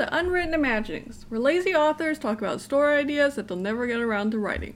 to 0.00 0.16
Unwritten 0.16 0.54
Imaginings, 0.54 1.26
where 1.28 1.38
lazy 1.38 1.74
authors 1.74 2.18
talk 2.18 2.38
about 2.38 2.62
story 2.62 2.96
ideas 2.96 3.34
that 3.34 3.48
they'll 3.48 3.58
never 3.58 3.86
get 3.86 4.00
around 4.00 4.30
to 4.30 4.38
writing. 4.38 4.74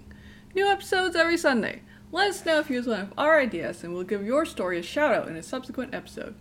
New 0.54 0.66
episodes 0.66 1.16
every 1.16 1.38
Sunday. 1.38 1.80
Let 2.12 2.28
us 2.28 2.44
know 2.44 2.58
if 2.58 2.68
you 2.68 2.76
use 2.76 2.86
one 2.86 3.00
of 3.00 3.14
our 3.16 3.40
ideas, 3.40 3.82
and 3.82 3.94
we'll 3.94 4.02
give 4.02 4.22
your 4.22 4.44
story 4.44 4.78
a 4.78 4.82
shout 4.82 5.14
out 5.14 5.26
in 5.26 5.34
a 5.34 5.42
subsequent 5.42 5.94
episode. 5.94 6.34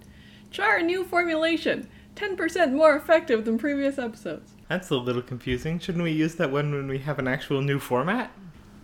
Try 0.52 0.66
our 0.66 0.82
new 0.82 1.06
formulation 1.06 1.88
10% 2.18 2.74
more 2.74 2.98
effective 2.98 3.46
than 3.46 3.58
previous 3.58 3.98
episodes. 3.98 4.52
That's 4.68 4.90
a 4.90 4.98
little 4.98 5.22
confusing. 5.22 5.80
Shouldn't 5.80 6.04
we 6.04 6.12
use 6.12 6.36
that 6.36 6.52
one 6.52 6.74
when 6.74 6.90
we 6.90 6.98
have 7.00 7.20
an 7.20 7.28
actual 7.30 7.62
new 7.62 7.80
format? 7.80 8.32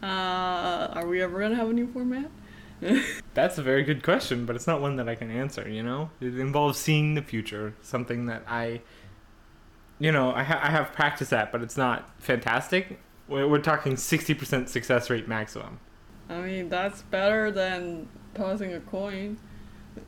Uh, 0.01 0.87
are 0.93 1.07
we 1.07 1.21
ever 1.21 1.39
going 1.39 1.51
to 1.51 1.57
have 1.57 1.69
a 1.69 1.73
new 1.73 1.91
format? 1.91 2.31
That's 3.33 3.57
a 3.57 3.61
very 3.61 3.83
good 3.83 4.01
question, 4.01 4.45
but 4.45 4.55
it's 4.55 4.65
not 4.65 4.79
one 4.79 4.95
that 4.95 5.09
I 5.09 5.15
can 5.15 5.29
answer, 5.29 5.67
you 5.67 5.83
know? 5.83 6.09
It 6.21 6.39
involves 6.39 6.79
seeing 6.79 7.15
the 7.15 7.21
future, 7.21 7.75
something 7.81 8.27
that 8.27 8.43
I, 8.47 8.81
you 9.99 10.11
know, 10.11 10.31
I, 10.33 10.43
ha- 10.43 10.59
I 10.61 10.69
have 10.69 10.93
practice 10.93 11.31
at, 11.33 11.51
but 11.51 11.61
it's 11.61 11.77
not 11.77 12.09
fantastic. 12.19 12.99
We're, 13.27 13.47
we're 13.47 13.59
talking 13.59 13.93
60% 13.93 14.69
success 14.69 15.09
rate 15.09 15.27
maximum. 15.27 15.79
I 16.29 16.41
mean, 16.41 16.69
that's 16.69 17.01
better 17.03 17.51
than 17.51 18.07
tossing 18.33 18.73
a 18.73 18.79
coin. 18.79 19.37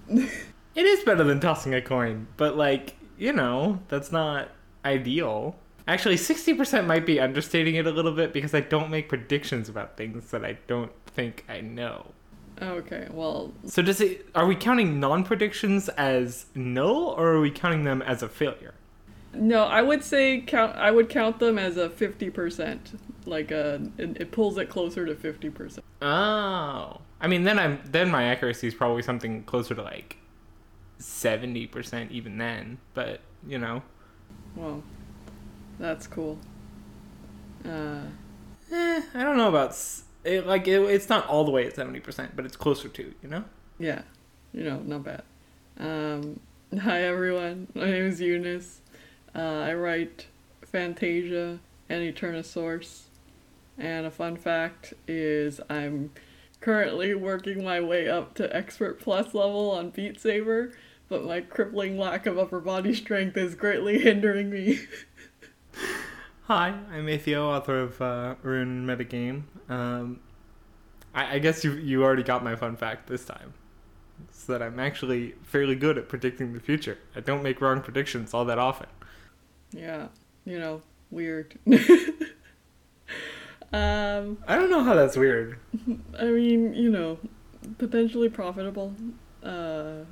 It 0.73 0.85
is 0.85 1.03
better 1.03 1.25
than 1.25 1.41
tossing 1.41 1.73
a 1.73 1.81
coin, 1.81 2.27
but 2.37 2.55
like, 2.55 2.95
you 3.17 3.33
know, 3.33 3.79
that's 3.89 4.09
not 4.09 4.51
ideal. 4.85 5.57
Actually, 5.85 6.15
60% 6.15 6.85
might 6.85 7.05
be 7.05 7.19
understating 7.19 7.75
it 7.75 7.85
a 7.85 7.91
little 7.91 8.13
bit 8.13 8.31
because 8.31 8.53
I 8.53 8.61
don't 8.61 8.89
make 8.89 9.09
predictions 9.09 9.67
about 9.67 9.97
things 9.97 10.31
that 10.31 10.45
I 10.45 10.57
don't 10.67 10.91
think 11.07 11.43
I 11.49 11.59
know. 11.59 12.13
Okay, 12.61 13.07
well, 13.11 13.51
So 13.65 13.81
does 13.81 13.99
it 13.99 14.29
are 14.33 14.45
we 14.45 14.55
counting 14.55 14.97
non-predictions 14.99 15.89
as 15.89 16.45
null 16.55 17.15
or 17.17 17.33
are 17.33 17.41
we 17.41 17.51
counting 17.51 17.83
them 17.83 18.01
as 18.01 18.23
a 18.23 18.29
failure? 18.29 18.73
No, 19.33 19.63
I 19.63 19.81
would 19.81 20.03
say 20.03 20.41
count. 20.41 20.75
I 20.75 20.91
would 20.91 21.09
count 21.09 21.39
them 21.39 21.57
as 21.57 21.77
a 21.77 21.89
fifty 21.89 22.29
percent. 22.29 22.99
Like 23.25 23.51
a, 23.51 23.81
it, 23.97 24.17
it 24.21 24.31
pulls 24.31 24.57
it 24.57 24.69
closer 24.69 25.05
to 25.05 25.15
fifty 25.15 25.49
percent. 25.49 25.85
Oh. 26.01 27.01
I 27.23 27.27
mean, 27.27 27.43
then 27.43 27.59
I'm 27.59 27.79
then 27.85 28.09
my 28.09 28.23
accuracy 28.23 28.67
is 28.67 28.73
probably 28.73 29.03
something 29.03 29.43
closer 29.43 29.75
to 29.75 29.83
like 29.83 30.17
70% 30.99 32.11
even 32.11 32.37
then, 32.37 32.77
but, 32.93 33.21
you 33.47 33.57
know. 33.57 33.81
Well, 34.55 34.83
that's 35.79 36.07
cool. 36.07 36.37
Uh, 37.65 38.01
Eh, 38.71 39.01
I 39.13 39.23
don't 39.23 39.35
know 39.35 39.49
about 39.49 39.77
it, 40.23 40.47
like 40.47 40.65
it, 40.67 40.81
it's 40.83 41.09
not 41.09 41.27
all 41.27 41.43
the 41.43 41.51
way 41.51 41.67
at 41.67 41.75
70%, 41.75 42.29
but 42.35 42.45
it's 42.45 42.55
closer 42.55 42.87
to, 42.87 43.13
you 43.21 43.29
know? 43.29 43.43
yeah, 43.79 44.03
you 44.53 44.63
know, 44.63 44.79
not 44.79 45.03
bad. 45.03 45.23
Um, 45.77 46.39
hi 46.79 47.01
everyone, 47.03 47.67
my 47.73 47.85
name 47.85 48.05
is 48.05 48.21
Eunice. 48.21 48.81
Uh, 49.33 49.39
I 49.39 49.73
write 49.73 50.27
Fantasia 50.65 51.59
and 51.89 52.03
Eternosaurus. 52.03 53.03
And 53.77 54.05
a 54.05 54.11
fun 54.11 54.37
fact 54.37 54.93
is 55.07 55.59
I'm 55.69 56.11
currently 56.59 57.13
working 57.15 57.63
my 57.63 57.81
way 57.81 58.07
up 58.07 58.35
to 58.35 58.55
expert 58.55 58.99
plus 58.99 59.33
level 59.33 59.71
on 59.71 59.89
Beat 59.89 60.19
Saber, 60.19 60.71
but 61.09 61.25
my 61.25 61.41
crippling 61.41 61.97
lack 61.97 62.25
of 62.25 62.37
upper 62.37 62.59
body 62.59 62.93
strength 62.93 63.35
is 63.37 63.55
greatly 63.55 63.99
hindering 64.03 64.49
me. 64.49 64.81
Hi, 66.43 66.75
I'm 66.91 67.05
Atheo, 67.07 67.43
author 67.43 67.79
of 67.79 68.01
uh, 68.01 68.35
Rune 68.43 68.85
Metagame. 68.85 69.43
Um, 69.69 70.19
I, 71.13 71.35
I 71.35 71.39
guess 71.39 71.63
you 71.63 71.73
you 71.73 72.03
already 72.03 72.23
got 72.23 72.43
my 72.43 72.55
fun 72.55 72.75
fact 72.75 73.07
this 73.07 73.25
time. 73.25 73.53
It's 74.27 74.43
that 74.45 74.61
I'm 74.61 74.79
actually 74.79 75.35
fairly 75.43 75.75
good 75.75 75.97
at 75.97 76.09
predicting 76.09 76.53
the 76.53 76.59
future. 76.59 76.97
I 77.15 77.21
don't 77.21 77.41
make 77.41 77.61
wrong 77.61 77.81
predictions 77.81 78.33
all 78.33 78.45
that 78.45 78.59
often. 78.59 78.87
Yeah, 79.71 80.07
you 80.45 80.59
know, 80.59 80.81
weird. 81.09 81.57
um, 83.71 84.37
I 84.47 84.55
don't 84.55 84.69
know 84.69 84.83
how 84.83 84.95
that's 84.95 85.17
weird. 85.17 85.57
I 86.19 86.25
mean, 86.25 86.73
you 86.73 86.89
know, 86.89 87.19
potentially 87.77 88.29
profitable. 88.29 88.93
Uh, 89.43 90.03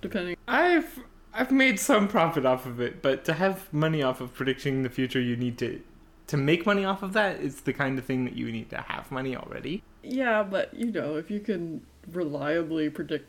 depending. 0.00 0.36
I've 0.46 1.00
I've 1.32 1.50
made 1.50 1.80
some 1.80 2.06
profit 2.06 2.46
off 2.46 2.64
of 2.66 2.80
it, 2.80 3.02
but 3.02 3.24
to 3.24 3.32
have 3.32 3.72
money 3.72 4.02
off 4.02 4.20
of 4.20 4.32
predicting 4.34 4.82
the 4.82 4.90
future, 4.90 5.20
you 5.20 5.36
need 5.36 5.58
to 5.58 5.82
to 6.28 6.36
make 6.36 6.64
money 6.64 6.84
off 6.84 7.02
of 7.02 7.12
that. 7.14 7.40
It's 7.40 7.60
the 7.60 7.72
kind 7.72 7.98
of 7.98 8.04
thing 8.04 8.24
that 8.24 8.36
you 8.36 8.52
need 8.52 8.70
to 8.70 8.78
have 8.82 9.10
money 9.10 9.36
already. 9.36 9.82
Yeah, 10.02 10.42
but 10.42 10.72
you 10.74 10.92
know, 10.92 11.16
if 11.16 11.30
you 11.30 11.40
can 11.40 11.84
reliably 12.12 12.88
predict 12.90 13.28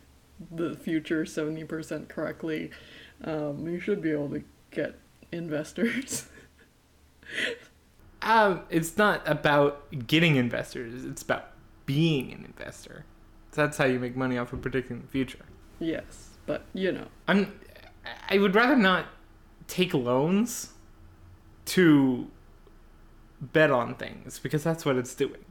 the 0.51 0.75
future 0.75 1.25
seventy 1.25 1.63
percent 1.63 2.09
correctly, 2.09 2.71
um, 3.23 3.67
you 3.67 3.79
should 3.79 4.01
be 4.01 4.11
able 4.11 4.29
to 4.29 4.43
get 4.75 4.95
investors. 5.31 6.27
Um, 8.21 8.61
it's 8.71 8.97
not 8.97 9.21
about 9.27 9.83
getting 10.07 10.35
investors. 10.35 11.05
It's 11.05 11.21
about 11.21 11.51
being 11.85 12.31
an 12.31 12.43
investor. 12.45 13.05
That's 13.51 13.77
how 13.77 13.85
you 13.85 13.99
make 13.99 14.15
money 14.15 14.35
off 14.37 14.51
of 14.51 14.61
predicting 14.61 15.01
the 15.01 15.07
future. 15.07 15.45
yes, 15.79 16.29
but 16.47 16.63
you 16.73 16.91
know, 16.91 17.05
I'm. 17.27 17.59
I 18.29 18.39
would 18.39 18.55
rather 18.55 18.75
not 18.75 19.05
take 19.67 19.93
loans 19.93 20.73
to 21.65 22.27
bet 23.41 23.69
on 23.69 23.93
things 23.95 24.39
because 24.39 24.63
that's 24.63 24.85
what 24.85 24.95
it's 24.97 25.13
doing. 25.13 25.45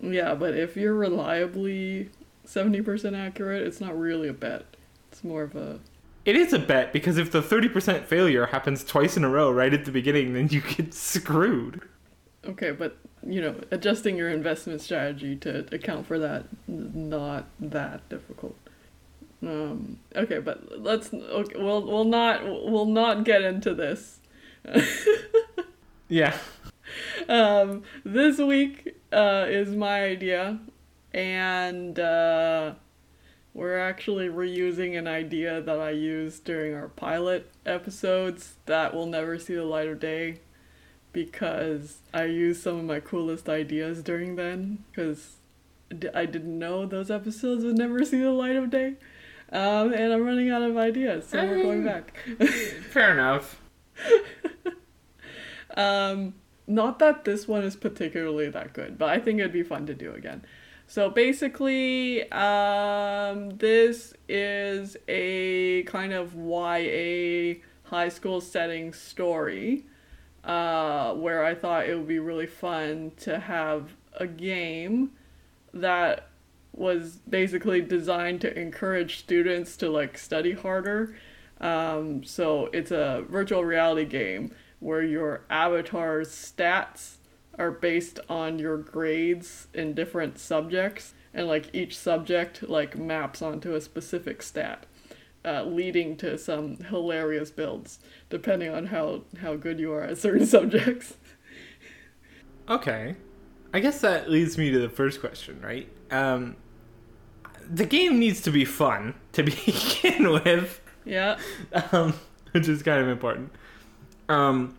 yeah, 0.00 0.34
but 0.36 0.54
if 0.56 0.76
you're 0.76 0.94
reliably 0.94 2.10
seventy 2.44 2.80
percent 2.80 3.16
accurate, 3.16 3.62
it's 3.62 3.80
not 3.80 3.98
really 3.98 4.28
a 4.28 4.32
bet. 4.32 4.64
It's 5.10 5.24
more 5.24 5.42
of 5.42 5.56
a 5.56 5.80
It 6.26 6.36
is 6.36 6.52
a 6.52 6.58
bet 6.58 6.92
because 6.92 7.16
if 7.16 7.30
the 7.30 7.40
30% 7.40 8.04
failure 8.04 8.46
happens 8.46 8.84
twice 8.84 9.16
in 9.16 9.24
a 9.24 9.28
row 9.30 9.50
right 9.50 9.72
at 9.72 9.84
the 9.86 9.92
beginning, 9.92 10.34
then 10.34 10.48
you 10.48 10.60
get 10.60 10.92
screwed. 10.92 11.80
okay, 12.44 12.72
but 12.72 12.98
you 13.26 13.40
know, 13.40 13.54
adjusting 13.70 14.16
your 14.16 14.28
investment 14.28 14.80
strategy 14.80 15.36
to 15.36 15.66
account 15.72 16.06
for 16.06 16.18
that 16.18 16.44
is 16.68 16.94
not 16.94 17.46
that 17.58 18.06
difficult. 18.08 18.56
Um, 19.42 19.98
okay, 20.14 20.38
but 20.40 20.80
let's 20.82 21.12
okay, 21.14 21.56
we'll 21.58 21.84
we'll 21.86 22.04
not 22.04 22.44
we'll 22.44 22.86
not 22.86 23.24
get 23.24 23.42
into 23.42 23.74
this. 23.74 24.18
Yeah. 26.08 26.36
um, 27.28 27.82
this 28.04 28.38
week 28.38 28.94
uh, 29.12 29.46
is 29.48 29.74
my 29.74 30.04
idea, 30.04 30.60
and 31.12 31.98
uh, 31.98 32.74
we're 33.56 33.78
actually 33.78 34.28
reusing 34.28 34.98
an 34.98 35.08
idea 35.08 35.62
that 35.62 35.80
I 35.80 35.88
used 35.88 36.44
during 36.44 36.74
our 36.74 36.88
pilot 36.88 37.50
episodes 37.64 38.56
that 38.66 38.94
will 38.94 39.06
never 39.06 39.38
see 39.38 39.54
the 39.54 39.64
light 39.64 39.88
of 39.88 39.98
day 39.98 40.40
because 41.10 41.96
I 42.12 42.24
used 42.24 42.62
some 42.62 42.76
of 42.76 42.84
my 42.84 43.00
coolest 43.00 43.48
ideas 43.48 44.02
during 44.02 44.36
then 44.36 44.84
because 44.90 45.36
I 46.14 46.26
didn't 46.26 46.58
know 46.58 46.84
those 46.84 47.10
episodes 47.10 47.64
would 47.64 47.78
never 47.78 48.04
see 48.04 48.20
the 48.20 48.30
light 48.30 48.56
of 48.56 48.68
day. 48.68 48.96
Um, 49.50 49.94
and 49.94 50.12
I'm 50.12 50.22
running 50.22 50.50
out 50.50 50.60
of 50.60 50.76
ideas, 50.76 51.26
so 51.26 51.42
we're 51.42 51.62
going 51.62 51.82
back. 51.82 52.14
Fair 52.90 53.12
enough. 53.12 53.62
Um, 55.74 56.34
not 56.66 56.98
that 56.98 57.24
this 57.24 57.48
one 57.48 57.62
is 57.62 57.74
particularly 57.74 58.50
that 58.50 58.74
good, 58.74 58.98
but 58.98 59.08
I 59.08 59.18
think 59.18 59.38
it'd 59.38 59.52
be 59.52 59.62
fun 59.62 59.86
to 59.86 59.94
do 59.94 60.12
again. 60.12 60.44
So 60.88 61.10
basically, 61.10 62.30
um, 62.30 63.50
this 63.56 64.14
is 64.28 64.96
a 65.08 65.82
kind 65.84 66.12
of 66.12 66.34
YA 66.34 67.60
high 67.84 68.08
school 68.08 68.40
setting 68.40 68.92
story 68.92 69.84
uh, 70.44 71.12
where 71.14 71.44
I 71.44 71.54
thought 71.54 71.88
it 71.88 71.96
would 71.96 72.06
be 72.06 72.20
really 72.20 72.46
fun 72.46 73.12
to 73.18 73.40
have 73.40 73.94
a 74.14 74.28
game 74.28 75.10
that 75.74 76.28
was 76.72 77.18
basically 77.28 77.80
designed 77.80 78.40
to 78.42 78.58
encourage 78.58 79.18
students 79.18 79.76
to 79.78 79.90
like 79.90 80.16
study 80.16 80.52
harder. 80.52 81.16
Um, 81.60 82.22
so 82.22 82.66
it's 82.72 82.92
a 82.92 83.24
virtual 83.28 83.64
reality 83.64 84.04
game 84.04 84.54
where 84.78 85.02
your 85.02 85.42
avatar's 85.50 86.28
stats 86.28 87.15
are 87.58 87.70
based 87.70 88.20
on 88.28 88.58
your 88.58 88.76
grades 88.76 89.68
in 89.72 89.94
different 89.94 90.38
subjects 90.38 91.14
and 91.32 91.46
like 91.46 91.74
each 91.74 91.96
subject 91.96 92.68
like 92.68 92.96
maps 92.96 93.42
onto 93.42 93.74
a 93.74 93.80
specific 93.80 94.42
stat 94.42 94.86
uh, 95.44 95.62
leading 95.62 96.16
to 96.16 96.36
some 96.36 96.76
hilarious 96.76 97.50
builds 97.50 97.98
depending 98.28 98.70
on 98.70 98.86
how 98.86 99.22
how 99.40 99.54
good 99.54 99.78
you 99.78 99.92
are 99.92 100.02
at 100.02 100.18
certain 100.26 100.46
subjects 100.46 101.14
Okay. 102.68 103.16
I 103.72 103.80
guess 103.80 104.00
that 104.00 104.30
leads 104.30 104.58
me 104.58 104.70
to 104.70 104.78
the 104.78 104.88
first 104.88 105.20
question, 105.20 105.60
right? 105.62 105.88
Um, 106.10 106.56
the 107.68 107.84
game 107.84 108.18
needs 108.18 108.40
to 108.42 108.50
be 108.50 108.64
fun 108.64 109.14
to 109.32 109.42
begin 109.42 110.30
with, 110.30 110.80
yeah 111.04 111.38
um, 111.92 112.14
which 112.52 112.68
is 112.68 112.82
kind 112.82 113.00
of 113.00 113.08
important. 113.08 113.52
Um, 114.28 114.76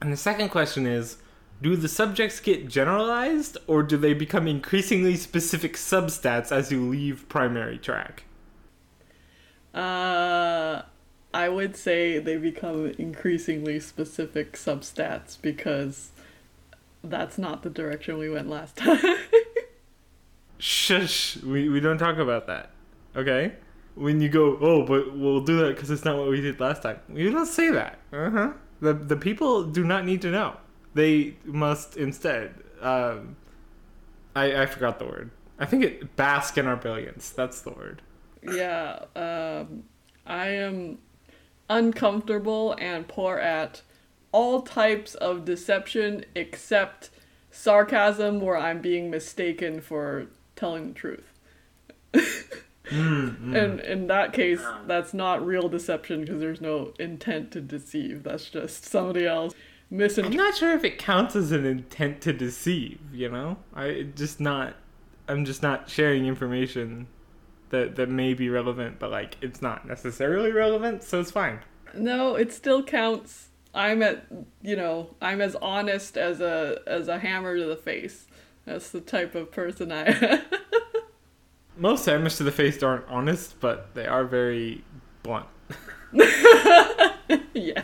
and 0.00 0.12
the 0.12 0.16
second 0.16 0.48
question 0.48 0.86
is 0.86 1.18
do 1.60 1.76
the 1.76 1.88
subjects 1.88 2.40
get 2.40 2.68
generalized 2.68 3.58
or 3.66 3.82
do 3.82 3.96
they 3.96 4.14
become 4.14 4.46
increasingly 4.46 5.16
specific 5.16 5.74
substats 5.74 6.52
as 6.52 6.70
you 6.70 6.88
leave 6.88 7.28
primary 7.28 7.78
track? 7.78 8.24
uh 9.74 10.82
I 11.34 11.48
would 11.48 11.76
say 11.76 12.18
they 12.18 12.36
become 12.36 12.86
increasingly 12.98 13.80
specific 13.80 14.54
substats 14.54 15.36
because 15.40 16.10
that's 17.04 17.36
not 17.38 17.62
the 17.62 17.70
direction 17.70 18.18
we 18.18 18.30
went 18.30 18.48
last 18.48 18.76
time. 18.78 18.98
Shush. 20.58 21.36
We 21.42 21.68
we 21.68 21.80
don't 21.80 21.98
talk 21.98 22.16
about 22.18 22.46
that. 22.46 22.70
Okay. 23.14 23.52
When 23.94 24.20
you 24.20 24.28
go, 24.28 24.56
oh, 24.60 24.84
but 24.84 25.16
we'll 25.16 25.40
do 25.40 25.58
that 25.60 25.74
because 25.74 25.90
it's 25.90 26.04
not 26.04 26.16
what 26.16 26.28
we 26.28 26.40
did 26.40 26.60
last 26.60 26.82
time. 26.82 26.98
You 27.12 27.30
don't 27.30 27.46
say 27.46 27.70
that. 27.70 27.98
Uh 28.12 28.30
huh. 28.30 28.52
The 28.80 28.94
the 28.94 29.16
people 29.16 29.64
do 29.64 29.84
not 29.84 30.04
need 30.04 30.22
to 30.22 30.30
know. 30.30 30.56
They 30.98 31.36
must 31.44 31.96
instead. 31.96 32.54
Um, 32.80 33.36
I 34.34 34.62
I 34.62 34.66
forgot 34.66 34.98
the 34.98 35.04
word. 35.04 35.30
I 35.56 35.64
think 35.64 35.84
it 35.84 36.16
bask 36.16 36.58
in 36.58 36.66
our 36.66 36.74
brilliance. 36.74 37.30
That's 37.30 37.60
the 37.60 37.70
word. 37.70 38.02
yeah, 38.42 39.04
um, 39.14 39.84
I 40.26 40.48
am 40.48 40.98
uncomfortable 41.70 42.74
and 42.80 43.06
poor 43.06 43.38
at 43.38 43.82
all 44.32 44.62
types 44.62 45.14
of 45.14 45.44
deception 45.44 46.24
except 46.34 47.10
sarcasm 47.52 48.40
where 48.40 48.56
I'm 48.56 48.80
being 48.80 49.08
mistaken 49.08 49.80
for 49.80 50.26
telling 50.56 50.88
the 50.88 50.94
truth. 50.94 51.32
Mm, 52.88 53.36
mm. 53.38 53.54
And 53.54 53.80
in 53.80 54.06
that 54.06 54.32
case, 54.32 54.62
that's 54.86 55.12
not 55.12 55.44
real 55.44 55.68
deception 55.68 56.22
because 56.22 56.40
there's 56.40 56.62
no 56.62 56.94
intent 56.98 57.50
to 57.50 57.60
deceive. 57.60 58.22
That's 58.22 58.48
just 58.48 58.86
somebody 58.86 59.26
else 59.26 59.52
I'm 59.90 60.32
not 60.32 60.54
sure 60.54 60.72
if 60.72 60.84
it 60.84 60.98
counts 60.98 61.34
as 61.34 61.50
an 61.50 61.64
intent 61.64 62.20
to 62.22 62.32
deceive. 62.32 63.00
You 63.12 63.30
know, 63.30 63.58
I 63.74 64.08
just 64.14 64.40
not. 64.40 64.74
I'm 65.26 65.44
just 65.44 65.62
not 65.62 65.88
sharing 65.88 66.26
information 66.26 67.06
that 67.70 67.96
that 67.96 68.08
may 68.08 68.34
be 68.34 68.48
relevant, 68.48 68.98
but 68.98 69.10
like 69.10 69.36
it's 69.40 69.62
not 69.62 69.86
necessarily 69.86 70.52
relevant, 70.52 71.02
so 71.02 71.20
it's 71.20 71.30
fine. 71.30 71.60
No, 71.94 72.34
it 72.34 72.52
still 72.52 72.82
counts. 72.82 73.48
I'm 73.74 74.02
at 74.02 74.26
you 74.62 74.76
know 74.76 75.14
I'm 75.20 75.40
as 75.40 75.54
honest 75.56 76.16
as 76.16 76.40
a 76.40 76.80
as 76.86 77.08
a 77.08 77.18
hammer 77.18 77.56
to 77.56 77.64
the 77.64 77.76
face. 77.76 78.26
That's 78.64 78.90
the 78.90 79.00
type 79.00 79.34
of 79.34 79.50
person 79.50 79.92
I 79.92 80.04
am. 80.06 80.42
Most 81.76 82.04
hammers 82.06 82.36
to 82.38 82.42
the 82.42 82.52
face 82.52 82.82
aren't 82.82 83.06
honest, 83.06 83.60
but 83.60 83.94
they 83.94 84.06
are 84.06 84.24
very 84.24 84.84
blunt. 85.22 85.46
yeah. 87.54 87.82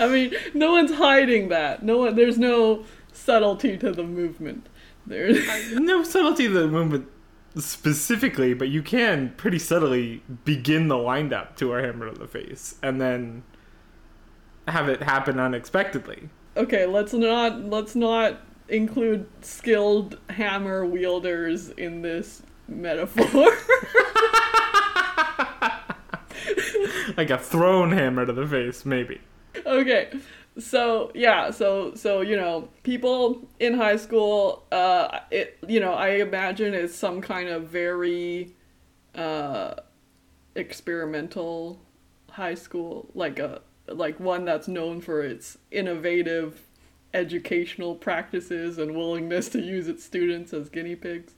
I 0.00 0.08
mean, 0.08 0.34
no 0.52 0.72
one's 0.72 0.94
hiding 0.94 1.48
that. 1.48 1.82
No 1.82 1.98
one. 1.98 2.16
There's 2.16 2.38
no 2.38 2.84
subtlety 3.12 3.76
to 3.78 3.92
the 3.92 4.04
movement. 4.04 4.68
There's. 5.06 5.48
Uh, 5.48 5.80
no 5.80 6.02
subtlety 6.02 6.48
to 6.48 6.52
the 6.52 6.68
movement 6.68 7.08
specifically, 7.56 8.54
but 8.54 8.68
you 8.68 8.82
can 8.82 9.32
pretty 9.36 9.58
subtly 9.58 10.22
begin 10.44 10.88
the 10.88 10.98
windup 10.98 11.56
to 11.56 11.72
our 11.72 11.80
hammer 11.80 12.10
to 12.10 12.18
the 12.18 12.26
face, 12.26 12.76
and 12.82 13.00
then 13.00 13.44
have 14.68 14.88
it 14.88 15.02
happen 15.02 15.38
unexpectedly. 15.38 16.28
Okay, 16.56 16.86
let's 16.86 17.12
not 17.12 17.64
let's 17.64 17.94
not 17.94 18.40
include 18.68 19.26
skilled 19.42 20.18
hammer 20.30 20.86
wielders 20.86 21.70
in 21.70 22.02
this 22.02 22.42
metaphor. 22.68 23.26
like 27.16 27.30
a 27.30 27.38
thrown 27.38 27.92
hammer 27.92 28.26
to 28.26 28.32
the 28.32 28.46
face, 28.46 28.84
maybe. 28.84 29.20
Okay 29.66 30.08
so 30.58 31.10
yeah 31.14 31.50
so 31.50 31.94
so 31.94 32.20
you 32.20 32.36
know 32.36 32.68
people 32.82 33.46
in 33.58 33.74
high 33.74 33.96
school 33.96 34.64
uh 34.70 35.20
it 35.30 35.58
you 35.66 35.80
know 35.80 35.92
i 35.94 36.10
imagine 36.10 36.74
it's 36.74 36.94
some 36.94 37.20
kind 37.20 37.48
of 37.48 37.68
very 37.68 38.54
uh 39.16 39.74
experimental 40.54 41.80
high 42.30 42.54
school 42.54 43.10
like 43.14 43.38
a 43.38 43.60
like 43.88 44.18
one 44.20 44.44
that's 44.44 44.68
known 44.68 45.00
for 45.00 45.22
its 45.22 45.58
innovative 45.70 46.62
educational 47.12 47.94
practices 47.94 48.78
and 48.78 48.94
willingness 48.94 49.48
to 49.48 49.60
use 49.60 49.88
its 49.88 50.04
students 50.04 50.52
as 50.52 50.68
guinea 50.68 50.96
pigs 50.96 51.34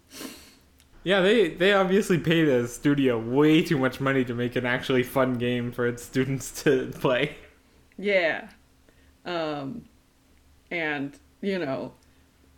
Yeah, 1.05 1.21
they 1.21 1.51
they 1.51 1.73
obviously 1.73 2.19
paid 2.19 2.49
a 2.49 2.67
studio 2.67 3.17
way 3.17 3.63
too 3.63 3.79
much 3.79 4.01
money 4.01 4.25
to 4.25 4.35
make 4.35 4.57
an 4.57 4.67
actually 4.67 5.05
fun 5.05 5.35
game 5.35 5.71
for 5.71 5.87
its 5.87 6.03
students 6.03 6.65
to 6.65 6.87
play. 7.01 7.37
Yeah. 7.99 8.49
Um 9.25 9.85
and 10.71 11.19
you 11.41 11.59
know, 11.59 11.93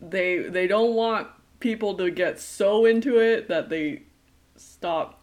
they 0.01 0.39
they 0.39 0.67
don't 0.67 0.95
want 0.95 1.29
people 1.61 1.95
to 1.95 2.11
get 2.11 2.41
so 2.41 2.85
into 2.85 3.19
it 3.19 3.49
that 3.49 3.69
they 3.69 4.03
stop 4.57 5.21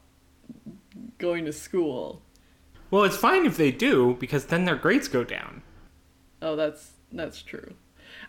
going 1.18 1.46
to 1.46 1.54
school. 1.54 2.22
Well, 2.92 3.04
it's 3.04 3.18
fine 3.18 3.46
if 3.46 3.58
they 3.58 3.72
do 3.72 4.16
because 4.20 4.46
then 4.46 4.66
their 4.66 4.76
grades 4.76 5.08
go 5.08 5.24
down. 5.24 5.62
Oh, 6.42 6.56
that's 6.56 6.94
that's 7.12 7.42
true. 7.42 7.74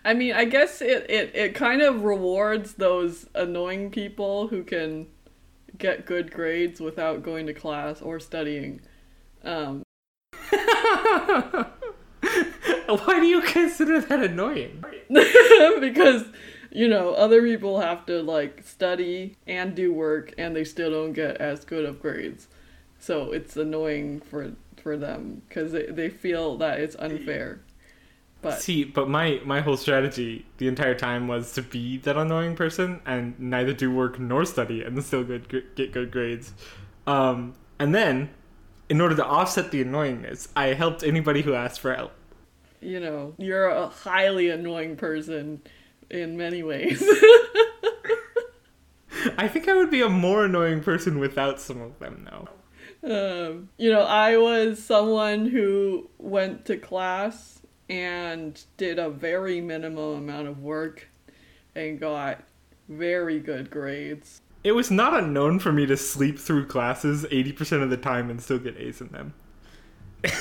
I 0.05 0.15
mean, 0.15 0.35
I 0.35 0.45
guess 0.45 0.81
it, 0.81 1.09
it, 1.11 1.35
it 1.35 1.55
kind 1.55 1.83
of 1.83 2.05
rewards 2.05 2.75
those 2.75 3.27
annoying 3.35 3.91
people 3.91 4.49
who 4.49 4.63
can 4.63 5.09
get 5.79 6.07
good 6.07 6.31
grades 6.33 6.81
without 6.81 7.23
going 7.23 7.47
to 7.47 7.55
class 7.55 8.01
or 8.01 8.19
studying. 8.21 8.81
Um, 9.45 9.83
Why 13.05 13.21
do 13.21 13.27
you 13.27 13.43
consider 13.43 14.01
that 14.01 14.23
annoying? 14.23 14.85
because 15.81 16.25
you 16.71 16.89
know 16.89 17.15
other 17.15 17.43
people 17.43 17.81
have 17.81 18.05
to 18.07 18.23
like 18.23 18.63
study 18.65 19.37
and 19.47 19.75
do 19.75 19.93
work 19.93 20.35
and 20.37 20.55
they 20.55 20.65
still 20.65 20.91
don't 20.91 21.13
get 21.13 21.37
as 21.37 21.65
good 21.65 21.85
of 21.85 22.03
grades 22.03 22.49
so 22.99 23.31
it's 23.33 23.57
annoying 23.57 24.21
for 24.21 24.53
for 24.83 24.97
them 24.97 25.43
because 25.49 25.71
they, 25.73 25.87
they 25.87 26.11
feel 26.11 26.57
that 26.59 26.81
it's 26.81 26.97
unfair 26.97 27.61
but 28.43 28.61
See, 28.61 28.85
but 28.85 29.09
my 29.09 29.41
my 29.45 29.61
whole 29.61 29.77
strategy 29.77 30.47
the 30.59 30.69
entire 30.69 30.95
time 30.95 31.27
was 31.27 31.53
to 31.55 31.63
be 31.63 31.99
that 31.99 32.17
annoying 32.17 32.55
person 32.55 33.01
and 33.07 33.39
neither 33.41 33.73
do 33.73 33.91
work 33.91 34.21
nor 34.21 34.45
study 34.45 34.83
and 34.83 35.03
still 35.03 35.25
good 35.25 35.49
gr- 35.49 35.67
get 35.75 35.93
good 35.93 36.11
grades. 36.11 36.53
Um, 37.07 37.55
and 37.79 37.95
then, 37.95 38.31
in 38.89 39.01
order 39.01 39.17
to 39.17 39.25
offset 39.25 39.71
the 39.71 39.85
annoyingness, 39.85 40.49
I 40.55 40.69
helped 40.75 41.03
anybody 41.03 41.43
who 41.43 41.55
asked 41.55 41.81
for 41.81 41.95
help. 41.95 42.13
You 42.81 43.01
know 43.01 43.35
you're 43.39 43.69
a 43.69 43.89
highly 43.89 44.49
annoying 44.49 44.97
person 44.97 45.61
in 46.11 46.37
many 46.37 46.63
ways 46.63 47.03
I 49.39 49.49
think 49.49 49.69
I 49.69 49.75
would 49.75 49.91
be 49.91 50.03
a 50.03 50.09
more 50.09 50.45
annoying 50.45 50.83
person 50.83 51.19
without 51.19 51.61
some 51.61 51.81
of 51.81 51.99
them, 51.99 52.29
though. 52.31 52.49
um, 53.49 53.69
you 53.77 53.91
know 53.91 54.03
i 54.03 54.37
was 54.37 54.83
someone 54.83 55.47
who 55.47 56.09
went 56.19 56.65
to 56.67 56.77
class 56.77 57.61
and 57.89 58.63
did 58.77 58.99
a 58.99 59.09
very 59.11 59.61
minimal 59.61 60.15
amount 60.15 60.49
of 60.49 60.61
work 60.63 61.09
and 61.75 61.99
got 62.01 62.43
very 62.89 63.39
good 63.41 63.71
grades 63.71 64.41
It 64.65 64.73
was 64.73 64.91
not 64.91 65.15
unknown 65.15 65.59
for 65.61 65.73
me 65.73 65.87
to 65.87 65.97
sleep 65.97 66.39
through 66.39 66.67
classes 66.67 67.25
80% 67.25 67.83
of 67.83 67.91
the 67.91 67.97
time 67.97 68.31
and 68.31 68.41
still 68.43 68.59
get 68.59 68.77
A's 68.77 69.01
in 69.01 69.09
them. 69.09 69.35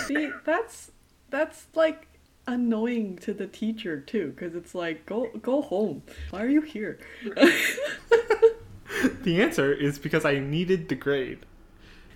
See, 0.08 0.32
that's 0.46 0.92
that's 1.30 1.68
like 1.76 2.08
annoying 2.48 3.18
to 3.20 3.34
the 3.34 3.48
teacher 3.48 4.00
too, 4.00 4.32
because 4.36 4.56
it's 4.56 4.76
like 4.76 5.06
go 5.06 5.30
go 5.42 5.62
home. 5.62 6.04
Why 6.30 6.44
are 6.44 6.50
you 6.50 6.62
here? 6.62 7.00
The 9.24 9.42
answer 9.42 9.74
is 9.74 10.00
because 10.00 10.24
I 10.26 10.40
needed 10.40 10.88
the 10.90 10.96
grade. 10.96 11.40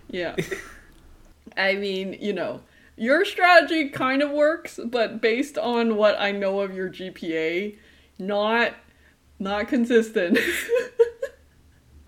yeah. 0.09 0.35
I 1.57 1.75
mean, 1.75 2.15
you 2.21 2.31
know, 2.31 2.61
your 2.95 3.25
strategy 3.25 3.89
kind 3.89 4.21
of 4.21 4.29
works, 4.31 4.79
but 4.85 5.19
based 5.19 5.57
on 5.57 5.95
what 5.97 6.15
I 6.19 6.31
know 6.31 6.59
of 6.61 6.73
your 6.75 6.89
GPA, 6.89 7.77
not 8.19 8.73
not 9.39 9.67
consistent. 9.67 10.37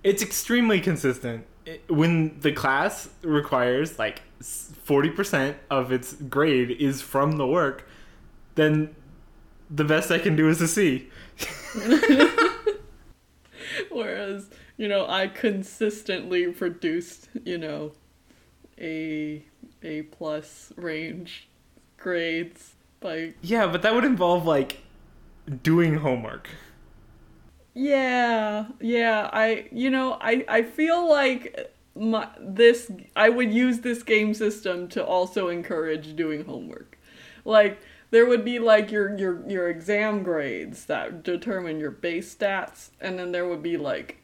It's 0.03 0.23
extremely 0.23 0.81
consistent. 0.81 1.45
When 1.87 2.39
the 2.39 2.51
class 2.51 3.07
requires 3.21 3.99
like 3.99 4.23
40% 4.41 5.55
of 5.69 5.91
its 5.91 6.13
grade 6.13 6.71
is 6.71 7.01
from 7.01 7.37
the 7.37 7.45
work, 7.45 7.87
then 8.55 8.95
the 9.69 9.83
best 9.83 10.11
I 10.11 10.19
can 10.19 10.35
do 10.35 10.49
is 10.49 10.61
a 10.61 10.67
C. 10.67 11.09
Whereas, 13.89 14.49
you 14.77 14.87
know, 14.87 15.07
I 15.07 15.27
consistently 15.27 16.51
produced, 16.51 17.29
you 17.45 17.57
know, 17.57 17.93
a 18.79 19.43
A 19.83 20.03
plus 20.03 20.73
range 20.75 21.47
grades 21.97 22.73
by 22.99 23.33
Yeah, 23.41 23.67
but 23.67 23.81
that 23.81 23.93
would 23.93 24.05
involve 24.05 24.45
like 24.45 24.81
doing 25.63 25.95
homework. 25.95 26.49
Yeah, 27.73 28.65
yeah. 28.79 29.29
I 29.31 29.67
you 29.71 29.89
know, 29.89 30.17
I 30.19 30.43
I 30.47 30.63
feel 30.63 31.09
like 31.09 31.73
my 31.95 32.27
this 32.39 32.91
I 33.15 33.29
would 33.29 33.53
use 33.53 33.79
this 33.79 34.03
game 34.03 34.33
system 34.33 34.87
to 34.89 35.05
also 35.05 35.47
encourage 35.47 36.15
doing 36.15 36.45
homework. 36.45 36.97
Like 37.45 37.81
there 38.11 38.25
would 38.25 38.45
be 38.45 38.59
like 38.59 38.91
your 38.91 39.17
your 39.17 39.49
your 39.49 39.69
exam 39.69 40.23
grades 40.23 40.85
that 40.85 41.23
determine 41.23 41.79
your 41.79 41.91
base 41.91 42.33
stats 42.33 42.89
and 42.99 43.17
then 43.17 43.31
there 43.31 43.47
would 43.47 43.63
be 43.63 43.77
like 43.77 44.17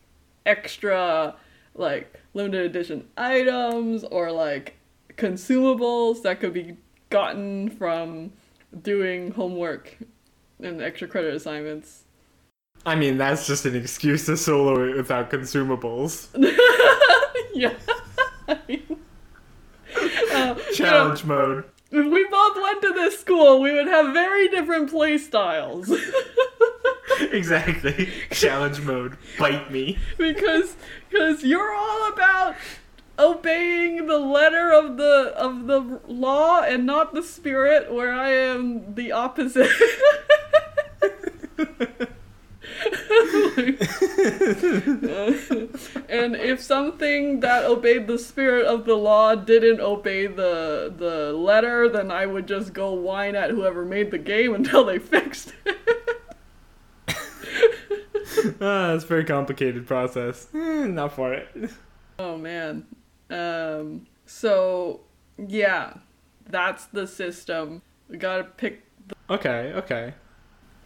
extra 0.45 1.35
like 1.75 2.13
limited 2.33 2.65
edition 2.65 3.07
items 3.17 4.03
or 4.05 4.31
like 4.31 4.77
consumables 5.17 6.21
that 6.21 6.39
could 6.39 6.53
be 6.53 6.77
gotten 7.09 7.69
from 7.69 8.31
doing 8.81 9.31
homework 9.31 9.97
and 10.61 10.81
extra 10.81 11.07
credit 11.07 11.33
assignments. 11.33 12.03
I 12.85 12.95
mean, 12.95 13.17
that's 13.17 13.47
just 13.47 13.65
an 13.65 13.75
excuse 13.75 14.25
to 14.27 14.37
solo 14.37 14.87
it 14.87 14.95
without 14.95 15.29
consumables. 15.29 16.27
yeah. 17.53 17.73
I 18.47 18.59
mean, 18.67 18.99
uh, 20.31 20.55
Challenge 20.73 21.25
mode. 21.25 21.57
you 21.57 21.61
know, 21.61 21.63
if 21.91 22.05
we 22.05 22.25
both 22.27 22.55
went 22.55 22.81
to 22.81 22.93
this 22.93 23.19
school, 23.19 23.61
we 23.61 23.71
would 23.73 23.87
have 23.87 24.13
very 24.13 24.47
different 24.49 24.89
play 24.89 25.17
styles. 25.17 25.91
Exactly. 27.31 28.09
Challenge 28.29 28.81
mode. 28.81 29.17
Bite 29.39 29.71
me. 29.71 29.97
because 30.17 30.75
because 31.09 31.43
you're 31.43 31.73
all 31.73 32.11
about 32.13 32.55
obeying 33.17 34.05
the 34.05 34.19
letter 34.19 34.71
of 34.71 34.97
the 34.97 35.33
of 35.35 35.65
the 35.65 35.99
law 36.07 36.61
and 36.61 36.85
not 36.85 37.15
the 37.15 37.23
spirit 37.23 37.91
where 37.91 38.13
i 38.13 38.29
am 38.29 38.93
the 38.93 39.11
opposite 39.11 39.71
and 46.09 46.35
if 46.35 46.61
something 46.61 47.39
that 47.39 47.63
obeyed 47.65 48.07
the 48.07 48.19
spirit 48.19 48.65
of 48.65 48.85
the 48.85 48.95
law 48.95 49.35
didn't 49.35 49.79
obey 49.79 50.27
the 50.27 50.93
the 50.97 51.31
letter 51.33 51.87
then 51.89 52.11
i 52.11 52.25
would 52.25 52.47
just 52.47 52.73
go 52.73 52.93
whine 52.93 53.35
at 53.35 53.49
whoever 53.49 53.85
made 53.85 54.11
the 54.11 54.17
game 54.17 54.53
until 54.53 54.83
they 54.83 54.99
fixed 54.99 55.53
it 55.65 55.77
Ah, 58.61 58.93
it's 58.93 59.03
a 59.03 59.07
very 59.07 59.25
complicated 59.25 59.87
process. 59.87 60.47
Eh, 60.53 60.85
not 60.85 61.11
for 61.13 61.33
it. 61.33 61.47
Oh 62.19 62.37
man. 62.37 62.85
Um 63.31 64.05
so 64.25 65.01
yeah, 65.37 65.93
that's 66.47 66.85
the 66.85 67.07
system. 67.07 67.81
We 68.09 68.17
got 68.17 68.37
to 68.37 68.43
pick 68.43 68.83
The- 69.07 69.15
Okay, 69.33 69.73
okay. 69.75 70.13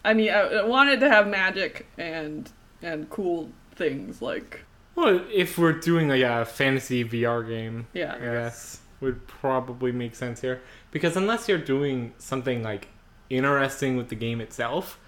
I 0.04 0.14
mean, 0.14 0.30
I, 0.30 0.40
I 0.40 0.64
wanted 0.64 1.00
to 1.00 1.08
have 1.08 1.26
magic 1.28 1.86
and 1.98 2.50
and 2.82 3.08
cool 3.10 3.50
things 3.74 4.20
like 4.20 4.64
Well, 4.94 5.24
if 5.32 5.58
we're 5.58 5.72
doing 5.72 6.10
a 6.10 6.22
uh, 6.24 6.44
fantasy 6.44 7.04
VR 7.04 7.46
game, 7.46 7.86
yeah. 7.92 8.14
I 8.14 8.18
guess 8.18 8.80
would 9.00 9.26
probably 9.26 9.90
make 9.90 10.14
sense 10.14 10.40
here 10.40 10.62
because 10.92 11.16
unless 11.16 11.48
you're 11.48 11.58
doing 11.58 12.14
something 12.18 12.62
like 12.62 12.88
interesting 13.28 13.96
with 13.96 14.08
the 14.08 14.14
game 14.14 14.40
itself, 14.40 14.98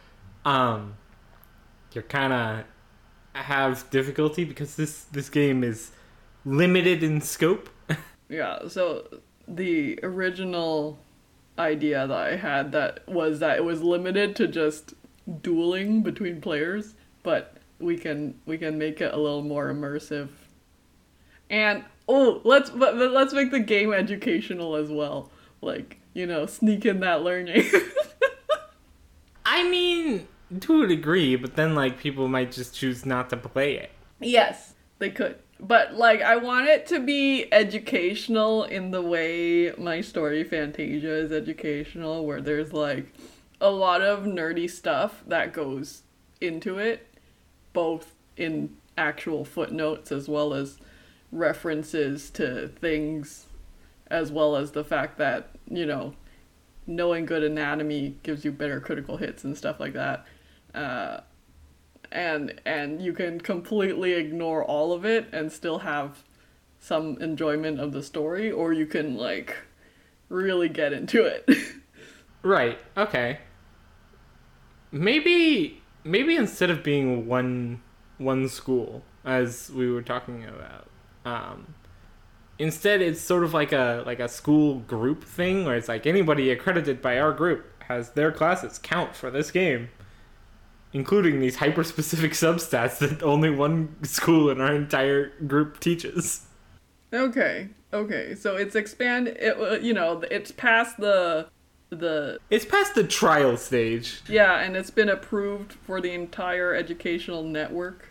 um, 0.45 0.97
you're 1.93 2.03
kind 2.03 2.33
of 2.33 2.65
have 3.35 3.89
difficulty 3.91 4.45
because 4.45 4.77
this 4.77 5.05
this 5.05 5.29
game 5.29 5.65
is 5.65 5.91
limited 6.45 7.03
in 7.03 7.21
scope. 7.21 7.69
Yeah, 8.27 8.69
so 8.69 9.07
the 9.47 10.01
original 10.03 10.99
idea 11.59 12.07
that 12.07 12.17
I 12.17 12.37
had 12.37 12.73
that 12.73 13.07
was 13.09 13.39
that 13.41 13.59
it 13.59 13.65
was 13.65 13.83
limited 13.83 14.37
to 14.37 14.49
just 14.49 14.95
dueling 15.43 16.03
between 16.03 16.41
players, 16.41 16.95
but 17.23 17.57
we 17.79 17.97
can 17.97 18.39
we 18.47 18.59
can 18.59 18.79
make 18.79 19.01
it 19.01 19.13
a 19.13 19.17
little 19.17 19.43
more 19.43 19.73
immersive. 19.73 20.29
And 21.51 21.85
oh, 22.09 22.41
let's 22.45 22.71
but, 22.71 22.97
but 22.99 23.13
let's 23.13 23.33
make 23.33 23.51
the 23.51 23.61
game 23.61 23.93
educational 23.93 24.77
as 24.77 24.91
well. 24.91 25.31
Like, 25.61 25.99
you 26.13 26.27
know, 26.27 26.47
sneak 26.47 26.85
in 26.85 27.01
that 27.01 27.23
learning. 27.23 27.71
I 29.47 29.69
mean, 29.69 30.27
to 30.61 30.83
a 30.83 30.87
degree, 30.87 31.37
but 31.37 31.57
then 31.57 31.75
like 31.75 31.99
people 31.99 32.29
might 32.29 32.53
just 32.53 32.75
choose 32.75 33.07
not 33.07 33.31
to 33.31 33.37
play 33.37 33.77
it. 33.77 33.91
Yes, 34.21 34.75
they 34.99 35.11
could. 35.11 35.39
But 35.61 35.95
like 35.95 36.21
I 36.21 36.37
want 36.37 36.67
it 36.69 36.87
to 36.89 37.01
be 37.01 37.53
educational 37.53 38.65
in 38.65 38.91
the 38.91 39.03
way 39.03 39.73
my 39.79 40.01
story 40.01 40.45
Fantasia 40.45 41.15
is 41.15 41.33
educational 41.33 42.27
where 42.27 42.41
there's 42.41 42.73
like 42.73 43.13
a 43.61 43.71
lot 43.71 44.03
of 44.03 44.25
nerdy 44.25 44.69
stuff 44.69 45.23
that 45.27 45.53
goes 45.53 46.03
into 46.41 46.79
it 46.79 47.07
both 47.73 48.13
in 48.37 48.77
actual 48.99 49.45
footnotes 49.45 50.13
as 50.13 50.29
well 50.29 50.53
as 50.55 50.79
references 51.33 52.31
to 52.31 52.69
things 52.69 53.47
as 54.09 54.31
well 54.31 54.57
as 54.57 54.73
the 54.73 54.85
fact 54.85 55.19
that, 55.19 55.51
you 55.69 55.87
know, 55.87 56.15
knowing 56.87 57.25
good 57.25 57.43
anatomy 57.43 58.17
gives 58.23 58.45
you 58.45 58.53
better 58.53 58.81
critical 58.81 59.17
hits 59.17 59.45
and 59.45 59.57
stuff 59.57 59.81
like 59.81 59.95
that. 59.95 60.27
Uh, 60.75 61.21
and 62.15 62.61
and 62.65 63.03
you 63.03 63.13
can 63.13 63.41
completely 63.41 64.13
ignore 64.13 64.65
all 64.65 64.93
of 64.93 65.05
it 65.05 65.29
and 65.33 65.53
still 65.53 65.81
have 65.81 66.25
some 66.79 67.21
enjoyment 67.21 67.81
of 67.81 67.93
the 67.93 68.03
story 68.03 68.51
or 68.51 68.73
you 68.73 68.87
can 68.87 69.17
like 69.17 69.57
really 70.29 70.69
get 70.69 70.93
into 70.93 71.23
it 71.25 71.47
Right. 72.45 72.79
Okay. 72.95 73.39
Maybe 74.93 75.83
maybe 76.05 76.37
instead 76.37 76.71
of 76.71 76.85
being 76.85 77.27
one 77.27 77.83
one 78.19 78.49
school 78.49 79.03
as 79.25 79.71
we 79.75 79.91
were 79.91 80.03
talking 80.03 80.45
about, 80.45 80.87
um, 81.25 81.75
instead 82.59 83.01
it's 83.01 83.21
sort 83.21 83.45
of 83.45 83.55
like 83.55 83.73
a 83.73 84.05
like 84.07 84.21
a 84.21 84.29
school 84.29 84.81
group 84.81 85.25
thing 85.25 85.65
where 85.65 85.75
it's 85.75 85.89
like 85.89 86.07
anybody 86.07 86.51
accredited 86.51 87.01
by 87.01 87.19
our 87.19 87.33
group 87.33 87.83
has 87.85 88.11
their 88.11 88.31
classes 88.31 88.79
count 88.79 89.17
for 89.17 89.31
this 89.31 89.51
game, 89.51 89.89
including 90.95 91.41
these 91.41 91.57
hyper 91.57 91.85
specific 91.85 92.33
substats 92.45 92.99
that 92.99 93.23
only 93.23 93.51
one 93.51 94.03
school 94.05 94.49
in 94.51 94.61
our 94.63 94.75
entire 94.75 95.31
group 95.47 95.81
teaches. 95.81 96.47
okay 97.13 97.69
okay 97.93 98.35
so 98.35 98.57
it's 98.57 98.75
expand 98.75 99.29
it 99.29 99.57
uh, 99.61 99.75
you 99.75 99.93
know 99.93 100.23
it's 100.31 100.51
past 100.53 100.97
the 100.99 101.47
the 101.91 102.39
It's 102.51 102.65
past 102.65 102.95
the 102.97 103.05
trial 103.05 103.57
stage. 103.57 104.21
yeah 104.29 104.59
and 104.61 104.77
it's 104.77 104.91
been 104.91 105.09
approved 105.09 105.75
for 105.75 106.01
the 106.01 106.13
entire 106.13 106.75
educational 106.75 107.43
network 107.45 108.09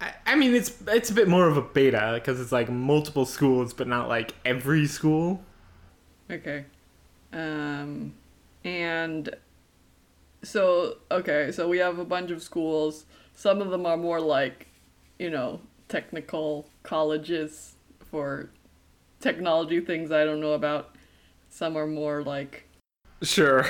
I, 0.00 0.14
I 0.26 0.34
mean, 0.36 0.54
it's 0.54 0.72
it's 0.88 1.10
a 1.10 1.14
bit 1.14 1.28
more 1.28 1.46
of 1.46 1.58
a 1.58 1.62
beta 1.62 2.12
because 2.14 2.40
it's 2.40 2.52
like 2.52 2.70
multiple 2.70 3.26
schools, 3.26 3.74
but 3.74 3.86
not 3.86 4.08
like 4.08 4.34
every 4.46 4.86
school. 4.86 5.42
Okay. 6.30 6.64
Um 7.32 8.14
and 8.64 9.28
so 10.42 10.98
okay, 11.10 11.52
so 11.52 11.68
we 11.68 11.78
have 11.78 11.98
a 11.98 12.04
bunch 12.04 12.30
of 12.30 12.42
schools. 12.42 13.04
Some 13.34 13.60
of 13.60 13.70
them 13.70 13.86
are 13.86 13.96
more 13.96 14.20
like, 14.20 14.68
you 15.18 15.30
know, 15.30 15.60
technical 15.88 16.66
colleges 16.82 17.74
for 17.98 18.50
technology 19.20 19.80
things 19.80 20.10
I 20.10 20.24
don't 20.24 20.40
know 20.40 20.52
about. 20.52 20.94
Some 21.48 21.76
are 21.76 21.86
more 21.86 22.22
like 22.22 22.66
Sure, 23.22 23.66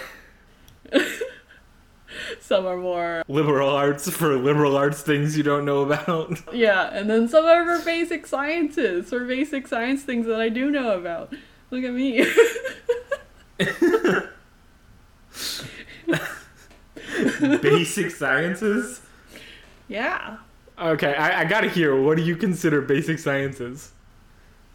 some 2.41 2.67
are 2.67 2.77
more 2.77 3.25
liberal 3.27 3.69
arts 3.69 4.09
for 4.09 4.37
liberal 4.37 4.77
arts 4.77 5.03
things 5.03 5.37
you 5.37 5.43
don't 5.43 5.65
know 5.65 5.83
about. 5.83 6.39
yeah, 6.55 6.91
and 6.93 7.11
then 7.11 7.27
some 7.27 7.45
are 7.45 7.65
for 7.65 7.85
basic 7.85 8.27
sciences, 8.27 9.09
for 9.09 9.25
basic 9.25 9.67
science 9.67 10.05
things 10.05 10.27
that 10.27 10.41
I 10.41 10.49
do 10.49 10.71
know 10.71 10.97
about. 10.97 11.35
Look 11.71 11.85
at 11.85 11.93
me. 11.93 12.25
Basic 17.63 18.11
sciences. 18.11 19.03
yeah. 19.89 20.39
Okay, 20.79 21.15
I, 21.15 21.43
I 21.43 21.45
gotta 21.45 21.69
hear. 21.69 21.95
What 22.01 22.17
do 22.17 22.23
you 22.23 22.37
consider 22.37 22.81
basic 22.81 23.19
sciences? 23.19 23.93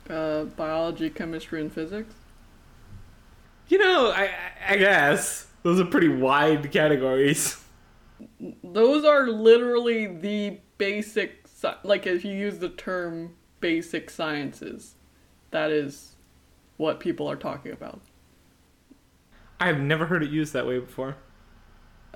Uh 0.09 0.45
biology, 0.45 1.09
chemistry 1.11 1.61
and 1.61 1.71
physics. 1.71 2.15
You 3.67 3.77
know, 3.79 4.11
I 4.11 4.31
I 4.67 4.77
guess 4.77 5.47
those 5.63 5.79
are 5.79 5.85
pretty 5.85 6.07
wide 6.09 6.71
categories. 6.71 7.63
those 8.63 9.03
are 9.05 9.27
literally 9.27 10.07
the 10.07 10.59
basic 10.77 11.45
like 11.83 12.05
if 12.05 12.23
you 12.23 12.31
use 12.33 12.59
the 12.59 12.69
term 12.69 13.35
basic 13.59 14.09
sciences 14.09 14.95
that 15.51 15.71
is 15.71 16.15
what 16.77 16.99
people 16.99 17.29
are 17.29 17.35
talking 17.35 17.71
about 17.71 18.01
I've 19.59 19.79
never 19.79 20.05
heard 20.07 20.23
it 20.23 20.29
used 20.31 20.53
that 20.53 20.65
way 20.67 20.79
before. 20.79 21.17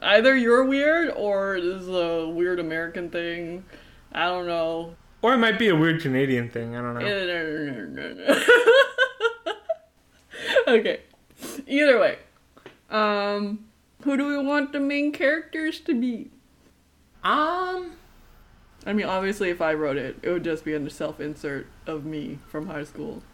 Either 0.02 0.36
you're 0.36 0.64
weird 0.66 1.10
or 1.16 1.56
it 1.56 1.64
is 1.64 1.88
a 1.90 2.28
weird 2.28 2.60
american 2.60 3.10
thing 3.10 3.64
i 4.14 4.26
don't 4.26 4.48
know 4.48 4.96
Or 5.22 5.34
it 5.34 5.38
might 5.38 5.60
be 5.60 5.68
a 5.68 5.76
weird 5.76 6.02
Canadian 6.02 6.50
thing. 6.50 6.76
I 6.78 6.82
don't 6.82 6.94
know. 6.96 7.02
okay 10.68 11.02
either 11.68 12.00
way 12.00 12.18
um 12.90 13.66
who 14.04 14.16
do 14.16 14.26
we 14.28 14.38
want 14.38 14.72
the 14.72 14.80
main 14.80 15.12
characters 15.12 15.80
to 15.82 15.94
be 16.00 16.30
Um. 17.24 17.92
i 18.86 18.94
mean 18.94 19.06
obviously 19.06 19.50
if 19.50 19.62
i 19.62 19.74
wrote 19.74 19.98
it 19.98 20.18
it 20.22 20.30
would 20.32 20.44
just 20.44 20.64
be 20.64 20.74
a 20.74 20.90
self-insert 20.90 21.68
of 21.86 22.06
me 22.06 22.40
from 22.48 22.68
high 22.68 22.84
school 22.86 23.22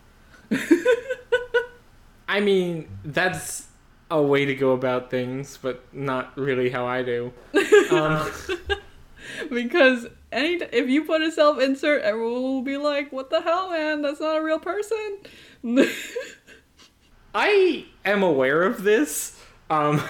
I 2.27 2.39
mean, 2.39 2.89
that's 3.03 3.67
a 4.12 4.21
way 4.21 4.45
to 4.45 4.55
go 4.55 4.71
about 4.71 5.09
things, 5.09 5.57
but 5.62 5.83
not 5.93 6.38
really 6.38 6.69
how 6.69 6.85
I 6.85 7.03
do. 7.03 7.33
Um, 7.91 8.31
because 9.50 10.07
any 10.31 10.55
if 10.55 10.89
you 10.89 11.03
put 11.05 11.21
a 11.21 11.31
self 11.31 11.59
insert, 11.59 12.03
everyone 12.03 12.41
will 12.41 12.62
be 12.62 12.77
like, 12.77 13.12
"What 13.12 13.29
the 13.29 13.41
hell, 13.41 13.71
man? 13.71 14.01
That's 14.01 14.19
not 14.19 14.38
a 14.38 14.43
real 14.43 14.59
person." 14.59 15.19
I 17.35 17.85
am 18.05 18.24
aware 18.24 18.63
of 18.63 18.83
this, 18.83 19.39
um, 19.69 20.01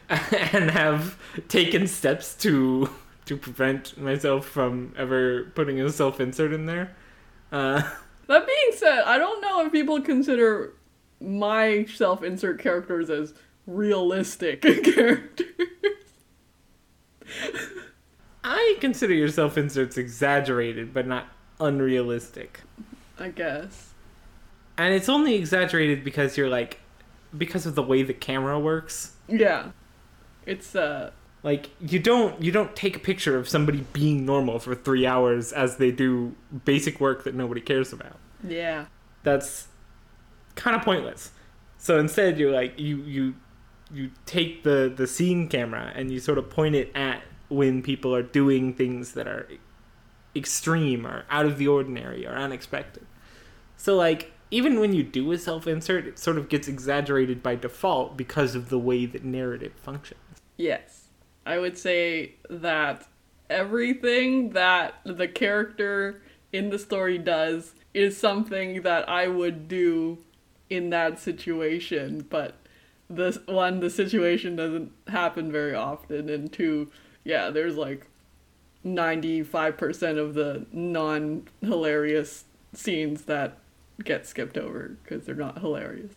and 0.08 0.70
have 0.70 1.18
taken 1.48 1.86
steps 1.86 2.34
to 2.36 2.90
to 3.26 3.36
prevent 3.36 3.96
myself 3.96 4.46
from 4.46 4.92
ever 4.98 5.44
putting 5.54 5.80
a 5.80 5.90
self 5.90 6.20
insert 6.20 6.52
in 6.52 6.66
there. 6.66 6.94
Uh, 7.52 7.82
that 8.26 8.46
being 8.46 8.72
said, 8.76 9.02
I 9.04 9.18
don't 9.18 9.40
know 9.40 9.64
if 9.64 9.72
people 9.72 10.00
consider 10.00 10.74
my 11.22 11.84
self 11.84 12.22
insert 12.22 12.60
characters 12.60 13.10
as 13.10 13.34
realistic 13.66 14.62
characters. 14.62 15.46
I 18.44 18.76
consider 18.80 19.14
your 19.14 19.28
self 19.28 19.56
inserts 19.56 19.96
exaggerated, 19.96 20.92
but 20.92 21.06
not 21.06 21.28
unrealistic. 21.60 22.60
I 23.18 23.28
guess. 23.28 23.90
And 24.76 24.92
it's 24.94 25.08
only 25.08 25.34
exaggerated 25.34 26.02
because 26.02 26.36
you're 26.36 26.48
like, 26.48 26.80
because 27.36 27.66
of 27.66 27.74
the 27.74 27.82
way 27.82 28.02
the 28.02 28.14
camera 28.14 28.58
works. 28.58 29.12
Yeah, 29.28 29.70
it's 30.46 30.74
uh. 30.74 31.10
Like 31.44 31.70
you 31.80 31.98
don't 31.98 32.40
you 32.40 32.52
don't 32.52 32.76
take 32.76 32.94
a 32.94 33.00
picture 33.00 33.36
of 33.36 33.48
somebody 33.48 33.84
being 33.92 34.24
normal 34.24 34.60
for 34.60 34.76
three 34.76 35.04
hours 35.06 35.52
as 35.52 35.76
they 35.76 35.90
do 35.90 36.36
basic 36.64 37.00
work 37.00 37.24
that 37.24 37.34
nobody 37.34 37.60
cares 37.60 37.92
about. 37.92 38.16
Yeah. 38.46 38.86
That's 39.24 39.66
kind 40.54 40.76
of 40.76 40.82
pointless. 40.82 41.30
So 41.78 41.98
instead, 41.98 42.38
you're 42.38 42.52
like 42.52 42.78
you 42.78 42.98
you 42.98 43.34
you 43.92 44.10
take 44.26 44.62
the 44.62 44.92
the 44.94 45.06
scene 45.06 45.48
camera 45.48 45.92
and 45.94 46.10
you 46.10 46.20
sort 46.20 46.38
of 46.38 46.48
point 46.50 46.74
it 46.74 46.90
at 46.94 47.22
when 47.48 47.82
people 47.82 48.14
are 48.14 48.22
doing 48.22 48.72
things 48.72 49.12
that 49.12 49.26
are 49.26 49.48
extreme 50.34 51.06
or 51.06 51.24
out 51.28 51.44
of 51.44 51.58
the 51.58 51.68
ordinary 51.68 52.26
or 52.26 52.32
unexpected. 52.32 53.06
So 53.76 53.96
like 53.96 54.32
even 54.50 54.80
when 54.80 54.92
you 54.92 55.02
do 55.02 55.32
a 55.32 55.38
self 55.38 55.66
insert, 55.66 56.06
it 56.06 56.18
sort 56.18 56.38
of 56.38 56.48
gets 56.48 56.68
exaggerated 56.68 57.42
by 57.42 57.56
default 57.56 58.16
because 58.16 58.54
of 58.54 58.68
the 58.68 58.78
way 58.78 59.06
that 59.06 59.24
narrative 59.24 59.72
functions. 59.74 60.20
Yes. 60.56 61.08
I 61.44 61.58
would 61.58 61.76
say 61.76 62.34
that 62.48 63.06
everything 63.50 64.50
that 64.50 64.94
the 65.04 65.26
character 65.26 66.22
in 66.52 66.70
the 66.70 66.78
story 66.78 67.18
does 67.18 67.74
is 67.94 68.16
something 68.16 68.82
that 68.82 69.08
I 69.08 69.26
would 69.26 69.68
do 69.68 70.18
in 70.72 70.90
that 70.90 71.18
situation, 71.18 72.26
but 72.28 72.56
this 73.10 73.38
one 73.46 73.80
the 73.80 73.90
situation 73.90 74.56
doesn't 74.56 74.90
happen 75.08 75.52
very 75.52 75.74
often 75.74 76.30
and 76.30 76.50
two 76.50 76.90
yeah, 77.24 77.50
there's 77.50 77.76
like 77.76 78.06
95% 78.84 80.18
of 80.18 80.34
the 80.34 80.66
non 80.72 81.48
hilarious 81.60 82.44
scenes 82.72 83.22
that 83.22 83.58
get 84.02 84.26
skipped 84.26 84.56
over 84.56 84.96
because 85.02 85.24
they're 85.24 85.34
not 85.34 85.58
hilarious. 85.58 86.12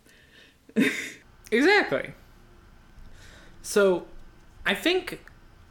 exactly. 1.52 2.14
So, 3.62 4.08
I 4.66 4.74
think 4.74 5.24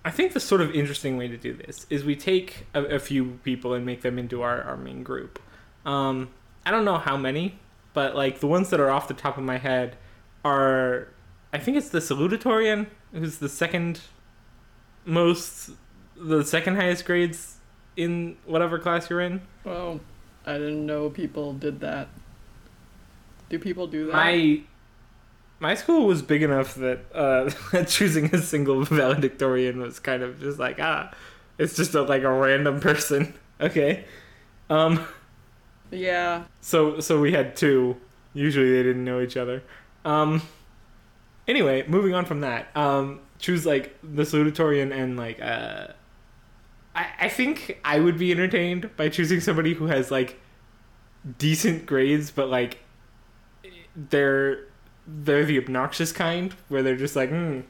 I 0.04 0.10
think 0.10 0.34
the 0.34 0.40
sort 0.40 0.60
of 0.60 0.74
interesting 0.74 1.16
way 1.16 1.28
to 1.28 1.36
do 1.36 1.54
this 1.54 1.86
is 1.90 2.04
we 2.04 2.14
take 2.14 2.66
a, 2.74 2.84
a 2.84 2.98
few 2.98 3.40
people 3.42 3.72
and 3.72 3.84
make 3.86 4.02
them 4.02 4.18
into 4.18 4.42
our, 4.42 4.62
our 4.62 4.76
main 4.76 5.02
group. 5.02 5.40
Um, 5.86 6.28
I 6.66 6.70
don't 6.70 6.84
know 6.84 6.98
how 6.98 7.16
many, 7.16 7.58
but 7.94 8.14
like 8.14 8.40
the 8.40 8.46
ones 8.46 8.68
that 8.70 8.80
are 8.80 8.90
off 8.90 9.08
the 9.08 9.14
top 9.14 9.38
of 9.38 9.44
my 9.44 9.56
head 9.56 9.96
are 10.44 11.08
I 11.52 11.58
think 11.58 11.76
it's 11.78 11.88
the 11.88 12.00
salutatorian 12.00 12.88
who's 13.12 13.38
the 13.38 13.48
second 13.48 14.00
most 15.06 15.70
the 16.16 16.44
second 16.44 16.76
highest 16.76 17.04
grades 17.04 17.56
in 17.96 18.36
whatever 18.44 18.78
class 18.78 19.08
you're 19.08 19.20
in. 19.20 19.40
Oh, 19.64 20.00
I 20.46 20.54
didn't 20.54 20.84
know 20.84 21.10
people 21.10 21.54
did 21.54 21.80
that. 21.80 22.08
Do 23.48 23.58
people 23.58 23.86
do 23.86 24.06
that? 24.06 24.12
My 24.12 24.60
my 25.60 25.74
school 25.74 26.06
was 26.06 26.22
big 26.22 26.42
enough 26.42 26.74
that 26.74 27.00
uh, 27.14 27.50
choosing 27.84 28.34
a 28.34 28.38
single 28.38 28.84
valedictorian 28.84 29.80
was 29.80 29.98
kind 29.98 30.22
of 30.22 30.40
just 30.40 30.58
like 30.58 30.78
ah, 30.80 31.12
it's 31.58 31.76
just 31.76 31.94
a, 31.94 32.02
like 32.02 32.22
a 32.22 32.32
random 32.32 32.80
person. 32.80 33.34
Okay, 33.60 34.04
um, 34.68 35.06
yeah. 35.94 36.44
So 36.60 37.00
so 37.00 37.20
we 37.20 37.32
had 37.32 37.56
two. 37.56 37.96
Usually 38.32 38.70
they 38.70 38.82
didn't 38.82 39.04
know 39.04 39.20
each 39.20 39.36
other. 39.36 39.62
Um, 40.04 40.42
anyway, 41.46 41.84
moving 41.86 42.14
on 42.14 42.24
from 42.24 42.40
that. 42.40 42.68
Um, 42.76 43.20
choose 43.38 43.66
like 43.66 43.96
the 44.02 44.22
salutatorian 44.22 44.92
and 44.92 45.16
like 45.16 45.40
uh 45.40 45.88
I, 46.94 47.06
I 47.22 47.28
think 47.28 47.80
I 47.84 47.98
would 48.00 48.18
be 48.18 48.30
entertained 48.30 48.96
by 48.96 49.08
choosing 49.08 49.40
somebody 49.40 49.74
who 49.74 49.86
has 49.86 50.10
like 50.10 50.40
decent 51.38 51.86
grades 51.86 52.30
but 52.30 52.48
like 52.48 52.78
they're 53.96 54.66
they're 55.06 55.44
the 55.44 55.58
obnoxious 55.58 56.12
kind 56.12 56.54
where 56.68 56.82
they're 56.82 56.96
just 56.96 57.16
like 57.16 57.30
hmm 57.30 57.60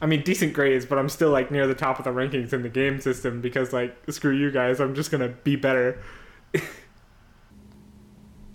I 0.00 0.06
mean 0.06 0.22
decent 0.22 0.54
grades 0.54 0.86
but 0.86 0.98
I'm 0.98 1.08
still 1.08 1.30
like 1.30 1.50
near 1.50 1.66
the 1.66 1.74
top 1.74 1.98
of 1.98 2.04
the 2.04 2.10
rankings 2.10 2.52
in 2.52 2.62
the 2.62 2.68
game 2.68 3.00
system 3.00 3.40
because 3.40 3.72
like 3.72 3.96
screw 4.10 4.32
you 4.34 4.50
guys 4.50 4.80
I'm 4.80 4.94
just 4.94 5.10
gonna 5.10 5.28
be 5.28 5.56
better 5.56 6.02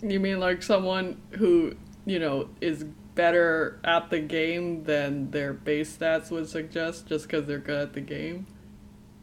you 0.02 0.20
mean 0.20 0.40
like 0.40 0.62
someone 0.62 1.20
who 1.32 1.74
you 2.04 2.18
know 2.18 2.48
is 2.60 2.84
better 3.14 3.80
at 3.82 4.10
the 4.10 4.20
game 4.20 4.84
than 4.84 5.30
their 5.32 5.52
base 5.52 5.96
stats 5.96 6.30
would 6.30 6.48
suggest 6.48 7.08
just 7.08 7.26
because 7.26 7.46
they're 7.46 7.58
good 7.58 7.80
at 7.80 7.92
the 7.94 8.00
game? 8.00 8.46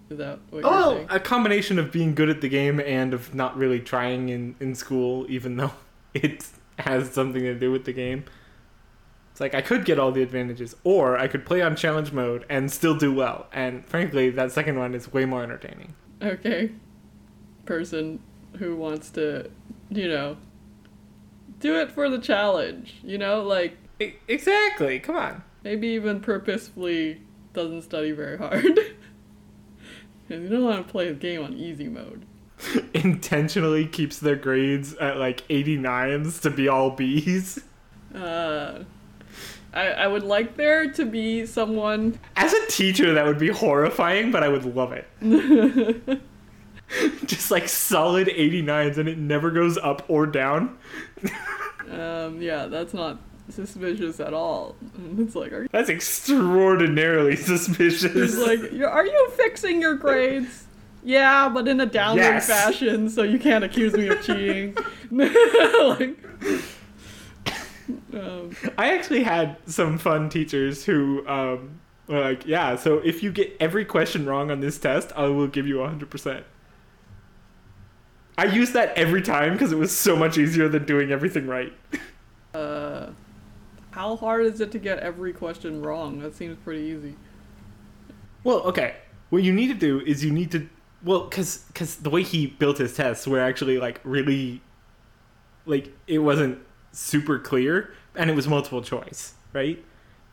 Is 0.09 0.17
that 0.17 0.39
what 0.49 0.63
oh, 0.65 0.89
you're 0.89 0.97
saying? 0.97 1.07
a 1.11 1.19
combination 1.19 1.79
of 1.79 1.91
being 1.91 2.13
good 2.13 2.29
at 2.29 2.41
the 2.41 2.49
game 2.49 2.79
and 2.81 3.13
of 3.13 3.33
not 3.33 3.55
really 3.55 3.79
trying 3.79 4.29
in, 4.29 4.55
in 4.59 4.75
school, 4.75 5.25
even 5.29 5.55
though 5.55 5.71
it 6.13 6.45
has 6.79 7.11
something 7.11 7.41
to 7.41 7.55
do 7.55 7.71
with 7.71 7.85
the 7.85 7.93
game. 7.93 8.25
It's 9.31 9.39
like 9.39 9.55
I 9.55 9.61
could 9.61 9.85
get 9.85 9.97
all 9.97 10.11
the 10.11 10.21
advantages, 10.21 10.75
or 10.83 11.17
I 11.17 11.27
could 11.27 11.45
play 11.45 11.61
on 11.61 11.75
challenge 11.75 12.11
mode 12.11 12.45
and 12.49 12.71
still 12.71 12.95
do 12.95 13.11
well. 13.11 13.47
And 13.51 13.83
frankly, 13.87 14.29
that 14.29 14.51
second 14.51 14.77
one 14.77 14.93
is 14.93 15.11
way 15.11 15.25
more 15.25 15.41
entertaining. 15.41 15.95
Okay. 16.21 16.71
Person 17.65 18.19
who 18.59 18.75
wants 18.75 19.09
to, 19.11 19.49
you 19.89 20.07
know, 20.07 20.37
do 21.63 21.79
it 21.79 21.89
for 21.89 22.09
the 22.09 22.19
challenge, 22.19 22.95
you 23.03 23.17
know, 23.17 23.41
like 23.41 23.77
exactly. 24.27 24.99
Come 24.99 25.15
on. 25.15 25.43
Maybe 25.63 25.87
even 25.87 26.19
purposefully 26.19 27.21
doesn't 27.53 27.83
study 27.83 28.11
very 28.11 28.37
hard. 28.37 28.65
and 30.29 30.43
you 30.43 30.49
don't 30.49 30.63
want 30.63 30.85
to 30.85 30.91
play 30.91 31.07
the 31.07 31.15
game 31.15 31.41
on 31.41 31.53
easy 31.53 31.87
mode. 31.87 32.25
Intentionally 32.93 33.87
keeps 33.87 34.19
their 34.19 34.35
grades 34.35 34.93
at 34.95 35.17
like 35.17 35.47
89s 35.47 36.41
to 36.41 36.49
be 36.49 36.67
all 36.67 36.91
B's. 36.91 37.63
Uh, 38.13 38.83
I, 39.73 39.87
I 39.87 40.07
would 40.07 40.23
like 40.23 40.57
there 40.57 40.91
to 40.91 41.05
be 41.05 41.45
someone. 41.45 42.19
As 42.35 42.53
a 42.53 42.67
teacher, 42.67 43.13
that 43.13 43.25
would 43.25 43.39
be 43.39 43.47
horrifying, 43.47 44.31
but 44.31 44.43
I 44.43 44.49
would 44.49 44.65
love 44.65 44.91
it. 44.91 46.21
Just 47.25 47.51
like 47.51 47.67
solid 47.67 48.27
89s 48.27 48.97
and 48.97 49.09
it 49.09 49.17
never 49.17 49.51
goes 49.51 49.77
up 49.77 50.03
or 50.09 50.25
down. 50.25 50.77
um, 51.91 52.41
yeah, 52.41 52.67
that's 52.67 52.93
not 52.93 53.19
suspicious 53.49 54.19
at 54.19 54.33
all. 54.33 54.75
It's 55.17 55.35
like, 55.35 55.51
are 55.51 55.63
you... 55.63 55.69
That's 55.71 55.89
extraordinarily 55.89 57.35
suspicious. 57.35 58.15
It's 58.15 58.37
like, 58.37 58.59
are 58.89 59.05
you 59.05 59.31
fixing 59.35 59.81
your 59.81 59.95
grades? 59.95 60.65
Yeah, 61.03 61.49
but 61.49 61.67
in 61.67 61.81
a 61.81 61.85
downward 61.85 62.21
yes. 62.21 62.47
fashion, 62.47 63.09
so 63.09 63.23
you 63.23 63.37
can't 63.37 63.63
accuse 63.63 63.93
me 63.93 64.07
of 64.07 64.23
cheating. 64.23 64.77
like, 65.11 66.17
um, 68.13 68.55
I 68.77 68.95
actually 68.95 69.23
had 69.23 69.57
some 69.65 69.97
fun 69.97 70.29
teachers 70.29 70.85
who 70.85 71.27
um, 71.27 71.81
were 72.07 72.21
like, 72.21 72.45
yeah, 72.45 72.75
so 72.75 72.99
if 72.99 73.21
you 73.21 73.31
get 73.31 73.55
every 73.59 73.85
question 73.85 74.25
wrong 74.25 74.49
on 74.49 74.61
this 74.61 74.77
test, 74.77 75.11
I 75.15 75.25
will 75.27 75.47
give 75.47 75.67
you 75.67 75.75
100%. 75.77 76.43
I 78.37 78.45
use 78.45 78.71
that 78.71 78.97
every 78.97 79.21
time 79.21 79.53
because 79.53 79.71
it 79.71 79.77
was 79.77 79.95
so 79.95 80.15
much 80.15 80.37
easier 80.37 80.67
than 80.67 80.85
doing 80.85 81.11
everything 81.11 81.47
right. 81.47 81.73
uh, 82.53 83.07
how 83.91 84.15
hard 84.15 84.45
is 84.45 84.59
it 84.59 84.71
to 84.71 84.79
get 84.79 84.99
every 84.99 85.33
question 85.33 85.81
wrong? 85.81 86.19
That 86.19 86.35
seems 86.35 86.57
pretty 86.63 86.83
easy. 86.85 87.15
Well, 88.43 88.61
okay. 88.61 88.95
What 89.29 89.43
you 89.43 89.53
need 89.53 89.67
to 89.67 89.73
do 89.73 90.01
is 90.01 90.23
you 90.23 90.31
need 90.31 90.51
to 90.51 90.67
well, 91.03 91.27
cuz 91.27 91.65
cuz 91.73 91.97
the 91.97 92.09
way 92.09 92.23
he 92.23 92.47
built 92.47 92.77
his 92.77 92.95
tests 92.95 93.27
were 93.27 93.39
actually 93.39 93.77
like 93.77 93.99
really 94.03 94.61
like 95.65 95.93
it 96.07 96.19
wasn't 96.19 96.59
super 96.91 97.39
clear 97.39 97.93
and 98.15 98.29
it 98.29 98.35
was 98.35 98.47
multiple 98.47 98.81
choice, 98.81 99.33
right? 99.53 99.83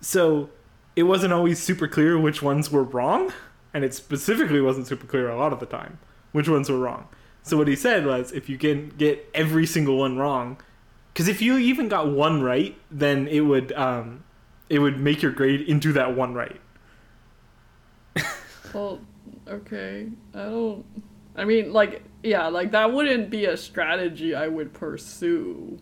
So, 0.00 0.50
it 0.96 1.04
wasn't 1.04 1.32
always 1.32 1.62
super 1.62 1.86
clear 1.88 2.18
which 2.18 2.42
ones 2.42 2.70
were 2.70 2.82
wrong, 2.82 3.32
and 3.74 3.84
it 3.84 3.94
specifically 3.94 4.60
wasn't 4.60 4.86
super 4.86 5.06
clear 5.06 5.28
a 5.28 5.36
lot 5.36 5.52
of 5.52 5.60
the 5.60 5.66
time 5.66 5.98
which 6.32 6.48
ones 6.48 6.70
were 6.70 6.78
wrong. 6.78 7.08
So 7.42 7.56
what 7.56 7.68
he 7.68 7.76
said 7.76 8.06
was 8.06 8.32
if 8.32 8.48
you 8.48 8.58
can 8.58 8.90
get 8.90 9.28
every 9.34 9.66
single 9.66 9.98
one 9.98 10.18
wrong, 10.18 10.60
because 11.12 11.28
if 11.28 11.40
you 11.40 11.58
even 11.58 11.88
got 11.88 12.08
one 12.08 12.42
right, 12.42 12.78
then 12.90 13.26
it 13.28 13.40
would 13.40 13.72
um, 13.72 14.24
it 14.68 14.78
would 14.78 15.00
make 15.00 15.22
your 15.22 15.32
grade 15.32 15.62
into 15.62 15.92
that 15.94 16.14
one 16.14 16.34
right. 16.34 16.60
well, 18.74 19.00
Okay. 19.48 20.08
I 20.34 20.44
don't. 20.44 20.84
I 21.36 21.44
mean, 21.44 21.72
like, 21.72 22.02
yeah, 22.22 22.46
like 22.48 22.72
that 22.72 22.92
wouldn't 22.92 23.30
be 23.30 23.46
a 23.46 23.56
strategy 23.56 24.34
I 24.34 24.48
would 24.48 24.72
pursue, 24.72 25.78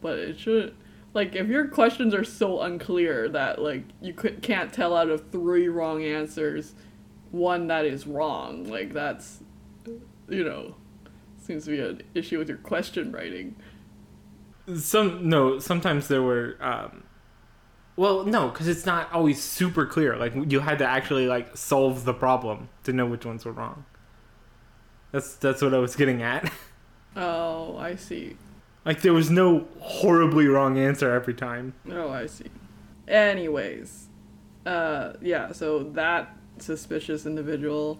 but 0.00 0.18
it 0.18 0.38
should. 0.38 0.74
Like, 1.14 1.36
if 1.36 1.48
your 1.48 1.68
questions 1.68 2.14
are 2.14 2.24
so 2.24 2.62
unclear 2.62 3.28
that 3.28 3.60
like 3.60 3.84
you 4.00 4.14
could 4.14 4.42
can't 4.42 4.72
tell 4.72 4.96
out 4.96 5.10
of 5.10 5.30
three 5.30 5.68
wrong 5.68 6.02
answers, 6.02 6.74
one 7.30 7.66
that 7.68 7.84
is 7.84 8.06
wrong, 8.06 8.64
like 8.64 8.92
that's, 8.92 9.40
you 10.28 10.44
know, 10.44 10.74
seems 11.42 11.64
to 11.64 11.70
be 11.70 11.80
an 11.80 12.02
issue 12.14 12.38
with 12.38 12.48
your 12.48 12.58
question 12.58 13.12
writing. 13.12 13.56
Some 14.76 15.28
no, 15.28 15.58
sometimes 15.58 16.08
there 16.08 16.22
were. 16.22 16.56
Um, 16.60 17.04
well, 17.96 18.24
no, 18.24 18.48
because 18.48 18.68
it's 18.68 18.86
not 18.86 19.12
always 19.12 19.42
super 19.42 19.84
clear. 19.86 20.16
Like 20.16 20.32
you 20.50 20.60
had 20.60 20.78
to 20.78 20.86
actually 20.86 21.26
like 21.26 21.56
solve 21.56 22.04
the 22.04 22.14
problem 22.14 22.68
to 22.84 22.92
know 22.92 23.06
which 23.06 23.26
ones 23.26 23.44
were 23.44 23.52
wrong. 23.52 23.84
That's 25.10 25.34
that's 25.34 25.60
what 25.60 25.74
I 25.74 25.78
was 25.78 25.96
getting 25.96 26.22
at. 26.22 26.50
Oh, 27.14 27.76
I 27.76 27.96
see. 27.96 28.36
Like 28.84 29.02
there 29.02 29.12
was 29.12 29.30
no 29.30 29.66
horribly 29.80 30.46
wrong 30.46 30.78
answer 30.78 31.12
every 31.12 31.34
time. 31.34 31.74
Oh, 31.90 32.10
I 32.10 32.26
see. 32.26 32.50
Anyways, 33.06 34.08
uh, 34.66 35.12
yeah. 35.20 35.52
So 35.52 35.82
that 35.92 36.34
suspicious 36.58 37.26
individual, 37.26 37.98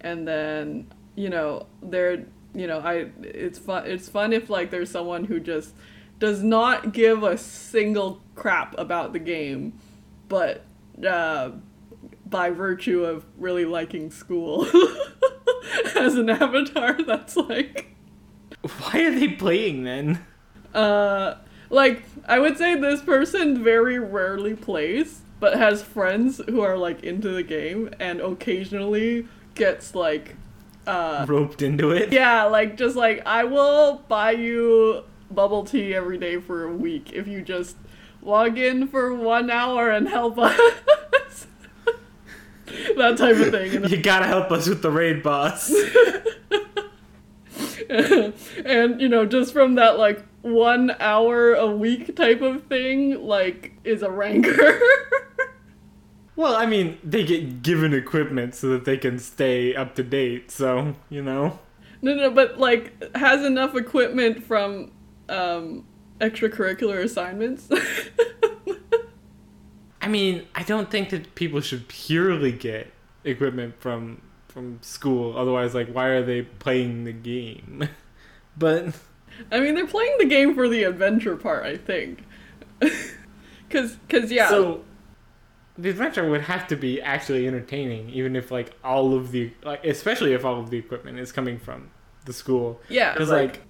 and 0.00 0.28
then 0.28 0.92
you 1.14 1.30
know 1.30 1.66
they're 1.82 2.26
you 2.54 2.66
know 2.66 2.80
I 2.80 3.10
it's 3.22 3.58
fun 3.58 3.86
it's 3.86 4.08
fun 4.08 4.32
if 4.32 4.50
like 4.50 4.70
there's 4.70 4.90
someone 4.90 5.24
who 5.24 5.40
just 5.40 5.74
does 6.18 6.42
not 6.42 6.92
give 6.92 7.24
a 7.24 7.36
single 7.36 8.22
crap 8.36 8.78
about 8.78 9.12
the 9.12 9.18
game, 9.18 9.72
but 10.28 10.64
uh, 11.04 11.50
by 12.24 12.50
virtue 12.50 13.04
of 13.04 13.24
really 13.36 13.64
liking 13.64 14.10
school 14.10 14.64
as 15.96 16.14
an 16.14 16.30
avatar, 16.30 17.02
that's 17.02 17.36
like 17.36 17.96
Why 18.78 19.00
are 19.04 19.10
they 19.10 19.28
playing 19.28 19.84
then? 19.84 20.24
uh 20.74 21.34
like 21.70 22.02
I 22.26 22.38
would 22.38 22.56
say 22.56 22.76
this 22.76 23.02
person 23.02 23.62
very 23.64 23.98
rarely 23.98 24.54
plays, 24.54 25.22
but 25.40 25.56
has 25.58 25.82
friends 25.82 26.40
who 26.48 26.60
are 26.60 26.76
like 26.76 27.02
into 27.02 27.30
the 27.30 27.42
game 27.42 27.90
and 27.98 28.20
occasionally 28.20 29.26
gets 29.54 29.94
like 29.94 30.36
uh 30.86 31.24
Roped 31.28 31.62
into 31.62 31.90
it. 31.92 32.12
yeah, 32.12 32.44
like 32.44 32.76
just 32.76 32.96
like 32.96 33.22
I 33.26 33.44
will 33.44 34.02
buy 34.08 34.32
you 34.32 35.04
bubble 35.30 35.64
tea 35.64 35.94
every 35.94 36.18
day 36.18 36.38
for 36.40 36.64
a 36.64 36.72
week 36.72 37.12
if 37.12 37.26
you 37.26 37.42
just 37.42 37.76
log 38.22 38.58
in 38.58 38.86
for 38.88 39.14
one 39.14 39.50
hour 39.50 39.90
and 39.90 40.08
help 40.08 40.38
us. 40.38 40.56
that 42.96 43.16
type 43.18 43.36
of 43.36 43.50
thing. 43.50 43.84
You 43.90 44.02
gotta 44.02 44.26
help 44.26 44.50
us 44.50 44.68
with 44.68 44.82
the 44.82 44.90
raid 44.90 45.22
boss. 45.22 45.72
and 48.64 49.00
you 49.00 49.08
know 49.08 49.26
just 49.26 49.52
from 49.52 49.74
that 49.74 49.98
like 49.98 50.22
one 50.42 50.94
hour 50.98 51.54
a 51.54 51.66
week 51.66 52.16
type 52.16 52.40
of 52.40 52.64
thing 52.64 53.20
like 53.22 53.72
is 53.84 54.02
a 54.02 54.10
rancor 54.10 54.80
well, 56.42 56.56
I 56.56 56.66
mean, 56.66 56.98
they 57.04 57.24
get 57.24 57.62
given 57.62 57.94
equipment 57.94 58.54
so 58.54 58.68
that 58.70 58.84
they 58.84 58.96
can 58.96 59.18
stay 59.18 59.74
up 59.74 59.94
to 59.94 60.02
date. 60.02 60.50
So 60.50 60.94
you 61.08 61.22
know. 61.22 61.60
no 62.02 62.14
no 62.14 62.30
but 62.30 62.58
like 62.58 63.14
has 63.14 63.44
enough 63.44 63.76
equipment 63.76 64.44
from 64.44 64.90
um 65.28 65.84
extracurricular 66.20 67.02
assignments 67.02 67.68
I 70.00 70.08
mean, 70.08 70.48
I 70.56 70.64
don't 70.64 70.90
think 70.90 71.10
that 71.10 71.36
people 71.36 71.60
should 71.60 71.86
purely 71.86 72.50
get 72.50 72.92
equipment 73.22 73.80
from 73.80 74.20
from 74.48 74.82
school. 74.82 75.38
Otherwise, 75.38 75.76
like, 75.76 75.88
why 75.92 76.06
are 76.06 76.24
they 76.24 76.42
playing 76.42 77.04
the 77.04 77.12
game? 77.12 77.88
But 78.54 78.94
i 79.50 79.60
mean 79.60 79.74
they're 79.74 79.86
playing 79.86 80.14
the 80.18 80.26
game 80.26 80.54
for 80.54 80.68
the 80.68 80.84
adventure 80.84 81.36
part 81.36 81.64
i 81.64 81.76
think 81.76 82.22
because 82.80 83.96
because 84.06 84.30
yeah 84.30 84.48
so 84.48 84.84
the 85.78 85.88
adventure 85.88 86.28
would 86.28 86.42
have 86.42 86.66
to 86.68 86.76
be 86.76 87.00
actually 87.00 87.46
entertaining, 87.46 88.10
even 88.10 88.36
if 88.36 88.50
like 88.50 88.76
all 88.84 89.14
of 89.14 89.32
the 89.32 89.52
like, 89.64 89.84
especially 89.84 90.32
if 90.32 90.44
all 90.44 90.60
of 90.60 90.70
the 90.70 90.78
equipment 90.78 91.18
is 91.18 91.32
coming 91.32 91.58
from 91.58 91.90
the 92.24 92.32
school. 92.32 92.80
yeah 92.88 93.12
Because 93.12 93.30
like, 93.30 93.52
like, 93.52 93.62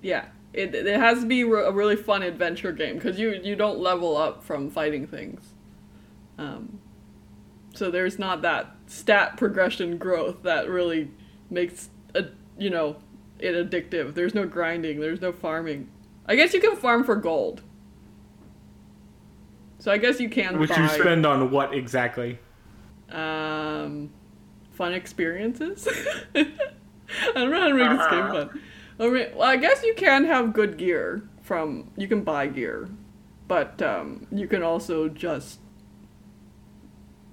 yeah 0.00 0.26
it, 0.52 0.74
it 0.74 1.00
has 1.00 1.20
to 1.20 1.26
be 1.26 1.42
a 1.42 1.72
really 1.72 1.96
fun 1.96 2.22
adventure 2.22 2.72
game 2.72 2.96
because 2.96 3.18
you 3.18 3.30
you 3.42 3.56
don't 3.56 3.78
level 3.78 4.16
up 4.16 4.44
from 4.44 4.70
fighting 4.70 5.06
things. 5.06 5.54
Um, 6.38 6.80
so 7.74 7.90
there's 7.90 8.18
not 8.18 8.42
that 8.42 8.74
stat 8.86 9.36
progression 9.36 9.96
growth 9.96 10.42
that 10.42 10.68
really 10.68 11.10
makes 11.48 11.88
a 12.14 12.26
you 12.58 12.70
know 12.70 12.96
it 13.38 13.54
addictive. 13.54 14.14
There's 14.14 14.34
no 14.34 14.46
grinding 14.46 15.00
there's 15.00 15.20
no 15.20 15.32
farming. 15.32 15.88
I 16.26 16.36
guess 16.36 16.54
you 16.54 16.60
can 16.60 16.76
farm 16.76 17.04
for 17.04 17.16
gold 17.16 17.62
so 19.82 19.90
i 19.90 19.98
guess 19.98 20.20
you 20.20 20.28
can 20.28 20.58
which 20.60 20.70
buy 20.70 20.80
you 20.82 20.88
spend 20.88 21.26
on 21.26 21.50
what 21.50 21.74
exactly? 21.74 22.38
um, 23.10 24.10
fun 24.72 24.94
experiences. 24.94 25.86
I 26.34 26.44
don't 27.34 27.50
know 27.50 27.60
how 27.60 27.68
to 27.68 27.74
make 27.74 27.98
this 27.98 28.10
game 28.10 28.28
fun. 28.30 28.60
I 28.98 29.08
mean, 29.08 29.26
well, 29.34 29.48
I 29.48 29.56
guess 29.56 29.82
you 29.82 29.94
can 29.94 30.24
have 30.24 30.52
good 30.52 30.76
gear 30.78 31.28
from 31.42 31.90
you 31.96 32.08
can 32.08 32.22
buy 32.22 32.46
gear, 32.46 32.88
but 33.48 33.82
um, 33.82 34.26
you 34.30 34.46
can 34.46 34.62
also 34.62 35.08
just 35.08 35.58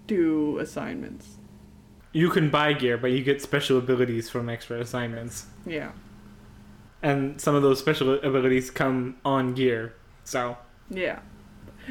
do 0.08 0.58
assignments. 0.60 1.38
You 2.12 2.30
can 2.30 2.50
buy 2.50 2.74
gear, 2.74 2.98
but 2.98 3.12
you 3.12 3.24
get 3.24 3.42
special 3.42 3.78
abilities 3.78 4.30
from 4.30 4.50
extra 4.50 4.80
assignments, 4.80 5.46
Yeah, 5.66 5.92
and 7.04 7.40
some 7.40 7.56
of 7.56 7.62
those 7.62 7.80
special 7.80 8.16
abilities 8.16 8.70
come 8.72 9.18
on 9.24 9.54
gear. 9.54 9.94
So 10.24 10.58
yeah. 10.90 11.20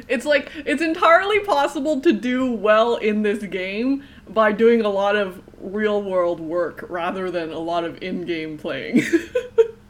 It's 0.07 0.25
like 0.25 0.51
it's 0.65 0.81
entirely 0.81 1.39
possible 1.39 2.01
to 2.01 2.13
do 2.13 2.51
well 2.51 2.95
in 2.95 3.23
this 3.23 3.43
game 3.43 4.03
by 4.27 4.51
doing 4.51 4.81
a 4.81 4.89
lot 4.89 5.15
of 5.15 5.41
real 5.59 6.01
world 6.01 6.39
work 6.39 6.85
rather 6.89 7.29
than 7.29 7.51
a 7.51 7.59
lot 7.59 7.83
of 7.83 8.01
in-game 8.01 8.57
playing. 8.57 9.01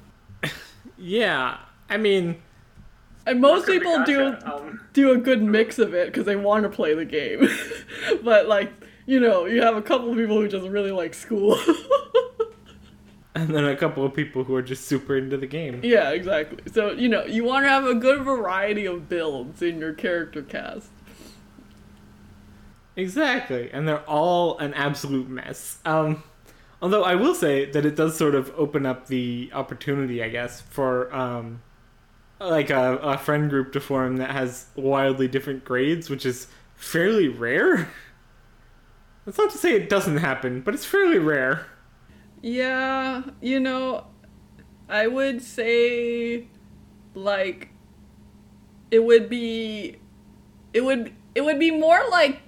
yeah, 0.98 1.58
I 1.90 1.98
mean, 1.98 2.42
and 3.26 3.42
most 3.42 3.68
people 3.68 4.04
do. 4.04 4.36
Um, 4.44 4.80
do 4.94 5.12
a 5.12 5.18
good 5.18 5.42
mix 5.42 5.80
of 5.80 5.94
it 5.94 6.08
because 6.08 6.26
they 6.26 6.36
want 6.36 6.64
to 6.64 6.70
play 6.70 6.94
the 6.94 7.06
game. 7.06 7.48
but 8.24 8.48
like, 8.48 8.72
you 9.06 9.20
know, 9.20 9.46
you 9.46 9.62
have 9.62 9.76
a 9.76 9.82
couple 9.82 10.12
of 10.12 10.18
people 10.18 10.36
who 10.36 10.48
just 10.48 10.68
really 10.68 10.92
like 10.92 11.14
school. 11.14 11.58
and 13.36 13.50
then 13.50 13.66
a 13.66 13.76
couple 13.76 14.04
of 14.04 14.14
people 14.14 14.44
who 14.44 14.56
are 14.56 14.62
just 14.62 14.86
super 14.86 15.16
into 15.16 15.38
the 15.38 15.48
game. 15.48 15.82
yeah, 15.84 16.10
exactly. 16.10 16.60
So, 16.72 16.92
you 16.92 17.10
know, 17.10 17.26
you 17.26 17.44
want 17.44 17.66
to 17.66 17.70
have 17.70 17.86
a 17.86 17.94
good 17.94 18.24
variety 18.24 18.86
of 18.86 19.08
builds 19.08 19.62
in 19.62 19.80
your 19.80 19.94
character 19.94 20.42
cast. 20.42 20.90
Exactly, 22.96 23.70
and 23.72 23.88
they're 23.88 24.04
all 24.10 24.58
an 24.58 24.74
absolute 24.74 25.30
mess. 25.30 25.78
Um, 25.86 26.24
although 26.82 27.04
I 27.04 27.16
will 27.16 27.36
say 27.36 27.66
that 27.66 27.86
it 27.86 27.96
does 27.96 28.18
sort 28.18 28.36
of 28.36 28.52
open 28.58 28.86
up 28.86 29.08
the 29.08 29.50
opportunity, 29.54 30.22
I 30.24 30.30
guess, 30.30 30.62
for 30.62 31.14
um, 31.16 31.62
like 32.40 32.70
a, 32.70 32.98
a 32.98 33.18
friend 33.18 33.50
group 33.50 33.72
to 33.74 33.80
form 33.80 34.18
that 34.18 34.32
has 34.32 34.66
wildly 34.76 35.28
different 35.28 35.64
grades, 35.64 36.10
which 36.10 36.26
is 36.26 36.48
fairly 36.76 37.28
rare. 37.28 37.90
That's 39.26 39.38
not 39.38 39.52
to 39.52 39.58
say 39.58 39.76
it 39.76 39.90
doesn't 39.90 40.18
happen, 40.18 40.62
but 40.62 40.74
it's 40.74 40.86
fairly 40.86 41.20
rare. 41.20 41.68
Yeah, 42.42 43.24
you 43.42 43.60
know, 43.60 44.06
I 44.88 45.08
would 45.08 45.42
say 45.42 46.48
like 47.14 47.70
it 48.92 49.04
would 49.04 49.30
be 49.30 49.98
it 50.74 50.82
would 50.82 51.14
it 51.36 51.42
would 51.42 51.60
be 51.60 51.72
more 51.72 52.02
like 52.10 52.42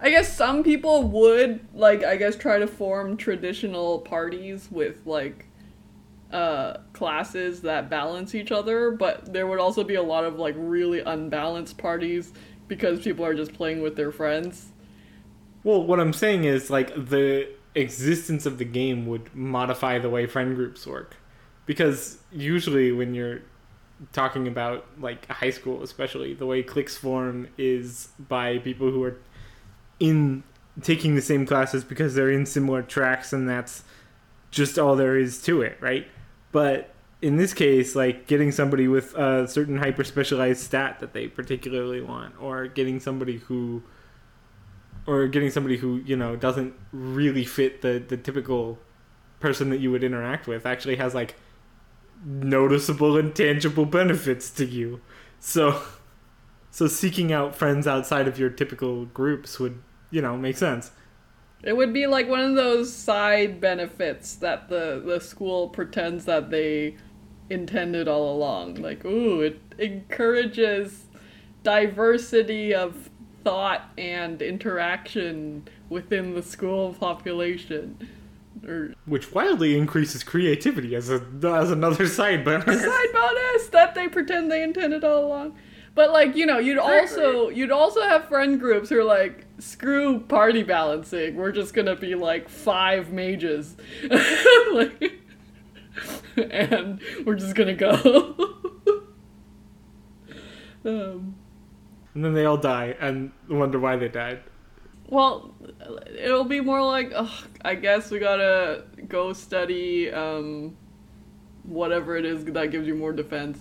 I 0.00 0.10
guess 0.10 0.36
some 0.36 0.62
people 0.62 1.04
would 1.04 1.60
like 1.74 2.04
I 2.04 2.16
guess 2.16 2.36
try 2.36 2.58
to 2.58 2.66
form 2.66 3.16
traditional 3.16 4.00
parties 4.00 4.68
with 4.70 5.06
like 5.06 5.46
uh 6.32 6.78
classes 6.92 7.62
that 7.62 7.88
balance 7.88 8.34
each 8.34 8.52
other, 8.52 8.90
but 8.90 9.32
there 9.32 9.46
would 9.46 9.60
also 9.60 9.82
be 9.82 9.94
a 9.94 10.02
lot 10.02 10.24
of 10.24 10.38
like 10.38 10.54
really 10.58 11.00
unbalanced 11.00 11.78
parties 11.78 12.32
because 12.68 13.00
people 13.00 13.24
are 13.24 13.34
just 13.34 13.54
playing 13.54 13.80
with 13.80 13.96
their 13.96 14.12
friends. 14.12 14.72
Well, 15.64 15.82
what 15.82 15.98
I'm 15.98 16.12
saying 16.12 16.44
is 16.44 16.68
like 16.68 16.94
the 16.94 17.48
existence 17.78 18.46
of 18.46 18.58
the 18.58 18.64
game 18.64 19.06
would 19.06 19.34
modify 19.34 19.98
the 19.98 20.10
way 20.10 20.26
friend 20.26 20.56
groups 20.56 20.86
work. 20.86 21.16
Because 21.66 22.18
usually 22.32 22.90
when 22.92 23.14
you're 23.14 23.42
talking 24.12 24.48
about 24.48 24.86
like 24.98 25.26
high 25.30 25.50
school 25.50 25.82
especially, 25.82 26.34
the 26.34 26.46
way 26.46 26.62
cliques 26.62 26.96
form 26.96 27.48
is 27.58 28.08
by 28.18 28.58
people 28.58 28.90
who 28.90 29.02
are 29.04 29.18
in 30.00 30.42
taking 30.82 31.14
the 31.14 31.22
same 31.22 31.46
classes 31.46 31.84
because 31.84 32.14
they're 32.14 32.30
in 32.30 32.46
similar 32.46 32.82
tracks 32.82 33.32
and 33.32 33.48
that's 33.48 33.82
just 34.50 34.78
all 34.78 34.96
there 34.96 35.18
is 35.18 35.42
to 35.42 35.62
it, 35.62 35.76
right? 35.80 36.06
But 36.52 36.94
in 37.22 37.36
this 37.36 37.54
case, 37.54 37.96
like 37.96 38.26
getting 38.26 38.52
somebody 38.52 38.88
with 38.88 39.14
a 39.14 39.48
certain 39.48 39.78
hyper 39.78 40.04
specialized 40.04 40.60
stat 40.60 41.00
that 41.00 41.12
they 41.12 41.28
particularly 41.28 42.00
want, 42.00 42.34
or 42.40 42.68
getting 42.68 43.00
somebody 43.00 43.38
who 43.38 43.82
or 45.06 45.26
getting 45.28 45.50
somebody 45.50 45.76
who 45.76 46.02
you 46.04 46.16
know 46.16 46.36
doesn't 46.36 46.74
really 46.92 47.44
fit 47.44 47.82
the 47.82 48.02
the 48.06 48.16
typical 48.16 48.78
person 49.40 49.70
that 49.70 49.80
you 49.80 49.90
would 49.90 50.02
interact 50.02 50.46
with 50.46 50.66
actually 50.66 50.96
has 50.96 51.14
like 51.14 51.36
noticeable 52.24 53.16
and 53.16 53.34
tangible 53.34 53.84
benefits 53.84 54.50
to 54.50 54.64
you. 54.64 55.00
So 55.38 55.82
so 56.70 56.86
seeking 56.86 57.32
out 57.32 57.54
friends 57.54 57.86
outside 57.86 58.28
of 58.28 58.38
your 58.38 58.50
typical 58.50 59.06
groups 59.06 59.58
would, 59.58 59.82
you 60.10 60.20
know, 60.20 60.36
make 60.36 60.56
sense. 60.56 60.90
It 61.62 61.74
would 61.74 61.92
be 61.92 62.06
like 62.06 62.28
one 62.28 62.40
of 62.40 62.54
those 62.54 62.92
side 62.92 63.60
benefits 63.60 64.34
that 64.36 64.68
the 64.68 65.02
the 65.04 65.20
school 65.20 65.68
pretends 65.68 66.24
that 66.26 66.50
they 66.50 66.96
intended 67.48 68.08
all 68.08 68.36
along. 68.36 68.74
Like, 68.74 69.04
ooh, 69.04 69.40
it 69.40 69.60
encourages 69.78 71.06
diversity 71.62 72.74
of 72.74 73.10
thought 73.46 73.92
and 73.96 74.42
interaction 74.42 75.68
within 75.88 76.34
the 76.34 76.42
school 76.42 76.92
population. 76.94 77.96
Or 78.66 78.92
Which 79.04 79.32
wildly 79.32 79.78
increases 79.78 80.24
creativity 80.24 80.96
as 80.96 81.10
a 81.10 81.22
as 81.44 81.70
another 81.70 82.08
side 82.08 82.44
bonus. 82.44 82.82
side 82.82 83.12
bonus 83.12 83.68
that 83.68 83.94
they 83.94 84.08
pretend 84.08 84.50
they 84.50 84.64
intended 84.64 85.04
all 85.04 85.26
along. 85.26 85.56
But 85.94 86.10
like, 86.10 86.34
you 86.34 86.44
know, 86.44 86.58
you'd 86.58 86.76
also 86.76 87.48
you'd 87.50 87.70
also 87.70 88.02
have 88.02 88.26
friend 88.26 88.58
groups 88.58 88.88
who 88.88 88.98
are 88.98 89.04
like, 89.04 89.44
screw 89.60 90.18
party 90.18 90.64
balancing. 90.64 91.36
We're 91.36 91.52
just 91.52 91.72
gonna 91.72 91.94
be 91.94 92.16
like 92.16 92.48
five 92.48 93.12
mages. 93.12 93.76
like, 94.72 95.20
and 96.50 97.00
we're 97.24 97.36
just 97.36 97.54
gonna 97.54 97.74
go. 97.74 98.36
um, 100.84 101.36
And 102.16 102.24
then 102.24 102.34
they 102.34 102.46
all 102.46 102.56
die 102.56 102.96
and 102.98 103.32
wonder 103.48 103.78
why 103.78 103.96
they 103.96 104.08
died. 104.08 104.40
well, 105.08 105.54
it'll 106.18 106.44
be 106.44 106.60
more 106.60 106.82
like, 106.82 107.12
ugh, 107.14 107.46
I 107.64 107.74
guess 107.76 108.10
we 108.10 108.18
gotta 108.18 108.84
go 109.08 109.34
study 109.34 110.10
um, 110.10 110.76
whatever 111.64 112.16
it 112.16 112.24
is 112.24 112.44
that 112.46 112.70
gives 112.72 112.86
you 112.88 112.94
more 112.96 113.12
defense. 113.12 113.58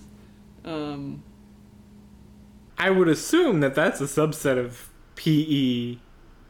Um, 0.64 1.24
I 2.78 2.90
would 2.92 3.10
assume 3.10 3.60
that 3.62 3.76
that's 3.76 4.02
a 4.02 4.06
subset 4.06 4.58
of 4.58 4.90
PE 5.16 5.98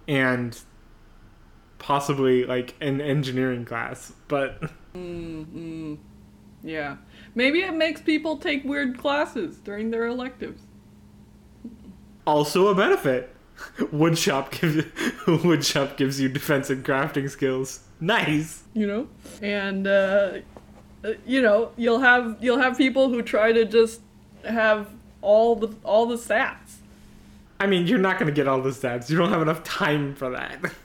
and 0.08 0.60
possibly 1.80 2.46
like 2.46 2.76
an 2.82 3.02
engineering 3.02 3.66
class, 3.66 4.14
but 4.28 4.72
Mm, 4.96 5.46
mm, 5.48 5.98
yeah. 6.64 6.98
Maybe 7.36 7.62
it 7.62 7.74
makes 7.74 8.02
people 8.02 8.38
take 8.38 8.64
weird 8.64 8.98
classes 8.98 9.58
during 9.60 9.92
their 9.92 10.08
electives. 10.08 10.64
Also 12.26 12.68
a 12.68 12.76
benefit. 12.76 13.36
Woodshop 13.78 14.52
gives 14.52 14.76
woodshop 15.26 15.96
gives 15.96 16.20
you 16.20 16.28
defense 16.28 16.70
and 16.70 16.84
crafting 16.84 17.30
skills. 17.30 17.82
Nice. 18.00 18.64
You 18.74 18.88
know? 18.88 19.08
And 19.42 19.88
uh, 19.88 20.40
uh, 21.04 21.14
you 21.26 21.42
know, 21.42 21.72
you'll 21.78 22.00
have 22.00 22.38
you'll 22.42 22.60
have 22.60 22.78
people 22.78 23.10
who 23.10 23.22
try 23.22 23.54
to 23.54 23.66
just 23.66 24.02
have 24.44 24.90
all 25.22 25.56
the 25.56 25.74
all 25.84 26.06
the 26.06 26.18
stats. 26.18 26.78
I 27.60 27.68
mean, 27.68 27.88
you're 27.88 28.00
not 28.00 28.20
gonna 28.20 28.32
get 28.32 28.48
all 28.48 28.62
the 28.62 28.72
stats. 28.72 29.10
You 29.10 29.18
don't 29.18 29.30
have 29.30 29.42
enough 29.42 29.64
time 29.64 30.16
for 30.16 30.30
that. 30.32 30.60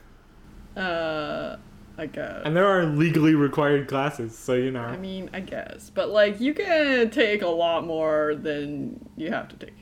Uh 0.77 1.57
I 1.99 2.07
guess. 2.07 2.43
And 2.45 2.57
there 2.57 2.67
are 2.67 2.87
legally 2.87 3.35
required 3.35 3.87
classes, 3.87 4.39
so 4.39 4.55
you 4.55 4.71
know. 4.71 4.81
I 4.81 4.97
mean, 4.97 5.29
I 5.35 5.41
guess. 5.41 5.91
But 5.93 6.09
like 6.09 6.41
you 6.41 6.55
can 6.55 7.11
take 7.11 7.43
a 7.43 7.49
lot 7.49 7.85
more 7.85 8.37
than 8.37 9.07
you 9.17 9.31
have 9.31 9.49
to 9.49 9.57
take. 9.57 9.75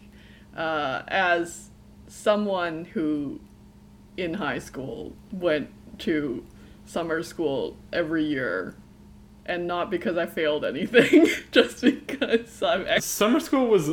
Uh 0.58 1.02
as 1.08 1.70
someone 2.08 2.84
who 2.86 3.40
in 4.16 4.34
high 4.34 4.58
school 4.58 5.14
went 5.32 5.70
to 5.98 6.44
summer 6.84 7.22
school 7.22 7.76
every 7.92 8.24
year 8.24 8.74
and 9.46 9.66
not 9.66 9.90
because 9.90 10.16
I 10.18 10.26
failed 10.26 10.64
anything, 10.64 11.26
just 11.52 11.80
because 11.82 12.62
I'm 12.62 12.86
ex- 12.86 13.04
Summer 13.06 13.40
school 13.40 13.66
was 13.68 13.88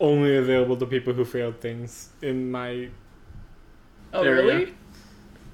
only 0.00 0.36
available 0.36 0.76
to 0.78 0.86
people 0.86 1.12
who 1.12 1.24
failed 1.24 1.60
things 1.60 2.10
in 2.22 2.50
my 2.50 2.88
Oh, 4.14 4.22
Area. 4.22 4.42
really? 4.44 4.74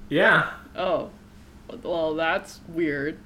Yeah. 0.09 0.51
Oh. 0.75 1.09
Well, 1.83 2.15
that's 2.15 2.59
weird. 2.67 3.17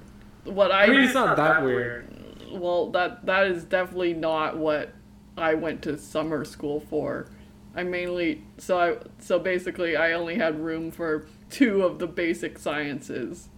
What 0.44 0.70
I 0.72 0.84
I 0.84 0.86
mean, 0.88 1.00
it's 1.00 1.14
not 1.14 1.36
that 1.36 1.62
weird. 1.64 2.06
well, 2.52 2.90
that 2.90 3.24
that 3.26 3.46
is 3.48 3.64
definitely 3.64 4.14
not 4.14 4.56
what 4.56 4.92
I 5.36 5.54
went 5.54 5.82
to 5.82 5.98
summer 5.98 6.44
school 6.44 6.80
for. 6.80 7.28
I 7.76 7.82
mainly 7.82 8.44
so 8.56 8.78
I 8.78 8.96
so 9.18 9.38
basically 9.38 9.96
I 9.96 10.12
only 10.12 10.36
had 10.36 10.60
room 10.60 10.90
for 10.90 11.26
two 11.50 11.82
of 11.82 11.98
the 11.98 12.06
basic 12.06 12.58
sciences 12.58 13.48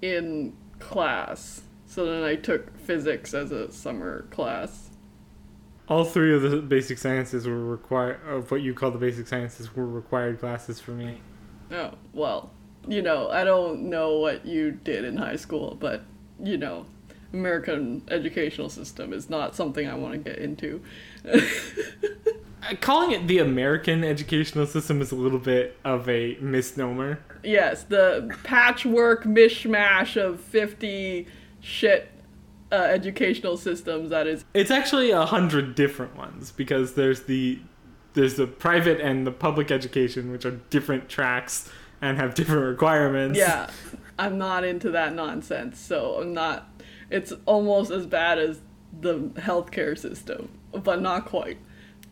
in 0.00 0.56
class. 0.78 1.62
So 1.86 2.06
then 2.06 2.22
I 2.22 2.36
took 2.36 2.78
physics 2.78 3.34
as 3.34 3.50
a 3.50 3.70
summer 3.70 4.22
class. 4.30 4.90
All 5.88 6.04
three 6.04 6.32
of 6.32 6.42
the 6.42 6.58
basic 6.58 6.98
sciences 6.98 7.48
were 7.48 7.64
required, 7.64 8.20
of 8.24 8.50
what 8.52 8.62
you 8.62 8.74
call 8.74 8.92
the 8.92 8.98
basic 8.98 9.26
sciences, 9.26 9.74
were 9.74 9.86
required 9.86 10.38
classes 10.38 10.78
for 10.78 10.92
me. 10.92 11.20
Oh, 11.72 11.94
well, 12.12 12.50
you 12.86 13.02
know, 13.02 13.28
I 13.28 13.42
don't 13.42 13.90
know 13.90 14.18
what 14.18 14.46
you 14.46 14.70
did 14.70 15.04
in 15.04 15.16
high 15.16 15.34
school, 15.34 15.76
but 15.80 16.04
you 16.40 16.56
know, 16.56 16.86
American 17.32 18.02
educational 18.08 18.68
system 18.68 19.12
is 19.12 19.28
not 19.28 19.56
something 19.56 19.88
I 19.88 19.94
want 19.94 20.12
to 20.12 20.18
get 20.18 20.38
into. 20.38 20.80
Calling 22.80 23.10
it 23.12 23.26
the 23.26 23.38
American 23.38 24.04
educational 24.04 24.66
system 24.66 25.00
is 25.00 25.10
a 25.10 25.16
little 25.16 25.38
bit 25.38 25.76
of 25.84 26.08
a 26.08 26.36
misnomer. 26.40 27.18
Yes, 27.42 27.84
the 27.84 28.36
patchwork 28.44 29.24
mishmash 29.24 30.16
of 30.16 30.40
50 30.40 31.26
shit 31.60 32.10
uh, 32.72 32.76
educational 32.76 33.56
systems 33.56 34.10
that 34.10 34.26
is. 34.26 34.44
It's 34.54 34.70
actually 34.70 35.10
a 35.10 35.26
hundred 35.26 35.74
different 35.74 36.16
ones 36.16 36.52
because 36.52 36.94
there's 36.94 37.22
the 37.24 37.58
there's 38.14 38.34
the 38.34 38.46
private 38.46 39.00
and 39.00 39.26
the 39.26 39.32
public 39.32 39.70
education, 39.70 40.30
which 40.30 40.44
are 40.44 40.52
different 40.70 41.08
tracks 41.08 41.70
and 42.00 42.18
have 42.18 42.34
different 42.34 42.64
requirements. 42.64 43.38
Yeah, 43.38 43.70
I'm 44.18 44.38
not 44.38 44.64
into 44.64 44.90
that 44.90 45.14
nonsense, 45.14 45.78
so 45.78 46.20
I'm 46.20 46.32
not. 46.32 46.68
It's 47.10 47.32
almost 47.46 47.90
as 47.90 48.06
bad 48.06 48.38
as 48.38 48.60
the 49.00 49.18
healthcare 49.36 49.98
system, 49.98 50.48
but 50.72 51.00
not 51.00 51.26
quite. 51.26 51.58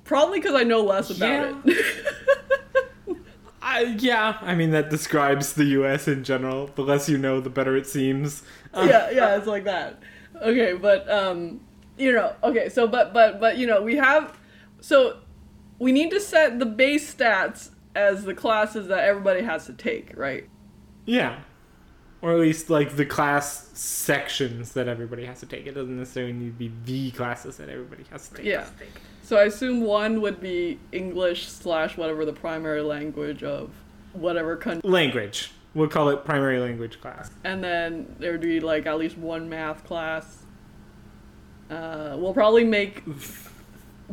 Probably 0.04 0.40
because 0.40 0.54
I 0.54 0.64
know 0.64 0.82
less 0.82 1.10
about 1.10 1.62
it. 1.64 2.16
I, 3.62 3.82
yeah, 3.98 4.38
I 4.40 4.54
mean 4.54 4.70
that 4.70 4.88
describes 4.88 5.52
the 5.52 5.64
U.S. 5.64 6.08
in 6.08 6.24
general. 6.24 6.70
The 6.74 6.82
less 6.82 7.08
you 7.08 7.18
know, 7.18 7.40
the 7.40 7.50
better 7.50 7.76
it 7.76 7.86
seems. 7.86 8.42
Uh, 8.72 8.86
yeah, 8.88 9.10
yeah, 9.10 9.36
it's 9.36 9.46
like 9.46 9.64
that. 9.64 10.00
Okay, 10.40 10.72
but 10.72 11.08
um, 11.10 11.60
you 11.98 12.12
know, 12.12 12.34
okay, 12.42 12.68
so 12.68 12.86
but 12.86 13.12
but 13.12 13.40
but 13.40 13.58
you 13.58 13.66
know, 13.66 13.82
we 13.82 13.96
have 13.96 14.38
so 14.80 15.18
we 15.78 15.92
need 15.92 16.10
to 16.10 16.20
set 16.20 16.58
the 16.58 16.66
base 16.66 17.14
stats 17.14 17.70
as 17.94 18.24
the 18.24 18.34
classes 18.34 18.88
that 18.88 19.04
everybody 19.04 19.42
has 19.42 19.66
to 19.66 19.72
take, 19.72 20.16
right? 20.16 20.48
Yeah. 21.04 21.40
Or 22.20 22.32
at 22.32 22.40
least 22.40 22.68
like 22.68 22.96
the 22.96 23.06
class 23.06 23.68
sections 23.74 24.72
that 24.72 24.88
everybody 24.88 25.24
has 25.26 25.38
to 25.40 25.46
take. 25.46 25.66
It 25.66 25.74
doesn't 25.74 25.96
necessarily 25.96 26.32
need 26.32 26.58
to 26.58 26.68
be 26.70 26.72
the 26.84 27.10
classes 27.12 27.58
that 27.58 27.68
everybody 27.68 28.04
has 28.10 28.28
to 28.28 28.34
take. 28.36 28.44
Yeah. 28.46 28.66
So 29.22 29.36
I 29.36 29.44
assume 29.44 29.82
one 29.82 30.20
would 30.22 30.40
be 30.40 30.80
English 30.90 31.48
slash 31.48 31.96
whatever 31.96 32.24
the 32.24 32.32
primary 32.32 32.80
language 32.82 33.42
of 33.44 33.70
whatever 34.14 34.56
country, 34.56 34.88
Language. 34.88 35.52
We'll 35.74 35.88
call 35.88 36.08
it 36.08 36.24
primary 36.24 36.58
language 36.58 37.00
class. 37.00 37.30
and 37.44 37.62
then 37.62 38.16
there 38.18 38.32
would 38.32 38.40
be 38.40 38.58
like 38.58 38.86
at 38.86 38.98
least 38.98 39.16
one 39.18 39.48
math 39.48 39.84
class. 39.84 40.38
Uh, 41.70 42.16
we'll 42.18 42.32
probably 42.34 42.64
make 42.64 43.04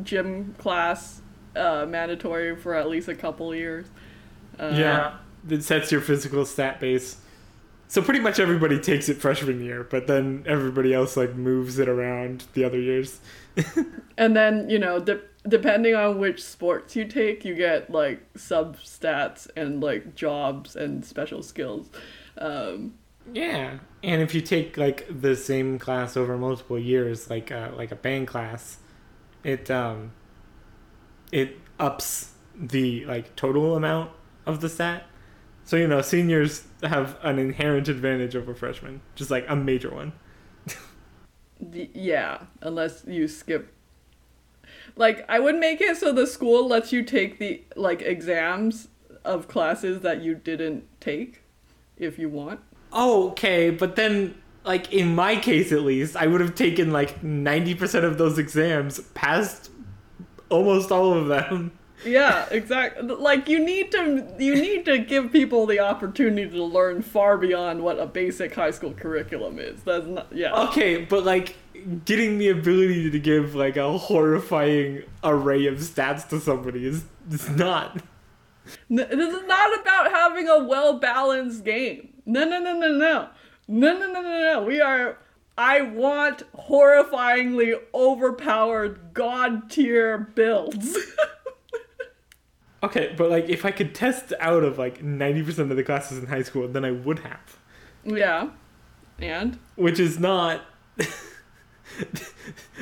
gym 0.03 0.53
class 0.57 1.21
uh, 1.55 1.85
mandatory 1.87 2.55
for 2.55 2.75
at 2.75 2.89
least 2.89 3.07
a 3.07 3.15
couple 3.15 3.55
years. 3.55 3.87
Uh, 4.59 4.73
yeah. 4.75 5.15
It 5.49 5.63
sets 5.63 5.91
your 5.91 6.01
physical 6.01 6.45
stat 6.45 6.79
base. 6.79 7.17
So 7.87 8.01
pretty 8.01 8.19
much 8.19 8.39
everybody 8.39 8.79
takes 8.79 9.09
it 9.09 9.17
freshman 9.17 9.63
year, 9.63 9.83
but 9.83 10.07
then 10.07 10.43
everybody 10.47 10.93
else 10.93 11.15
like 11.15 11.35
moves 11.35 11.77
it 11.79 11.87
around 11.87 12.45
the 12.53 12.63
other 12.63 12.79
years. 12.79 13.19
And 14.17 14.35
then, 14.35 14.69
you 14.69 14.79
know, 14.79 14.99
de- 14.99 15.21
depending 15.47 15.93
on 15.95 16.19
which 16.19 16.41
sports 16.43 16.95
you 16.95 17.05
take, 17.05 17.43
you 17.43 17.53
get 17.53 17.89
like 17.89 18.21
sub 18.37 18.77
stats 18.77 19.47
and 19.57 19.81
like 19.81 20.15
jobs 20.15 20.75
and 20.75 21.03
special 21.05 21.43
skills. 21.43 21.89
Um, 22.37 22.95
Yeah, 23.33 23.79
and 24.03 24.21
if 24.21 24.35
you 24.35 24.41
take 24.41 24.77
like 24.77 25.05
the 25.09 25.35
same 25.35 25.79
class 25.79 26.15
over 26.15 26.37
multiple 26.37 26.79
years, 26.79 27.29
like 27.29 27.51
uh, 27.51 27.71
like 27.75 27.91
a 27.91 27.95
band 27.95 28.27
class, 28.27 28.77
it 29.43 29.69
um, 29.71 30.11
it 31.31 31.57
ups 31.79 32.33
the 32.55 33.05
like 33.05 33.35
total 33.35 33.75
amount 33.75 34.11
of 34.45 34.61
the 34.61 34.69
stat. 34.69 35.05
So 35.65 35.77
you 35.77 35.87
know, 35.87 36.01
seniors 36.01 36.63
have 36.83 37.17
an 37.23 37.39
inherent 37.39 37.87
advantage 37.87 38.35
over 38.35 38.53
freshmen, 38.53 39.01
just 39.15 39.31
like 39.31 39.45
a 39.49 39.55
major 39.55 39.93
one. 39.93 40.13
yeah, 41.71 42.43
unless 42.61 43.03
you 43.07 43.27
skip. 43.27 43.73
Like, 44.95 45.25
I 45.27 45.39
would 45.39 45.55
make 45.55 45.81
it 45.81 45.97
so 45.97 46.13
the 46.13 46.27
school 46.27 46.67
lets 46.67 46.93
you 46.93 47.03
take 47.03 47.39
the 47.39 47.63
like 47.75 48.03
exams 48.03 48.89
of 49.23 49.47
classes 49.47 50.01
that 50.01 50.21
you 50.21 50.35
didn't 50.35 50.85
take 50.99 51.41
if 51.97 52.19
you 52.19 52.29
want. 52.29 52.59
Oh, 52.93 53.29
okay, 53.31 53.71
but 53.71 53.95
then 53.95 54.35
like 54.63 54.93
in 54.93 55.15
my 55.15 55.35
case 55.35 55.71
at 55.71 55.81
least, 55.81 56.15
I 56.15 56.27
would 56.27 56.41
have 56.41 56.55
taken 56.55 56.91
like 56.91 57.21
90% 57.21 58.03
of 58.03 58.17
those 58.19 58.37
exams, 58.37 58.99
passed 59.15 59.71
almost 60.49 60.91
all 60.91 61.13
of 61.13 61.27
them 61.27 61.71
yeah, 62.03 62.47
exactly. 62.51 63.03
Like 63.03 63.47
you 63.47 63.63
need 63.63 63.91
to 63.91 64.27
you 64.39 64.55
need 64.55 64.85
to 64.85 64.97
give 64.97 65.31
people 65.31 65.65
the 65.65 65.79
opportunity 65.79 66.49
to 66.49 66.63
learn 66.63 67.01
far 67.01 67.37
beyond 67.37 67.83
what 67.83 67.99
a 67.99 68.05
basic 68.05 68.53
high 68.53 68.71
school 68.71 68.93
curriculum 68.93 69.59
is. 69.59 69.83
That's 69.83 70.07
not 70.07 70.27
yeah. 70.31 70.53
Okay, 70.69 71.03
but 71.03 71.23
like 71.23 71.55
getting 72.05 72.37
the 72.37 72.49
ability 72.49 73.11
to 73.11 73.19
give 73.19 73.55
like 73.55 73.77
a 73.77 73.97
horrifying 73.97 75.03
array 75.23 75.67
of 75.67 75.77
stats 75.77 76.27
to 76.29 76.39
somebody 76.39 76.85
is 76.85 77.05
is 77.29 77.49
not 77.49 78.01
no, 78.89 79.03
this 79.03 79.33
is 79.33 79.47
not 79.47 79.79
about 79.81 80.11
having 80.11 80.47
a 80.47 80.63
well 80.63 80.99
balanced 80.99 81.63
game. 81.63 82.13
No, 82.25 82.45
no, 82.45 82.59
no, 82.59 82.77
no, 82.77 82.91
no. 82.91 83.29
No, 83.67 83.97
no, 83.97 84.11
no, 84.11 84.21
no, 84.21 84.53
no. 84.53 84.63
We 84.63 84.81
are. 84.81 85.17
I 85.57 85.81
want 85.81 86.43
horrifyingly 86.53 87.79
overpowered 87.93 89.13
god 89.13 89.69
tier 89.69 90.17
builds. 90.17 90.97
Okay, 92.85 93.13
but 93.17 93.29
like 93.29 93.49
if 93.49 93.65
I 93.65 93.71
could 93.71 93.93
test 93.95 94.31
out 94.39 94.63
of 94.63 94.77
like 94.77 95.01
90% 95.03 95.57
of 95.71 95.75
the 95.75 95.83
classes 95.83 96.17
in 96.19 96.27
high 96.27 96.43
school, 96.43 96.67
then 96.67 96.85
I 96.85 96.91
would 96.91 97.19
have. 97.19 97.57
yeah, 98.03 98.49
and 99.19 99.57
Which 99.75 99.99
is 99.99 100.19
not 100.19 100.61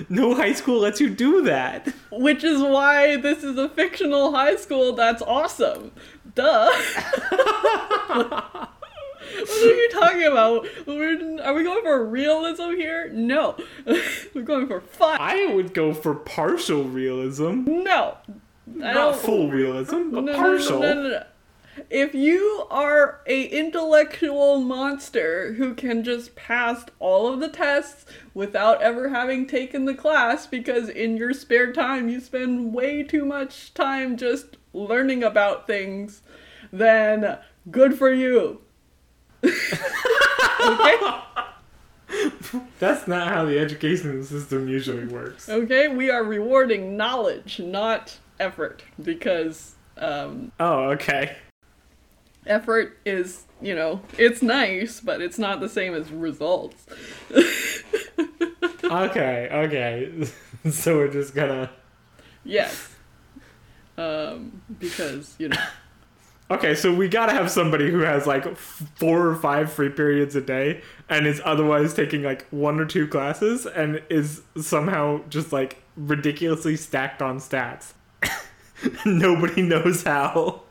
No 0.10 0.34
high 0.34 0.54
school 0.54 0.80
lets 0.80 1.00
you 1.00 1.10
do 1.10 1.44
that. 1.44 1.94
which 2.12 2.44
is 2.44 2.62
why 2.62 3.18
this 3.18 3.44
is 3.44 3.58
a 3.58 3.70
fictional 3.70 4.32
high 4.34 4.56
school. 4.56 4.94
That's 4.94 5.22
awesome. 5.22 5.92
Duh. 6.36 6.72
What 9.36 9.50
are 9.64 9.76
you 9.76 9.90
talking 9.90 10.24
about? 10.26 10.68
We're, 10.86 11.42
are 11.42 11.54
we 11.56 11.64
going 11.64 11.82
for 11.82 12.06
realism 12.06 12.72
here? 12.72 13.10
No. 13.14 13.56
We're 14.36 14.44
going 14.44 14.68
for 14.68 14.80
fun. 14.82 15.18
I 15.20 15.48
would 15.48 15.74
go 15.74 15.94
for 15.94 16.14
partial 16.14 16.84
realism. 16.84 17.64
No. 17.66 18.18
Not 18.66 19.16
full 19.18 19.50
realism, 19.50 20.12
but 20.12 20.24
No, 20.26 20.36
partial. 20.36 20.80
no, 20.80 20.94
no. 20.94 21.24
If 21.90 22.14
you 22.14 22.68
are 22.70 23.22
a 23.26 23.46
intellectual 23.46 24.60
monster 24.60 25.54
who 25.54 25.74
can 25.74 26.04
just 26.04 26.36
pass 26.36 26.86
all 27.00 27.34
of 27.34 27.40
the 27.40 27.50
tests 27.50 28.06
without 28.36 28.82
ever 28.82 29.10
having 29.10 29.48
taken 29.48 29.86
the 29.86 29.96
class 29.96 30.46
because 30.46 30.88
in 30.88 31.18
your 31.18 31.34
spare 31.34 31.74
time 31.74 32.10
you 32.10 32.20
spend 32.20 32.74
way 32.74 33.02
too 33.02 33.26
much 33.26 33.74
time 33.74 34.18
just 34.18 34.58
learning 34.72 35.24
about 35.24 35.66
things, 35.66 36.22
then 36.72 37.40
good 37.72 37.98
for 37.98 38.12
you. 38.12 38.62
okay? 39.44 40.98
That's 42.80 43.08
not 43.08 43.30
how 43.30 43.46
the 43.46 43.58
education 43.58 44.24
system 44.24 44.68
usually 44.68 45.06
works. 45.06 45.50
Okay, 45.50 45.88
we 45.88 46.12
are 46.12 46.24
rewarding 46.24 46.96
knowledge, 46.96 47.60
not 47.60 48.20
effort, 48.40 48.84
because 49.02 49.76
um, 49.98 50.52
Oh, 50.60 50.90
okay. 50.92 51.36
effort 52.46 52.98
is, 53.06 53.44
you 53.62 53.76
know, 53.76 54.02
it's 54.18 54.42
nice, 54.42 55.00
but 55.00 55.22
it's 55.22 55.38
not 55.40 55.60
the 55.60 55.70
same 55.70 55.94
as 55.94 56.12
results. 56.12 56.86
Okay, 58.84 59.48
okay. 59.52 60.12
so 60.72 60.98
we're 60.98 61.08
just 61.12 61.34
gonna. 61.34 61.72
yes. 62.44 62.90
Um, 63.98 64.62
because, 64.80 65.36
you 65.40 65.50
know, 65.50 65.58
Okay, 66.52 66.76
so 66.76 66.94
we 66.94 67.08
gotta 67.08 67.32
have 67.32 67.50
somebody 67.50 67.90
who 67.90 68.00
has 68.00 68.28
like 68.28 68.56
four 68.58 69.26
or 69.28 69.36
five 69.36 69.72
free 69.72 69.90
periods 69.90 70.36
a 70.36 70.42
day 70.42 70.82
and 71.10 71.26
is 71.26 71.42
otherwise 71.46 71.94
taking 71.94 72.22
like 72.22 72.46
one 72.52 72.80
or 72.80 72.86
two 72.86 73.08
classes 73.08 73.66
and 73.66 74.02
is 74.10 74.42
somehow 74.62 75.22
just 75.30 75.52
like 75.54 75.82
ridiculously 75.96 76.76
stacked 76.76 77.22
on 77.22 77.40
stats. 77.40 77.94
Nobody 79.06 79.62
knows 79.62 80.04
how. 80.04 80.62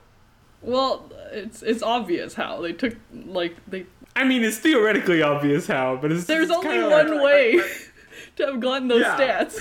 well, 0.60 1.10
it's 1.32 1.62
it's 1.62 1.82
obvious 1.82 2.34
how 2.34 2.60
they 2.60 2.72
took 2.72 2.94
like 3.12 3.56
they 3.66 3.86
I 4.14 4.24
mean, 4.24 4.44
it's 4.44 4.58
theoretically 4.58 5.22
obvious 5.22 5.66
how, 5.66 5.96
but 5.96 6.12
it's 6.12 6.24
there's 6.24 6.50
it's 6.50 6.56
only 6.56 6.82
one 6.82 7.10
like- 7.10 7.22
way 7.24 7.60
to 8.36 8.46
have 8.46 8.60
gotten 8.60 8.88
those 8.88 9.00
Yeah. 9.02 9.16
stats. 9.18 9.58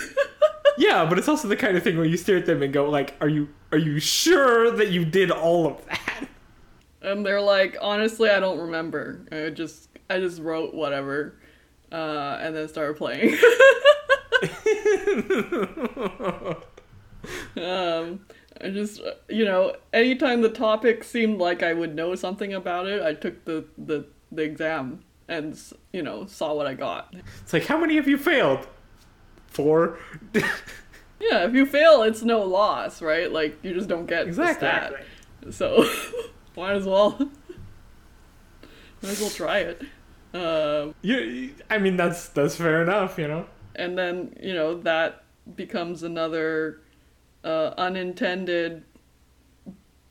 Yeah, 0.78 1.06
but 1.06 1.18
it's 1.18 1.28
also 1.28 1.48
the 1.48 1.56
kind 1.58 1.76
of 1.78 1.84
thing 1.84 1.98
where 1.98 2.06
you 2.06 2.18
stare 2.18 2.38
at 2.38 2.46
them 2.46 2.62
and 2.64 2.72
go 2.74 2.90
like, 2.90 3.16
"Are 3.22 3.28
you 3.30 3.50
are 3.72 3.78
you 3.78 4.00
sure 4.00 4.72
that 4.72 4.90
you 4.90 5.06
did 5.06 5.30
all 5.32 5.68
of 5.68 5.86
that?" 5.88 6.28
and 7.02 7.26
they're 7.26 7.42
like, 7.42 7.78
honestly, 7.82 8.30
I 8.30 8.40
don't 8.40 8.60
remember. 8.60 9.26
I 9.32 9.50
just 9.50 9.90
I 10.10 10.20
just 10.20 10.42
wrote 10.42 10.74
whatever, 10.74 11.36
uh, 11.92 12.38
and 12.42 12.56
then 12.56 12.68
started 12.70 12.96
playing. 12.98 13.38
Um, 17.58 18.26
I 18.62 18.70
just 18.70 19.02
you 19.30 19.46
know, 19.46 19.76
anytime 19.94 20.42
the 20.42 20.50
topic 20.50 21.04
seemed 21.04 21.40
like 21.40 21.64
I 21.64 21.74
would 21.74 21.96
know 21.96 22.16
something 22.16 22.54
about 22.54 22.88
it, 22.88 23.02
I 23.02 23.14
took 23.14 23.46
the 23.46 23.66
the 23.78 24.06
the 24.32 24.44
exam 24.44 25.04
and 25.28 25.60
you 25.94 26.02
know 26.04 26.26
saw 26.26 26.54
what 26.54 26.68
I 26.68 26.74
got. 26.74 27.14
It's 27.42 27.54
like, 27.54 27.66
how 27.66 27.78
many 27.80 27.96
have 27.96 28.08
you 28.08 28.18
failed? 28.18 28.68
Four. 29.48 29.98
Yeah, 31.24 31.46
if 31.46 31.54
you 31.54 31.68
fail, 31.68 32.02
it's 32.02 32.24
no 32.24 32.42
loss, 32.42 33.00
right? 33.00 33.32
Like 33.32 33.64
you 33.64 33.76
just 33.76 33.88
don't 33.88 34.08
get 34.08 34.26
Exactly. 34.26 34.68
the 35.42 35.52
stat. 35.52 35.54
So 35.54 35.88
might 36.58 36.72
as 36.74 36.86
well 36.88 37.12
might 39.04 39.12
as 39.12 39.22
well 39.22 39.30
try 39.30 39.60
it. 39.60 39.82
Um, 40.34 40.96
You, 41.04 41.54
I 41.70 41.78
mean, 41.78 41.96
that's 41.96 42.30
that's 42.30 42.56
fair 42.56 42.82
enough, 42.82 43.20
you 43.20 43.28
know. 43.28 43.46
and 43.76 43.96
then 43.96 44.36
you 44.42 44.56
know 44.56 44.80
that 44.82 45.24
becomes 45.56 46.02
another 46.02 46.82
uh, 47.44 47.74
unintended 47.78 48.84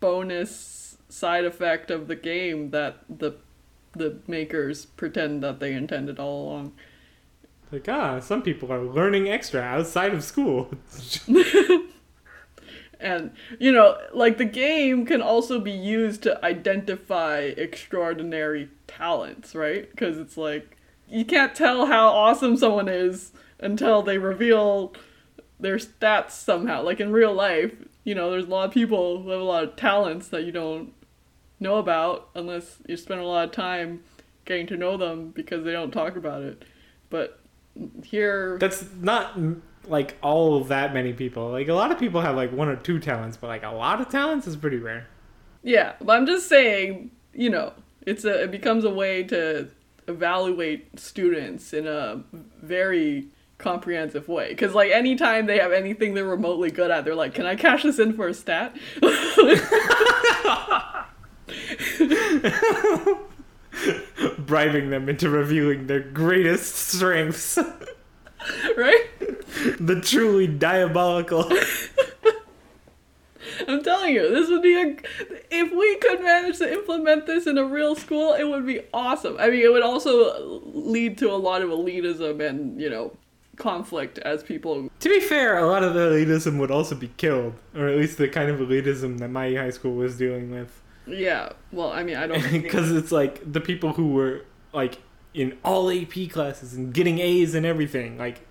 bonus 0.01 0.97
side 1.09 1.45
effect 1.45 1.91
of 1.91 2.09
the 2.09 2.17
game 2.17 2.71
that 2.71 2.99
the 3.09 3.37
the 3.93 4.19
makers 4.29 4.87
pretend 4.87 5.43
that 5.43 5.59
they 5.59 5.73
intended 5.73 6.21
all 6.21 6.45
along. 6.45 6.73
Like, 7.73 7.89
ah, 7.89 8.21
some 8.21 8.43
people 8.43 8.73
are 8.73 8.83
learning 8.85 9.29
extra 9.29 9.61
outside 9.61 10.15
of 10.15 10.23
school. 10.23 10.71
And 13.01 13.33
you 13.59 13.73
know, 13.73 13.97
like 14.13 14.39
the 14.39 14.45
game 14.45 15.07
can 15.07 15.23
also 15.23 15.59
be 15.59 15.73
used 15.73 16.23
to 16.25 16.45
identify 16.45 17.39
extraordinary 17.57 18.69
talents, 18.87 19.55
right? 19.55 19.91
Because 19.91 20.19
it's 20.19 20.37
like 20.37 20.77
you 21.09 21.25
can't 21.25 21.55
tell 21.55 21.87
how 21.87 22.09
awesome 22.09 22.57
someone 22.57 22.89
is 22.89 23.33
until 23.59 24.03
they 24.03 24.19
reveal 24.19 24.93
their 25.61 25.77
stats 25.77 26.33
somehow. 26.33 26.83
Like 26.83 27.01
in 27.01 27.13
real 27.13 27.33
life, 27.33 27.73
you 28.05 28.15
know, 28.15 28.31
there's 28.31 28.47
a 28.47 28.49
lot 28.49 28.69
of 28.69 28.75
people 28.75 29.23
who 29.23 29.31
have 29.31 29.41
a 29.41 29.45
lot 29.45 29.65
of 29.65 29.77
talents 29.77 30.29
that 30.29 30.45
you 30.45 30.53
don't 30.53 30.93
know 31.59 31.77
about 31.77 32.29
unless 32.35 32.79
you 32.87 32.97
spend 32.97 33.21
a 33.21 33.25
lot 33.25 33.45
of 33.45 33.53
time 33.53 34.03
getting 34.45 34.67
to 34.67 34.77
know 34.77 34.97
them 34.97 35.31
because 35.31 35.65
they 35.65 35.73
don't 35.73 35.91
talk 35.91 36.17
about 36.17 36.43
it. 36.43 36.65
But 37.11 37.39
here 38.05 38.59
That's 38.59 38.85
not 39.01 39.39
like 39.87 40.17
all 40.23 40.57
of 40.57 40.69
that 40.69 40.95
many 40.95 41.13
people. 41.13 41.51
Like 41.51 41.69
a 41.69 41.75
lot 41.75 41.91
of 41.91 41.99
people 41.99 42.21
have 42.21 42.37
like 42.37 42.53
one 42.53 42.69
or 42.69 42.77
two 42.77 42.99
talents, 42.99 43.37
but 43.37 43.49
like 43.49 43.63
a 43.63 43.71
lot 43.71 44.01
of 44.01 44.09
talents 44.09 44.47
is 44.47 44.57
pretty 44.57 44.79
rare. 44.79 45.07
Yeah, 45.63 45.95
but 46.01 46.17
I'm 46.17 46.27
just 46.27 46.49
saying, 46.49 47.11
you 47.35 47.51
know, 47.51 47.73
it's 48.07 48.25
a 48.25 48.45
it 48.45 48.51
becomes 48.51 48.85
a 48.85 48.91
way 48.91 49.23
to 49.25 49.69
evaluate 50.09 50.99
students 50.99 51.73
in 51.73 51.87
a 51.87 52.23
very 52.63 53.29
comprehensive 53.61 54.29
way. 54.29 54.49
Because 54.49 54.75
like 54.75 54.91
anytime 54.91 55.47
they 55.47 55.59
have 55.59 55.73
anything 55.73 56.15
they're 56.15 56.25
remotely 56.25 56.71
good 56.71 56.91
at, 56.91 57.05
they're 57.05 57.15
like, 57.15 57.35
"Can 57.35 57.47
I 57.47 57.57
cash 57.57 57.83
this 57.83 57.99
in 57.99 58.15
for 58.15 58.29
a 58.29 58.35
stat?" 58.35 58.77
Bribing 64.39 64.91
them 64.91 65.09
into 65.09 65.31
revealing 65.31 65.87
their 65.87 66.01
greatest 66.01 66.75
strengths, 66.75 67.59
right? 68.77 69.07
the 69.79 70.01
truly 70.01 70.47
diabolical. 70.47 71.51
I'm 73.69 73.83
telling 73.83 74.15
you, 74.15 74.31
this 74.31 74.49
would 74.49 74.63
be 74.63 74.75
a. 74.75 74.97
If 75.51 75.73
we 75.73 75.97
could 75.97 76.23
manage 76.23 76.59
to 76.59 76.73
implement 76.73 77.27
this 77.27 77.47
in 77.47 77.59
a 77.59 77.65
real 77.65 77.95
school, 77.95 78.35
it 78.35 78.45
would 78.45 78.67
be 78.67 78.81
awesome. 78.93 79.37
I 79.39 79.51
mean, 79.51 79.65
it 79.65 79.73
would 79.73 79.83
also 79.83 80.63
lead 80.65 81.19
to 81.19 81.31
a 81.31 81.37
lot 81.37 81.63
of 81.63 81.71
elitism 81.71 82.47
and 82.47 82.81
you 82.81 82.89
know 82.89 83.17
conflict 83.61 84.19
as 84.19 84.43
people 84.43 84.91
to 84.99 85.09
be 85.09 85.21
fair, 85.21 85.59
a 85.59 85.67
lot 85.67 85.85
of 85.85 85.95
the 85.95 86.01
elitism 86.01 86.59
would 86.59 86.71
also 86.71 86.95
be 86.95 87.09
killed, 87.17 87.55
or 87.77 87.89
at 87.89 87.97
least 87.97 88.19
the 88.19 88.29
kind 88.29 88.51
of 88.51 88.59
elitism 88.59 89.19
that 89.19 89.29
my 89.29 89.55
high 89.55 89.71
school 89.71 89.95
was 89.95 90.19
dealing 90.19 90.51
with. 90.51 90.81
Yeah, 91.07 91.51
well, 91.71 91.93
I 91.93 92.03
mean, 92.03 92.17
I 92.17 92.27
don't. 92.27 92.43
because 92.63 92.91
it's 92.91 93.13
like 93.13 93.41
the 93.51 93.61
people 93.61 93.93
who 93.93 94.09
were 94.13 94.45
like 94.73 94.99
in 95.35 95.57
all 95.65 95.91
AP 95.91 96.31
classes 96.31 96.75
and 96.75 96.93
getting 96.93 97.19
A's 97.19 97.55
and 97.55 97.65
everything, 97.65 98.19
like 98.19 98.47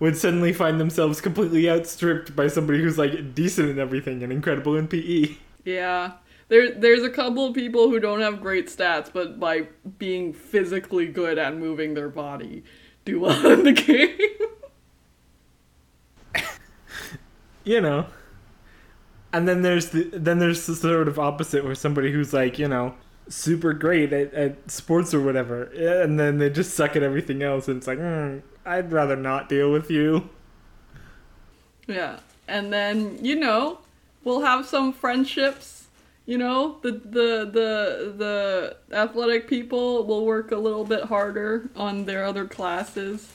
would 0.00 0.16
suddenly 0.16 0.52
find 0.52 0.80
themselves 0.80 1.20
completely 1.20 1.70
outstripped 1.70 2.34
by 2.34 2.48
somebody 2.48 2.82
who's 2.82 2.98
like 2.98 3.34
decent 3.34 3.68
in 3.70 3.78
everything 3.78 4.22
and 4.22 4.32
incredible 4.32 4.76
in. 4.76 4.88
PE. 4.88 5.36
yeah, 5.64 6.12
There, 6.48 6.72
there's 6.72 7.02
a 7.02 7.10
couple 7.10 7.46
of 7.46 7.54
people 7.54 7.88
who 7.88 8.00
don't 8.00 8.20
have 8.20 8.40
great 8.40 8.66
stats, 8.66 9.10
but 9.12 9.38
by 9.38 9.68
being 9.98 10.32
physically 10.32 11.06
good 11.06 11.38
at 11.38 11.56
moving 11.56 11.94
their 11.94 12.08
body, 12.08 12.64
do 13.04 13.20
well 13.20 13.46
in 13.50 13.64
the 13.64 13.72
game. 13.72 14.18
you 17.64 17.80
know. 17.80 18.06
And 19.32 19.48
then 19.48 19.62
there's 19.62 19.90
the 19.90 20.04
then 20.12 20.38
there's 20.38 20.66
the 20.66 20.76
sort 20.76 21.08
of 21.08 21.18
opposite 21.18 21.64
where 21.64 21.74
somebody 21.74 22.12
who's 22.12 22.32
like 22.32 22.58
you 22.58 22.68
know 22.68 22.94
super 23.28 23.72
great 23.72 24.12
at, 24.12 24.32
at 24.32 24.70
sports 24.70 25.12
or 25.12 25.20
whatever, 25.20 25.64
and 25.64 26.18
then 26.20 26.38
they 26.38 26.50
just 26.50 26.74
suck 26.74 26.94
at 26.94 27.02
everything 27.02 27.42
else, 27.42 27.66
and 27.66 27.78
it's 27.78 27.86
like 27.86 27.98
mm, 27.98 28.42
I'd 28.64 28.92
rather 28.92 29.16
not 29.16 29.48
deal 29.48 29.72
with 29.72 29.90
you. 29.90 30.30
Yeah, 31.88 32.20
and 32.46 32.72
then 32.72 33.18
you 33.24 33.34
know 33.34 33.80
we'll 34.22 34.42
have 34.42 34.66
some 34.66 34.92
friendships. 34.92 35.73
You 36.26 36.38
know 36.38 36.78
the 36.82 36.92
the 36.92 37.50
the 37.52 38.14
the 38.16 38.76
athletic 38.92 39.46
people 39.46 40.06
will 40.06 40.24
work 40.24 40.52
a 40.52 40.56
little 40.56 40.84
bit 40.84 41.04
harder 41.04 41.68
on 41.76 42.06
their 42.06 42.24
other 42.24 42.46
classes. 42.46 43.30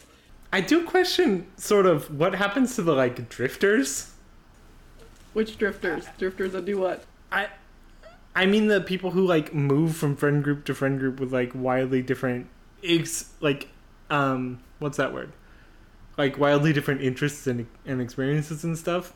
I 0.51 0.61
do 0.61 0.83
question 0.83 1.45
sort 1.57 1.85
of 1.85 2.17
what 2.17 2.33
happens 2.33 2.75
to 2.75 2.81
the 2.81 2.93
like 2.93 3.29
drifters. 3.29 4.13
Which 5.33 5.59
drifters? 5.59 6.07
Drifters 6.17 6.53
that 6.53 6.65
do 6.65 6.79
what? 6.79 7.03
I 7.31 7.49
I 8.35 8.47
mean 8.47 8.67
the 8.67 8.81
people 8.81 9.11
who 9.11 9.25
like 9.25 9.53
move 9.53 9.95
from 9.95 10.15
friend 10.15 10.43
group 10.43 10.65
to 10.65 10.73
friend 10.73 10.99
group 10.99 11.19
with 11.19 11.31
like 11.31 11.51
wildly 11.53 12.01
different 12.01 12.47
ex 12.83 13.33
like 13.39 13.67
um 14.09 14.61
what's 14.79 14.97
that 14.97 15.13
word? 15.13 15.31
Like 16.17 16.39
wildly 16.39 16.73
different 16.73 17.01
interests 17.01 17.45
and 17.45 17.67
and 17.85 18.01
experiences 18.01 18.63
and 18.63 18.75
stuff. 18.75 19.13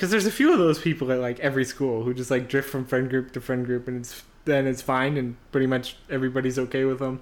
Cuz 0.00 0.10
there's 0.10 0.24
a 0.24 0.30
few 0.32 0.50
of 0.50 0.58
those 0.58 0.78
people 0.78 1.12
at 1.12 1.18
like 1.18 1.38
every 1.40 1.66
school 1.66 2.04
who 2.04 2.14
just 2.14 2.30
like 2.30 2.48
drift 2.48 2.70
from 2.70 2.86
friend 2.86 3.10
group 3.10 3.32
to 3.32 3.40
friend 3.40 3.66
group 3.66 3.86
and 3.86 3.98
it's 3.98 4.22
then 4.46 4.66
it's 4.66 4.80
fine 4.80 5.18
and 5.18 5.36
pretty 5.52 5.66
much 5.66 5.96
everybody's 6.08 6.58
okay 6.58 6.84
with 6.84 7.00
them. 7.00 7.20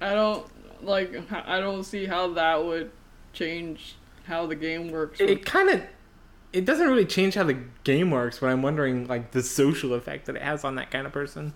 I 0.00 0.12
don't 0.12 0.44
like 0.84 1.14
I 1.30 1.60
don't 1.60 1.84
see 1.84 2.06
how 2.06 2.32
that 2.32 2.64
would 2.64 2.90
change 3.32 3.94
how 4.24 4.44
the 4.46 4.56
game 4.56 4.90
works. 4.90 5.20
It, 5.20 5.30
it 5.30 5.46
kind 5.46 5.70
of 5.70 5.82
it 6.52 6.64
doesn't 6.64 6.88
really 6.88 7.04
change 7.04 7.34
how 7.34 7.44
the 7.44 7.58
game 7.84 8.10
works, 8.10 8.40
but 8.40 8.48
I'm 8.48 8.62
wondering 8.62 9.06
like 9.06 9.30
the 9.30 9.42
social 9.44 9.94
effect 9.94 10.26
that 10.26 10.34
it 10.34 10.42
has 10.42 10.64
on 10.64 10.74
that 10.76 10.90
kind 10.90 11.06
of 11.06 11.12
person. 11.12 11.54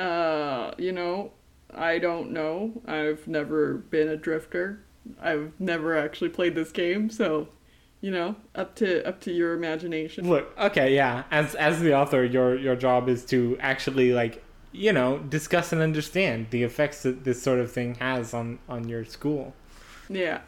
Uh, 0.00 0.72
you 0.78 0.90
know, 0.90 1.30
I 1.72 1.98
don't 1.98 2.32
know. 2.32 2.82
I've 2.88 3.28
never 3.28 3.74
been 3.74 4.08
a 4.08 4.16
drifter. 4.16 4.84
I've 5.22 5.52
never 5.60 5.96
actually 5.96 6.30
played 6.30 6.56
this 6.56 6.72
game, 6.72 7.08
so 7.08 7.48
you 8.00 8.10
know, 8.10 8.36
up 8.54 8.74
to 8.76 9.06
up 9.06 9.20
to 9.22 9.32
your 9.32 9.54
imagination. 9.54 10.28
Look, 10.28 10.56
okay, 10.58 10.94
yeah. 10.94 11.24
As 11.30 11.54
as 11.54 11.80
the 11.80 11.94
author, 11.94 12.24
your 12.24 12.56
your 12.56 12.76
job 12.76 13.08
is 13.08 13.24
to 13.26 13.56
actually 13.60 14.12
like 14.12 14.42
you 14.72 14.92
know 14.92 15.18
discuss 15.18 15.72
and 15.72 15.80
understand 15.80 16.48
the 16.50 16.62
effects 16.62 17.02
that 17.02 17.24
this 17.24 17.42
sort 17.42 17.58
of 17.58 17.72
thing 17.72 17.94
has 17.96 18.34
on 18.34 18.58
on 18.68 18.88
your 18.88 19.04
school. 19.04 19.54
Yeah. 20.08 20.40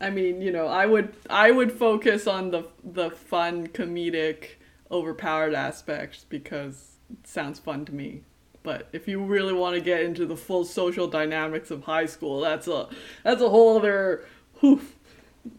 I 0.00 0.08
mean, 0.08 0.40
you 0.40 0.50
know, 0.50 0.66
I 0.66 0.86
would 0.86 1.14
I 1.28 1.50
would 1.50 1.72
focus 1.72 2.26
on 2.26 2.50
the 2.50 2.66
the 2.82 3.10
fun, 3.10 3.68
comedic, 3.68 4.56
overpowered 4.90 5.54
aspects 5.54 6.24
because 6.28 6.96
it 7.10 7.26
sounds 7.26 7.58
fun 7.58 7.84
to 7.86 7.94
me. 7.94 8.22
But 8.62 8.88
if 8.92 9.08
you 9.08 9.22
really 9.22 9.52
want 9.52 9.74
to 9.74 9.80
get 9.80 10.02
into 10.02 10.26
the 10.26 10.36
full 10.36 10.64
social 10.64 11.06
dynamics 11.06 11.70
of 11.70 11.84
high 11.84 12.06
school, 12.06 12.40
that's 12.40 12.66
a 12.66 12.88
that's 13.24 13.42
a 13.42 13.48
whole 13.48 13.78
other 13.78 14.26
whew, 14.60 14.80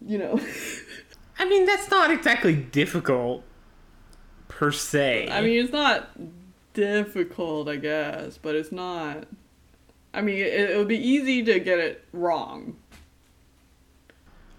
you 0.05 0.17
know. 0.17 0.39
I 1.41 1.49
mean, 1.49 1.65
that's 1.65 1.89
not 1.89 2.11
exactly 2.11 2.55
difficult 2.55 3.43
per 4.47 4.71
se. 4.71 5.29
I 5.31 5.41
mean, 5.41 5.63
it's 5.63 5.73
not 5.73 6.09
difficult, 6.73 7.67
I 7.67 7.77
guess, 7.77 8.37
but 8.37 8.55
it's 8.55 8.71
not 8.71 9.27
I 10.13 10.21
mean, 10.21 10.37
it, 10.37 10.71
it 10.71 10.77
would 10.77 10.87
be 10.87 10.99
easy 10.99 11.43
to 11.43 11.59
get 11.59 11.79
it 11.79 12.05
wrong 12.11 12.75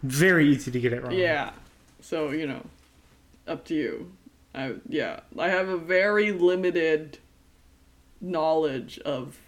very 0.02 0.48
easy 0.48 0.70
to 0.70 0.80
get 0.80 0.92
it 0.92 1.02
wrong. 1.02 1.12
Yeah. 1.12 1.52
So, 2.00 2.30
you 2.30 2.46
know, 2.46 2.64
up 3.46 3.64
to 3.66 3.74
you. 3.74 4.12
I 4.54 4.74
yeah, 4.88 5.20
I 5.38 5.48
have 5.48 5.68
a 5.68 5.78
very 5.78 6.30
limited 6.30 7.18
knowledge 8.20 8.98
of 9.00 9.38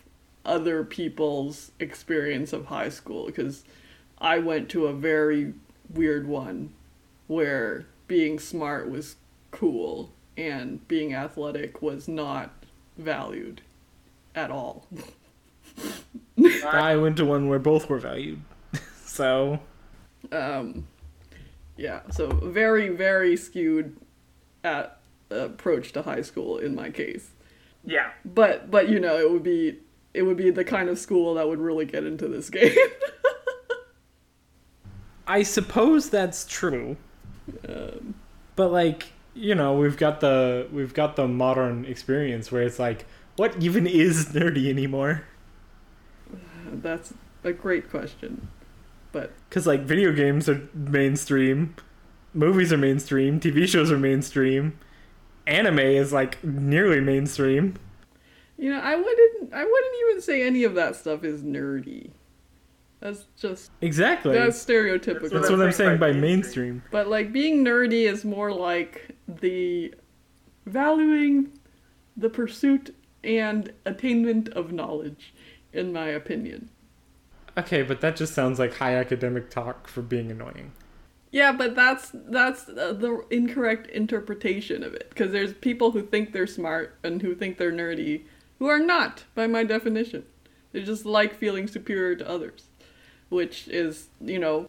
other 0.45 0.83
people's 0.83 1.73
experience 1.79 2.53
of 2.53 2.67
high 2.67 2.89
school 2.89 3.27
because 3.27 3.65
I 4.19 4.39
went 4.39 4.69
to 4.71 4.87
a 4.87 4.93
very 4.93 5.53
weird 5.91 6.27
one 6.27 6.73
where 7.27 7.87
being 8.07 8.39
smart 8.39 8.91
was 8.91 9.17
cool 9.51 10.13
and 10.37 10.87
being 10.89 11.15
athletic 11.15 11.81
was 11.81 12.09
not 12.09 12.53
valued 12.99 13.63
at 14.35 14.51
all. 14.51 14.87
I 16.67 16.97
went 16.97 17.17
to 17.19 17.25
one 17.25 17.49
where 17.49 17.59
both 17.59 17.89
were 17.89 17.99
valued. 17.99 18.41
so 19.05 19.61
um, 20.33 20.87
yeah, 21.77 22.01
so 22.11 22.29
very, 22.29 22.89
very 22.89 23.37
skewed 23.37 23.97
at 24.63 24.99
approach 25.31 25.93
to 25.93 26.03
high 26.03 26.23
school 26.23 26.59
in 26.59 26.75
my 26.75 26.91
case. 26.91 27.31
Yeah. 27.85 28.11
But 28.25 28.71
but 28.71 28.89
you 28.89 29.01
know, 29.01 29.19
it 29.19 29.31
would 29.31 29.43
be 29.43 29.79
it 30.13 30.23
would 30.23 30.37
be 30.37 30.51
the 30.51 30.65
kind 30.65 30.89
of 30.89 30.99
school 30.99 31.35
that 31.35 31.49
would 31.49 31.61
really 31.61 31.85
get 31.85 32.05
into 32.05 32.29
this 32.29 32.51
game. 32.51 32.75
I 35.27 35.43
suppose 35.43 36.11
that's 36.11 36.45
true. 36.45 36.97
Um, 37.69 38.15
but 38.57 38.71
like, 38.71 39.13
you 39.35 39.55
know, 39.55 39.75
we've 39.75 39.97
got 39.97 40.21
the 40.21 40.69
we've 40.73 40.95
got 40.95 41.17
the 41.17 41.27
modern 41.27 41.85
experience 41.85 42.51
where 42.53 42.63
it's 42.63 42.79
like, 42.79 43.07
what 43.37 43.63
even 43.63 43.87
is 43.87 44.27
nerdy 44.27 44.69
anymore? 44.69 45.25
That's 46.71 47.15
a 47.43 47.53
great 47.53 47.91
question. 47.91 48.49
But 49.13 49.33
because 49.49 49.67
like 49.67 49.83
video 49.83 50.13
games 50.13 50.49
are 50.49 50.69
mainstream, 50.75 51.77
movies 52.33 52.73
are 52.73 52.79
mainstream, 52.79 53.39
TV 53.39 53.69
shows 53.69 53.93
are 53.93 53.99
mainstream, 53.99 54.79
anime 55.47 55.79
is 55.79 56.13
like 56.13 56.43
nearly 56.43 57.01
mainstream. 57.01 57.77
You 58.57 58.71
know, 58.71 58.81
I 58.81 58.95
wouldn't. 58.97 59.53
I 59.53 59.65
wouldn't 59.65 59.95
even 60.09 60.23
say 60.23 60.47
any 60.47 60.65
of 60.65 60.75
that 60.75 60.97
stuff 60.97 61.25
is 61.25 61.43
nerdy. 61.43 62.11
That's 63.05 63.27
just 63.37 63.71
exactly 63.83 64.33
that's 64.33 64.65
stereotypical. 64.65 65.21
That's 65.21 65.33
what, 65.33 65.41
that's 65.43 65.51
what 65.51 65.61
I'm 65.61 65.73
saying 65.73 65.99
by 65.99 66.13
mainstream. 66.13 66.83
But 66.91 67.09
like 67.09 67.35
being 67.35 67.63
nerdy 67.63 68.11
is 68.11 68.25
more 68.25 68.51
like 68.51 69.15
the 69.29 69.95
valuing 70.65 71.53
the 72.17 72.31
pursuit 72.31 72.97
and 73.23 73.71
attainment 73.85 74.49
of 74.49 74.73
knowledge, 74.73 75.35
in 75.75 75.93
my 75.93 76.07
opinion. 76.07 76.71
Okay, 77.59 77.83
but 77.83 78.01
that 78.01 78.17
just 78.17 78.33
sounds 78.33 78.59
like 78.59 78.75
high 78.75 78.95
academic 78.95 79.51
talk 79.51 79.87
for 79.87 80.01
being 80.01 80.31
annoying. 80.31 80.73
Yeah, 81.31 81.53
but 81.53 81.75
that's 81.75 82.11
that's 82.15 82.71
uh, 82.71 82.95
the 82.95 83.23
incorrect 83.31 83.87
interpretation 83.89 84.83
of 84.83 84.95
it 84.95 85.11
because 85.11 85.31
there's 85.31 85.53
people 85.53 85.91
who 85.91 86.01
think 86.01 86.33
they're 86.33 86.47
smart 86.47 86.97
and 87.05 87.21
who 87.21 87.35
think 87.35 87.59
they're 87.59 87.71
nerdy 87.71 88.25
who 88.59 88.67
are 88.67 88.81
not 88.81 89.25
by 89.35 89.47
my 89.47 89.63
definition. 89.63 90.25
They 90.73 90.83
just 90.83 91.05
like 91.05 91.37
feeling 91.37 91.69
superior 91.69 92.17
to 92.17 92.29
others, 92.29 92.71
which 93.35 93.69
is, 93.69 94.09
you 94.21 94.39
know, 94.39 94.69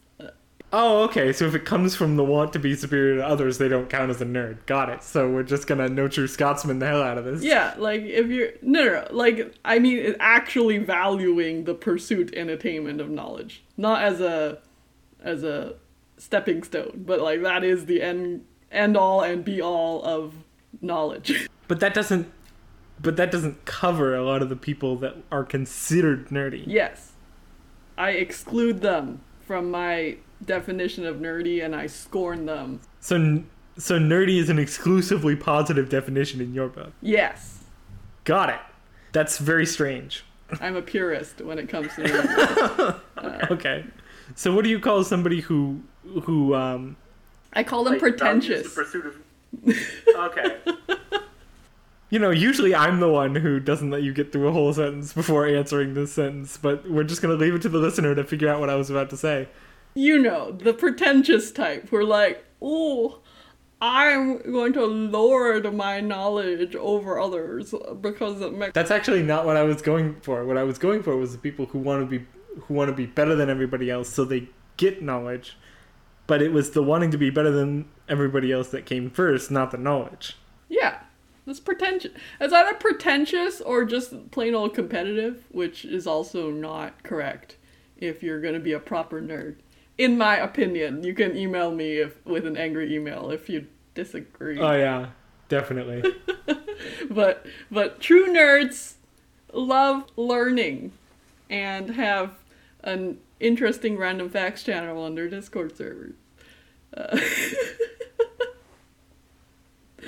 Oh, 0.78 1.04
okay. 1.04 1.32
So 1.32 1.46
if 1.46 1.56
it 1.56 1.64
comes 1.64 1.96
from 1.96 2.18
the 2.18 2.24
want 2.26 2.52
to 2.52 2.60
be 2.60 2.76
superior 2.76 3.16
to 3.18 3.26
others, 3.26 3.60
they 3.60 3.70
don't 3.70 3.90
count 3.90 4.10
as 4.10 4.20
a 4.20 4.26
nerd. 4.26 4.66
Got 4.66 4.90
it. 4.90 5.04
So 5.04 5.30
we're 5.30 5.44
just 5.44 5.68
gonna 5.68 5.88
no 5.88 6.10
true 6.10 6.28
Scotsman 6.28 6.80
the 6.80 6.88
hell 6.88 7.02
out 7.02 7.18
of 7.18 7.24
this. 7.24 7.44
Yeah, 7.44 7.76
like 7.78 8.02
if 8.02 8.28
you're 8.28 8.50
no, 8.62 8.84
no, 8.84 8.92
no 8.92 9.08
like 9.12 9.56
I 9.64 9.80
mean, 9.80 10.16
actually 10.20 10.80
valuing 10.80 11.64
the 11.64 11.76
pursuit 11.76 12.34
and 12.36 12.50
attainment 12.50 13.00
of 13.00 13.10
knowledge, 13.10 13.64
not 13.78 14.04
as 14.04 14.20
a 14.20 14.58
as 15.22 15.46
a 15.46 15.76
stepping 16.18 16.62
stone, 16.64 17.04
but 17.06 17.22
like 17.22 17.42
that 17.44 17.64
is 17.64 17.86
the 17.86 18.02
end 18.02 18.44
end 18.70 18.98
all 18.98 19.22
and 19.22 19.46
be 19.46 19.62
all 19.62 20.04
of 20.04 20.34
knowledge. 20.82 21.48
But 21.68 21.80
that 21.80 21.96
doesn't. 21.96 22.32
But 23.02 23.18
that 23.18 23.32
doesn't 23.32 23.66
cover 23.66 24.16
a 24.16 24.24
lot 24.24 24.44
of 24.44 24.50
the 24.50 24.56
people 24.56 24.98
that 24.98 25.16
are 25.32 25.44
considered 25.44 26.30
nerdy. 26.30 26.64
Yes, 26.68 27.14
I 27.98 28.12
exclude 28.12 28.82
them 28.82 29.22
from 29.48 29.72
my 29.72 30.18
definition 30.44 31.06
of 31.06 31.18
nerdy 31.18 31.64
and 31.64 31.76
I 31.76 31.88
scorn 31.88 32.46
them. 32.46 32.82
So 33.00 33.44
so 33.78 34.00
nerdy 34.00 34.40
is 34.40 34.50
an 34.50 34.60
exclusively 34.60 35.36
positive 35.36 35.90
definition 35.90 36.42
in 36.42 36.54
your 36.54 36.68
book. 36.70 36.94
Yes. 37.02 37.64
Got 38.24 38.50
it. 38.50 38.60
That's 39.12 39.38
very 39.38 39.66
strange. 39.66 40.24
I'm 40.62 40.76
a 40.76 40.82
purist 40.82 41.42
when 41.42 41.58
it 41.60 41.70
comes 41.70 41.94
to 41.96 42.04
nerdy. 42.04 43.00
uh, 43.18 43.48
okay. 43.52 43.86
So 44.36 44.54
what 44.54 44.64
do 44.64 44.70
you 44.70 44.80
call 44.80 45.04
somebody 45.04 45.42
who 45.42 45.82
who 46.24 46.54
um 46.56 46.98
I 47.54 47.64
call 47.64 47.84
them 47.84 47.94
like, 47.94 48.02
pretentious. 48.02 48.74
pursuit 48.74 49.06
of 49.06 49.16
Okay. 50.16 50.58
You 52.16 52.20
know, 52.20 52.32
usually 52.32 52.74
I'm 52.74 53.00
the 53.00 53.10
one 53.10 53.36
who 53.36 53.60
doesn't 53.60 53.92
let 53.92 54.02
you 54.04 54.14
get 54.14 54.32
through 54.32 54.48
a 54.48 54.52
whole 54.52 54.74
sentence 54.74 55.14
before 55.14 55.46
answering 55.46 55.94
this 55.94 56.14
sentence, 56.14 56.58
but 56.58 56.90
we're 56.90 57.04
just 57.04 57.22
going 57.22 57.38
to 57.38 57.44
leave 57.44 57.54
it 57.54 57.62
to 57.64 57.70
the 57.70 57.78
listener 57.78 58.16
to 58.16 58.24
figure 58.24 58.50
out 58.50 58.60
what 58.60 58.70
I 58.70 58.76
was 58.76 58.90
about 58.90 59.10
to 59.12 59.18
say 59.18 59.48
you 59.96 60.20
know, 60.20 60.52
the 60.52 60.74
pretentious 60.74 61.52
type 61.52 61.90
who 61.90 61.96
are 61.96 62.04
like, 62.04 62.46
oh, 62.62 63.22
I'm 63.82 64.40
going 64.52 64.74
to 64.74 64.86
lord 64.86 65.74
my 65.74 66.02
knowledge 66.02 66.76
over 66.76 67.20
others 67.20 67.74
because 68.02 68.42
it 68.42 68.54
makes 68.54 68.74
That's 68.74 68.92
actually 68.92 69.24
not 69.24 69.46
what 69.46 69.58
I 69.58 69.64
was 69.64 69.82
going 69.82 70.20
for. 70.22 70.46
What 70.46 70.58
I 70.58 70.64
was 70.64 70.78
going 70.78 71.02
for 71.02 71.16
was 71.18 71.32
the 71.32 71.38
people 71.38 71.66
who 71.68 71.80
want 71.80 72.02
to 72.02 72.20
be 72.20 72.26
who 72.62 72.74
want 72.74 72.90
to 72.90 72.96
be 72.96 73.06
better 73.06 73.36
than 73.36 73.50
everybody 73.50 73.90
else, 73.90 74.08
so 74.08 74.24
they 74.24 74.48
get 74.78 75.02
knowledge. 75.02 75.58
But 76.28 76.42
it 76.42 76.54
was 76.54 76.72
the 76.72 76.82
wanting 76.82 77.12
to 77.12 77.18
be 77.18 77.30
better 77.30 77.52
than 77.52 77.90
everybody 78.08 78.52
else 78.52 78.70
that 78.70 78.86
came 78.86 79.10
first, 79.10 79.52
not 79.52 79.72
the 79.72 79.78
knowledge. 79.78 80.38
yeah. 80.70 81.00
It's 81.48 81.60
pretentious. 81.60 82.12
It's 82.40 82.54
either 82.54 82.74
pretentious 82.74 83.62
or 83.62 83.86
just 83.86 84.32
plain 84.32 84.56
old 84.56 84.74
competitive, 84.74 85.46
which 85.52 85.86
is 85.86 86.08
also 86.08 86.50
not 86.50 87.04
correct 87.04 87.58
if 87.98 88.24
you're 88.24 88.42
going 88.42 88.56
to 88.56 88.60
be 88.60 88.72
a 88.72 88.80
proper 88.80 89.22
nerd. 89.22 89.56
In 89.98 90.18
my 90.18 90.38
opinion, 90.38 91.04
you 91.04 91.14
can 91.14 91.38
email 91.38 91.72
me 91.72 91.98
if 92.00 92.26
with 92.26 92.46
an 92.46 92.58
angry 92.58 92.94
email 92.94 93.30
if 93.30 93.48
you 93.48 93.68
disagree. 93.94 94.60
Oh 94.60 94.74
yeah, 94.74 95.08
definitely. 95.48 96.04
but 97.10 97.46
but 97.72 98.02
true 98.02 98.28
nerds 98.28 98.96
love 99.54 100.06
learning 100.18 100.92
and 101.50 101.92
have 101.92 102.32
an 102.84 103.20
interesting 103.40 103.98
random 103.98 104.30
facts 104.30 104.64
channel 104.64 105.02
on 105.02 105.16
their 105.16 105.30
Discord 105.30 105.78
servers. 105.78 106.16
Uh, 106.96 107.18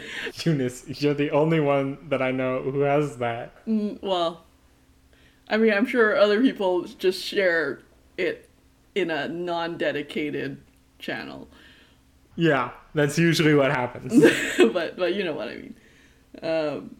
Eunice, 0.45 1.01
you're 1.01 1.13
the 1.13 1.31
only 1.31 1.59
one 1.59 1.97
that 2.09 2.21
I 2.21 2.31
know 2.31 2.61
who 2.61 2.81
has 2.81 3.17
that. 3.17 3.65
mm, 3.65 4.01
well, 4.01 4.43
I 5.49 5.57
mean, 5.57 5.73
I'm 5.73 5.85
sure 5.85 6.17
other 6.17 6.41
people 6.41 6.83
just 6.83 7.23
share 7.23 7.79
it 8.17 8.49
in 8.95 9.11
a 9.11 9.27
non-dedicated 9.27 10.57
channel, 10.99 11.47
Yeah, 12.35 12.71
that's 12.95 13.17
usually 13.17 13.53
what 13.53 13.71
happens. 13.71 14.11
but 14.73 14.97
but 14.97 15.13
you 15.13 15.23
know 15.23 15.33
what 15.33 15.47
I 15.49 15.55
mean. 15.55 15.75
Um, 16.41 16.95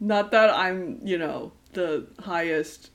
not 0.00 0.30
that 0.32 0.50
I'm 0.50 1.00
you 1.04 1.18
know 1.18 1.52
the 1.74 2.06
highest 2.20 2.90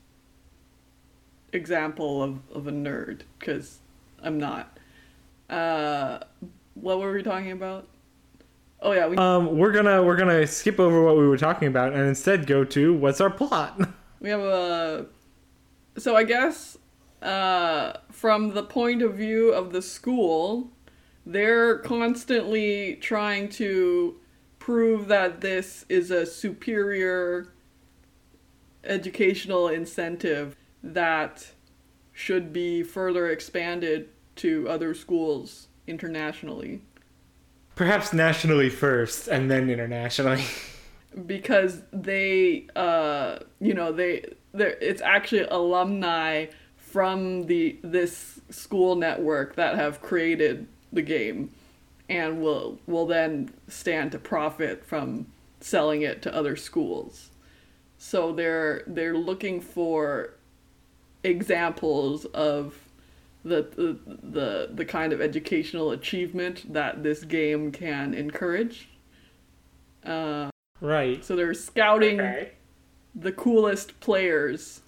example 1.52 2.22
of, 2.22 2.38
of 2.52 2.66
a 2.66 2.72
nerd 2.72 3.22
because 3.38 3.78
I'm 4.22 4.38
not. 4.38 4.78
Uh, 5.48 6.20
what 6.74 6.98
were 6.98 7.12
we 7.12 7.22
talking 7.22 7.52
about? 7.52 7.86
Oh 8.84 8.92
yeah, 8.92 9.06
we 9.06 9.16
um, 9.16 9.56
we're 9.56 9.70
gonna 9.70 10.02
we're 10.02 10.16
gonna 10.16 10.44
skip 10.46 10.80
over 10.80 11.04
what 11.04 11.16
we 11.16 11.26
were 11.26 11.38
talking 11.38 11.68
about 11.68 11.92
and 11.92 12.02
instead 12.02 12.46
go 12.48 12.64
to 12.64 12.92
what's 12.92 13.20
our 13.20 13.30
plot. 13.30 13.80
we 14.20 14.28
have 14.28 14.40
a. 14.40 15.06
So 15.98 16.16
I 16.16 16.24
guess 16.24 16.76
uh, 17.22 17.92
from 18.10 18.54
the 18.54 18.64
point 18.64 19.00
of 19.02 19.14
view 19.14 19.52
of 19.52 19.72
the 19.72 19.82
school, 19.82 20.72
they're 21.24 21.78
constantly 21.78 22.96
trying 22.96 23.48
to 23.50 24.16
prove 24.58 25.06
that 25.08 25.40
this 25.40 25.84
is 25.88 26.10
a 26.10 26.26
superior 26.26 27.52
educational 28.82 29.68
incentive 29.68 30.56
that 30.82 31.52
should 32.12 32.52
be 32.52 32.82
further 32.82 33.28
expanded 33.28 34.08
to 34.34 34.68
other 34.68 34.92
schools 34.92 35.68
internationally 35.86 36.82
Perhaps 37.74 38.12
nationally 38.12 38.68
first, 38.68 39.28
and 39.28 39.50
then 39.50 39.70
internationally. 39.70 40.44
because 41.26 41.82
they 41.92 42.66
uh 42.74 43.38
you 43.60 43.74
know 43.74 43.92
they 43.92 44.24
it's 44.54 45.02
actually 45.02 45.42
alumni 45.42 46.46
from 46.76 47.46
the 47.46 47.78
this 47.82 48.40
school 48.50 48.96
network 48.96 49.54
that 49.56 49.76
have 49.76 50.00
created 50.00 50.66
the 50.92 51.02
game 51.02 51.50
and 52.08 52.40
will 52.40 52.78
will 52.86 53.06
then 53.06 53.52
stand 53.68 54.12
to 54.12 54.18
profit 54.18 54.84
from 54.84 55.26
selling 55.60 56.02
it 56.02 56.22
to 56.22 56.34
other 56.34 56.56
schools 56.56 57.30
so 57.98 58.32
they're 58.32 58.82
they're 58.86 59.16
looking 59.16 59.60
for 59.60 60.34
examples 61.24 62.24
of 62.26 62.81
the, 63.44 63.62
the 63.76 63.98
the 64.06 64.70
the 64.72 64.84
kind 64.84 65.12
of 65.12 65.20
educational 65.20 65.90
achievement 65.90 66.72
that 66.72 67.02
this 67.02 67.24
game 67.24 67.72
can 67.72 68.14
encourage 68.14 68.88
uh, 70.04 70.50
right. 70.80 71.24
so 71.24 71.34
they're 71.36 71.54
scouting 71.54 72.20
the 73.14 73.32
coolest 73.32 73.98
players 74.00 74.82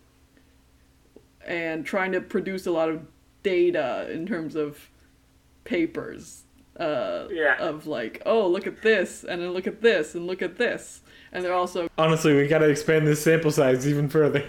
and 1.46 1.84
trying 1.84 2.12
to 2.12 2.20
produce 2.20 2.66
a 2.66 2.70
lot 2.70 2.88
of 2.88 3.06
data 3.42 4.08
in 4.10 4.26
terms 4.26 4.56
of 4.56 4.90
papers. 5.64 6.42
Uh, 6.78 7.26
Yeah. 7.30 7.56
Of 7.58 7.86
like, 7.86 8.22
oh, 8.26 8.48
look 8.48 8.66
at 8.66 8.82
this, 8.82 9.24
and 9.24 9.40
then 9.40 9.50
look 9.52 9.66
at 9.66 9.80
this, 9.80 10.14
and 10.14 10.26
look 10.26 10.42
at 10.42 10.56
this, 10.56 11.02
and 11.32 11.44
they're 11.44 11.54
also, 11.54 11.88
Honestly, 11.96 12.34
we 12.34 12.48
gotta 12.48 12.68
expand 12.68 13.06
this 13.06 13.22
sample 13.22 13.52
size 13.52 13.86
even 13.86 14.08
further. 14.08 14.44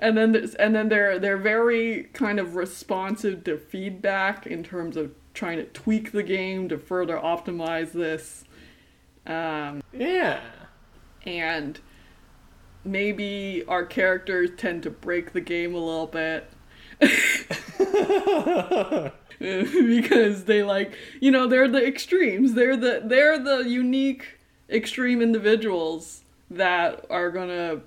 And 0.00 0.16
then 0.16 0.32
there's, 0.32 0.54
and 0.56 0.74
then 0.74 0.88
they're 0.88 1.18
they're 1.18 1.36
very 1.36 2.04
kind 2.12 2.40
of 2.40 2.56
responsive 2.56 3.44
to 3.44 3.58
feedback 3.58 4.46
in 4.46 4.62
terms 4.64 4.96
of 4.96 5.12
trying 5.34 5.58
to 5.58 5.64
tweak 5.64 6.12
the 6.12 6.22
game 6.22 6.68
to 6.68 6.78
further 6.78 7.16
optimize 7.16 7.92
this. 7.92 8.44
Um, 9.26 9.82
Yeah. 9.92 10.40
and 11.24 11.78
maybe 12.84 13.62
our 13.68 13.84
characters 13.84 14.50
tend 14.56 14.82
to 14.82 14.90
break 14.90 15.32
the 15.32 15.40
game 15.40 15.74
a 15.74 15.78
little 15.78 16.06
bit 16.06 16.50
because 19.38 20.44
they 20.44 20.62
like 20.62 20.94
you 21.20 21.30
know 21.30 21.46
they're 21.46 21.68
the 21.68 21.86
extremes 21.86 22.54
they're 22.54 22.76
the 22.76 23.02
they're 23.04 23.38
the 23.38 23.58
unique 23.68 24.38
extreme 24.70 25.20
individuals 25.20 26.22
that 26.50 27.04
are 27.10 27.30
gonna 27.30 27.80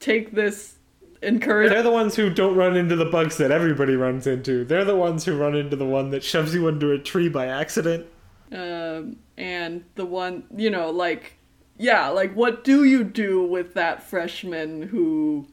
take 0.00 0.32
this 0.32 0.75
encourage 1.22 1.70
They're 1.70 1.82
the 1.82 1.90
ones 1.90 2.14
who 2.16 2.30
don't 2.30 2.56
run 2.56 2.76
into 2.76 2.96
the 2.96 3.04
bugs 3.04 3.36
that 3.38 3.50
everybody 3.50 3.96
runs 3.96 4.26
into. 4.26 4.64
They're 4.64 4.84
the 4.84 4.96
ones 4.96 5.24
who 5.24 5.36
run 5.36 5.54
into 5.54 5.76
the 5.76 5.84
one 5.86 6.10
that 6.10 6.22
shoves 6.24 6.54
you 6.54 6.68
into 6.68 6.92
a 6.92 6.98
tree 6.98 7.28
by 7.28 7.46
accident. 7.46 8.06
um, 8.52 9.16
and 9.36 9.84
the 9.96 10.06
one 10.06 10.44
you 10.56 10.70
know 10.70 10.90
like 10.90 11.34
yeah 11.78 12.08
like 12.08 12.32
what 12.34 12.62
do 12.64 12.84
you 12.84 13.02
do 13.04 13.42
with 13.44 13.74
that 13.74 14.02
freshman 14.02 14.82
who 14.82 15.46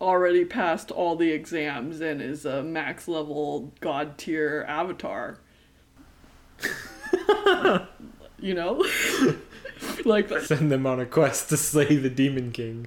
already 0.00 0.44
passed 0.44 0.90
all 0.90 1.14
the 1.16 1.30
exams 1.30 2.00
and 2.00 2.22
is 2.22 2.44
a 2.46 2.62
max 2.62 3.06
level 3.08 3.72
god 3.80 4.16
tier 4.16 4.64
avatar 4.68 5.38
you 8.38 8.54
know 8.54 8.84
like 10.04 10.28
Send 10.40 10.70
them 10.72 10.86
on 10.86 11.00
a 11.00 11.06
quest 11.06 11.48
to 11.50 11.56
slay 11.56 11.96
the 11.96 12.08
Demon 12.10 12.52
King. 12.52 12.86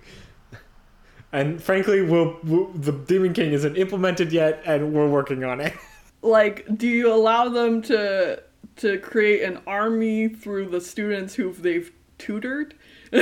And 1.35 1.61
frankly, 1.61 2.01
we'll, 2.01 2.37
we'll, 2.45 2.67
the 2.67 2.93
Demon 2.93 3.33
King 3.33 3.51
isn't 3.51 3.75
implemented 3.75 4.31
yet, 4.31 4.61
and 4.65 4.93
we're 4.93 5.09
working 5.09 5.43
on 5.43 5.59
it. 5.59 5.73
like 6.21 6.65
do 6.75 6.87
you 6.87 7.13
allow 7.13 7.49
them 7.49 7.81
to 7.83 8.41
to 8.77 8.97
create 8.99 9.43
an 9.43 9.59
army 9.67 10.27
through 10.27 10.67
the 10.67 10.81
students 10.81 11.35
who 11.35 11.53
they've 11.53 11.91
tutored 12.17 12.73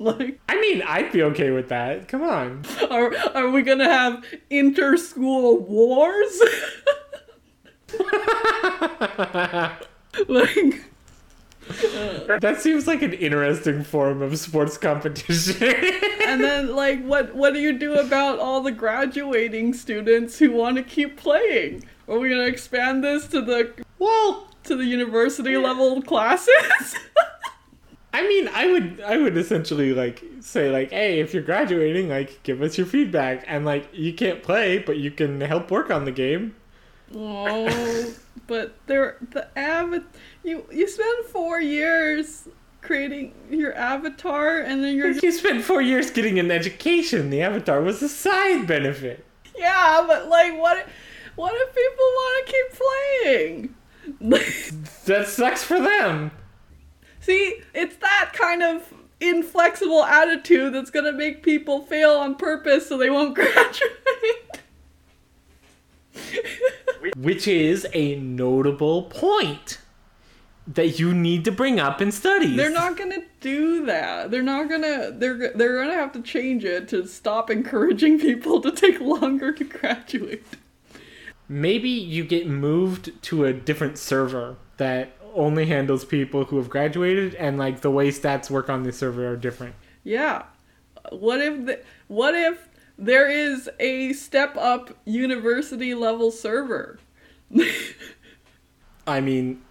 like 0.00 0.40
I 0.48 0.60
mean, 0.60 0.82
I'd 0.82 1.12
be 1.12 1.22
okay 1.24 1.50
with 1.50 1.68
that. 1.68 2.08
Come 2.08 2.22
on. 2.22 2.64
Are 2.90 3.14
are 3.34 3.48
we 3.50 3.62
gonna 3.62 3.88
have 3.88 4.24
inter-school 4.50 5.58
wars? 5.60 6.40
like, 10.28 10.84
That 12.40 12.60
seems 12.60 12.86
like 12.86 13.02
an 13.02 13.12
interesting 13.14 13.84
form 13.84 14.22
of 14.22 14.38
sports 14.38 14.76
competition. 14.78 15.62
and 16.26 16.42
then 16.42 16.74
like, 16.74 17.02
what 17.04 17.34
what 17.34 17.54
do 17.54 17.60
you 17.60 17.72
do 17.72 17.94
about 17.94 18.38
all 18.38 18.60
the 18.60 18.72
graduating 18.72 19.74
students 19.74 20.38
who 20.38 20.52
want 20.52 20.76
to 20.76 20.82
keep 20.82 21.16
playing? 21.16 21.84
Are 22.08 22.18
we 22.18 22.28
gonna 22.28 22.46
expand 22.46 23.02
this 23.02 23.26
to 23.28 23.40
the 23.40 23.72
well, 23.98 24.48
to 24.64 24.76
the 24.76 24.84
university 24.84 25.56
level 25.56 26.02
classes? 26.02 26.96
I 28.12 28.28
mean, 28.28 28.48
I 28.54 28.70
would 28.70 29.00
I 29.00 29.16
would 29.16 29.36
essentially 29.36 29.92
like 29.92 30.22
say 30.40 30.70
like, 30.70 30.90
hey, 30.90 31.20
if 31.20 31.34
you're 31.34 31.42
graduating, 31.42 32.08
like 32.08 32.42
give 32.42 32.62
us 32.62 32.78
your 32.78 32.86
feedback, 32.86 33.44
and 33.46 33.64
like 33.64 33.88
you 33.92 34.12
can't 34.12 34.42
play, 34.42 34.78
but 34.78 34.98
you 34.98 35.10
can 35.10 35.40
help 35.40 35.70
work 35.70 35.90
on 35.90 36.04
the 36.04 36.12
game. 36.12 36.54
Oh, 37.14 38.14
but 38.46 38.76
they're 38.86 39.16
the 39.30 39.48
avat. 39.56 40.04
You 40.42 40.64
you 40.70 40.88
spend 40.88 41.26
four 41.26 41.60
years 41.60 42.48
creating 42.80 43.34
your 43.50 43.74
avatar, 43.74 44.58
and 44.58 44.82
then 44.84 44.94
you're 44.94 45.10
You 45.22 45.32
spent 45.32 45.64
four 45.64 45.82
years 45.82 46.10
getting 46.10 46.38
an 46.38 46.50
education. 46.50 47.30
The 47.30 47.42
avatar 47.42 47.80
was 47.80 48.02
a 48.02 48.08
side 48.08 48.66
benefit. 48.66 49.24
Yeah, 49.56 50.04
but 50.06 50.28
like, 50.28 50.58
what? 50.58 50.86
What 51.36 51.52
if 51.54 51.74
people 51.74 52.04
want 52.04 52.46
to 52.46 52.52
keep 52.52 52.80
playing? 53.22 53.74
That 55.06 55.28
sucks 55.28 55.62
for 55.62 55.78
them. 55.80 56.30
See, 57.20 57.60
it's 57.74 57.96
that 57.96 58.32
kind 58.32 58.62
of 58.62 58.92
inflexible 59.20 60.02
attitude 60.02 60.74
that's 60.74 60.90
gonna 60.90 61.12
make 61.12 61.42
people 61.42 61.84
fail 61.84 62.12
on 62.12 62.34
purpose 62.36 62.88
so 62.88 62.96
they 62.96 63.10
won't 63.10 63.34
graduate. 63.34 64.60
Which 67.16 67.46
is 67.46 67.86
a 67.92 68.16
notable 68.16 69.04
point 69.04 69.78
that 70.66 70.98
you 70.98 71.14
need 71.14 71.44
to 71.44 71.52
bring 71.52 71.78
up 71.78 72.00
in 72.00 72.10
studies. 72.10 72.56
They're 72.56 72.70
not 72.70 72.96
gonna 72.96 73.22
do 73.40 73.84
that. 73.86 74.30
They're 74.30 74.42
not 74.42 74.68
gonna. 74.68 75.12
They're 75.12 75.52
they're 75.52 75.82
gonna 75.82 75.94
have 75.94 76.12
to 76.12 76.22
change 76.22 76.64
it 76.64 76.88
to 76.88 77.06
stop 77.06 77.50
encouraging 77.50 78.18
people 78.18 78.60
to 78.62 78.70
take 78.70 79.00
longer 79.00 79.52
to 79.52 79.64
graduate. 79.64 80.44
Maybe 81.48 81.90
you 81.90 82.24
get 82.24 82.46
moved 82.46 83.10
to 83.24 83.44
a 83.44 83.52
different 83.52 83.98
server 83.98 84.56
that 84.78 85.16
only 85.34 85.66
handles 85.66 86.04
people 86.04 86.44
who 86.46 86.56
have 86.56 86.70
graduated, 86.70 87.34
and 87.34 87.58
like 87.58 87.82
the 87.82 87.90
way 87.90 88.08
stats 88.08 88.48
work 88.48 88.70
on 88.70 88.82
this 88.84 88.98
server 88.98 89.28
are 89.28 89.36
different. 89.36 89.74
Yeah. 90.02 90.44
What 91.10 91.40
if 91.42 91.66
the, 91.66 91.80
what 92.08 92.34
if 92.34 92.68
there 92.98 93.28
is 93.28 93.68
a 93.78 94.12
step 94.12 94.56
up 94.56 94.96
university 95.04 95.94
level 95.94 96.30
server? 96.30 96.98
I 99.06 99.20
mean, 99.20 99.62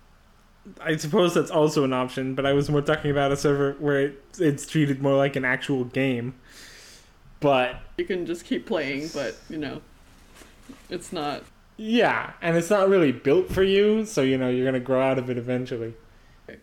I 0.81 0.95
suppose 0.95 1.33
that's 1.33 1.51
also 1.51 1.83
an 1.83 1.93
option, 1.93 2.35
but 2.35 2.45
I 2.45 2.53
was 2.53 2.69
more 2.69 2.81
talking 2.81 3.11
about 3.11 3.31
a 3.31 3.37
server 3.37 3.73
where 3.79 3.99
it, 3.99 4.23
it's 4.39 4.65
treated 4.65 5.01
more 5.01 5.15
like 5.15 5.35
an 5.35 5.45
actual 5.45 5.83
game. 5.85 6.35
But 7.39 7.81
you 7.97 8.05
can 8.05 8.25
just 8.25 8.45
keep 8.45 8.65
playing, 8.65 9.09
but 9.13 9.35
you 9.49 9.57
know, 9.57 9.81
it's 10.89 11.11
not. 11.11 11.43
Yeah, 11.75 12.33
and 12.41 12.55
it's 12.55 12.69
not 12.69 12.87
really 12.87 13.11
built 13.11 13.51
for 13.51 13.63
you, 13.63 14.05
so 14.05 14.21
you 14.21 14.37
know 14.37 14.49
you're 14.49 14.65
gonna 14.65 14.79
grow 14.79 15.01
out 15.01 15.19
of 15.19 15.29
it 15.29 15.37
eventually. 15.37 15.95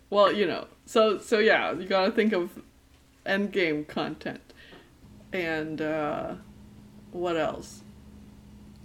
Well, 0.08 0.32
you 0.32 0.46
know, 0.46 0.68
so 0.86 1.18
so 1.18 1.38
yeah, 1.38 1.72
you 1.72 1.86
gotta 1.86 2.10
think 2.10 2.32
of 2.32 2.62
end 3.26 3.52
game 3.52 3.84
content, 3.84 4.40
and 5.32 5.82
uh, 5.82 6.34
what 7.12 7.36
else? 7.36 7.82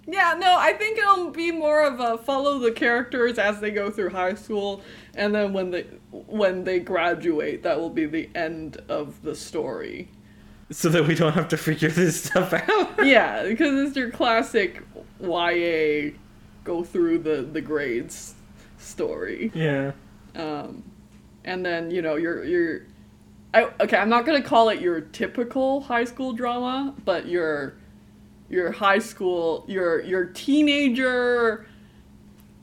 Yeah, 0.08 0.36
no, 0.38 0.56
I 0.56 0.72
think 0.72 0.98
it'll 0.98 1.30
be 1.30 1.50
more 1.50 1.84
of 1.84 1.98
a 1.98 2.16
follow 2.16 2.60
the 2.60 2.70
characters 2.70 3.38
as 3.38 3.60
they 3.60 3.72
go 3.72 3.90
through 3.90 4.10
high 4.10 4.34
school, 4.34 4.82
and 5.16 5.34
then 5.34 5.52
when 5.52 5.72
they 5.72 5.82
when 6.12 6.62
they 6.62 6.78
graduate, 6.78 7.64
that 7.64 7.80
will 7.80 7.90
be 7.90 8.06
the 8.06 8.30
end 8.34 8.76
of 8.88 9.22
the 9.22 9.34
story. 9.34 10.08
So 10.70 10.88
that 10.90 11.06
we 11.06 11.14
don't 11.14 11.32
have 11.32 11.48
to 11.48 11.56
figure 11.56 11.88
this 11.88 12.24
stuff 12.24 12.52
out. 12.52 13.04
yeah, 13.06 13.44
because 13.44 13.88
it's 13.88 13.96
your 13.96 14.10
classic 14.10 14.82
YA 15.20 16.10
go 16.62 16.84
through 16.84 17.18
the 17.18 17.42
the 17.42 17.60
grades 17.60 18.34
story. 18.78 19.50
Yeah. 19.54 19.92
Um, 20.36 20.84
and 21.44 21.66
then 21.66 21.90
you 21.90 22.02
know 22.02 22.14
you're 22.14 22.44
you're. 22.44 22.82
I, 23.54 23.70
okay, 23.80 23.96
I'm 23.96 24.08
not 24.08 24.24
gonna 24.24 24.42
call 24.42 24.68
it 24.68 24.80
your 24.80 25.00
typical 25.00 25.80
high 25.80 26.04
school 26.04 26.32
drama, 26.32 26.94
but 27.04 27.26
your 27.26 27.74
your 28.48 28.72
high 28.72 28.98
school, 28.98 29.64
your 29.68 30.02
your 30.02 30.26
teenager, 30.26 31.66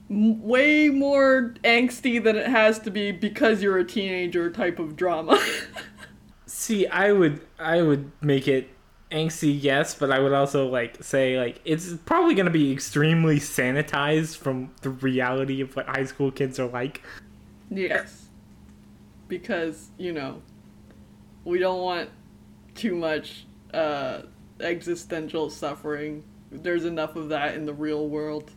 m- 0.10 0.42
way 0.42 0.90
more 0.90 1.54
angsty 1.64 2.24
than 2.24 2.36
it 2.36 2.48
has 2.48 2.80
to 2.80 2.92
be 2.92 3.12
because 3.12 3.62
you're 3.62 3.78
a 3.78 3.86
teenager 3.86 4.50
type 4.52 4.80
of 4.80 4.96
drama. 4.96 5.40
See, 6.46 6.88
I 6.88 7.12
would 7.12 7.42
I 7.60 7.82
would 7.82 8.12
make 8.22 8.48
it 8.48 8.70
angsty, 9.12 9.58
yes, 9.62 9.94
but 9.94 10.12
I 10.12 10.20
would 10.20 10.34
also 10.34 10.68
like 10.68 11.04
say 11.04 11.38
like 11.38 11.60
it's 11.66 11.94
probably 12.06 12.34
going 12.36 12.46
to 12.46 12.52
be 12.52 12.72
extremely 12.72 13.40
sanitized 13.40 14.38
from 14.38 14.72
the 14.82 14.90
reality 14.90 15.62
of 15.62 15.76
what 15.76 15.88
high 15.88 16.06
school 16.06 16.32
kids 16.32 16.60
are 16.60 16.68
like. 16.68 17.02
yes, 17.70 18.28
because 19.28 19.90
you 19.98 20.14
know 20.14 20.42
we 21.46 21.60
don't 21.60 21.82
want 21.82 22.10
too 22.76 22.96
much 22.96 23.46
uh, 23.74 24.22
existential 24.60 25.50
suffering. 25.50 26.24
There's 26.52 26.86
enough 26.86 27.16
of 27.16 27.30
that 27.30 27.56
in 27.56 27.66
the 27.66 27.74
real 27.74 28.08
world. 28.08 28.52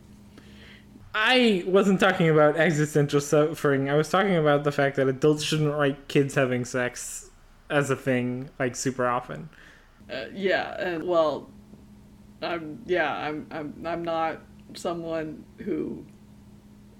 I 1.13 1.63
wasn't 1.65 1.99
talking 1.99 2.29
about 2.29 2.57
existential 2.57 3.21
suffering. 3.21 3.89
I 3.89 3.95
was 3.95 4.09
talking 4.09 4.35
about 4.35 4.63
the 4.63 4.71
fact 4.71 4.97
that 4.97 5.07
adults 5.07 5.43
shouldn't 5.43 5.73
write 5.73 6.07
kids 6.07 6.35
having 6.35 6.63
sex 6.63 7.31
as 7.69 7.89
a 7.89 7.95
thing 7.95 8.49
like 8.59 8.75
super 8.75 9.07
often. 9.07 9.49
Uh, 10.11 10.25
yeah, 10.33 10.79
and 10.79 11.03
well, 11.07 11.49
I'm 12.41 12.83
yeah, 12.85 13.17
I'm 13.17 13.47
I'm 13.49 13.73
I'm 13.85 14.03
not 14.03 14.41
someone 14.75 15.43
who 15.59 16.05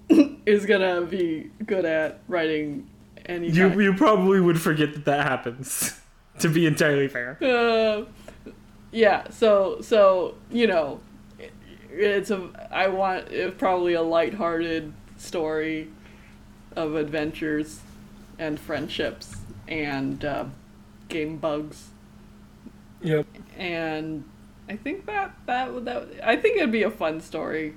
is 0.46 0.66
gonna 0.66 1.02
be 1.02 1.52
good 1.66 1.86
at 1.86 2.22
writing 2.28 2.90
any. 3.28 3.50
You 3.50 3.80
you 3.80 3.94
probably 3.94 4.42
would 4.42 4.60
forget 4.60 4.94
that 4.94 5.06
that 5.06 5.28
happens. 5.28 6.00
to 6.40 6.50
be 6.50 6.66
entirely 6.66 7.08
fair. 7.08 7.38
Uh, 7.42 8.06
yeah, 8.92 9.30
so 9.30 9.82
so 9.82 10.36
you 10.50 10.68
know, 10.68 11.00
it, 11.40 11.52
it's 11.92 12.32
a 12.32 12.50
I 12.72 12.88
want 12.88 13.58
probably 13.58 13.94
a 13.94 14.02
light-hearted 14.02 14.94
story 15.18 15.90
of 16.76 16.96
adventures 16.96 17.82
and 18.40 18.60
friendships 18.60 19.38
and 19.68 20.24
uh, 20.24 20.46
game 21.10 21.38
bugs 21.38 21.90
Yep. 23.02 23.26
and 23.58 24.24
I 24.70 24.76
think 24.76 25.06
that 25.06 25.36
that 25.46 25.74
would 25.74 25.86
that 25.86 26.08
I 26.24 26.36
think 26.36 26.58
it'd 26.58 26.72
be 26.72 26.84
a 26.84 26.92
fun 26.92 27.22
story, 27.22 27.76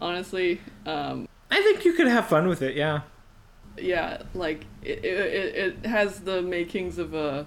honestly. 0.00 0.60
Um, 0.86 1.28
I 1.50 1.60
think 1.62 1.84
you 1.84 1.92
could 1.92 2.06
have 2.06 2.26
fun 2.26 2.48
with 2.48 2.62
it. 2.62 2.76
Yeah. 2.76 3.02
yeah, 3.76 4.22
like 4.34 4.64
it, 4.82 5.04
it 5.04 5.54
it 5.82 5.86
has 5.86 6.20
the 6.20 6.40
makings 6.42 6.98
of 6.98 7.14
a 7.14 7.46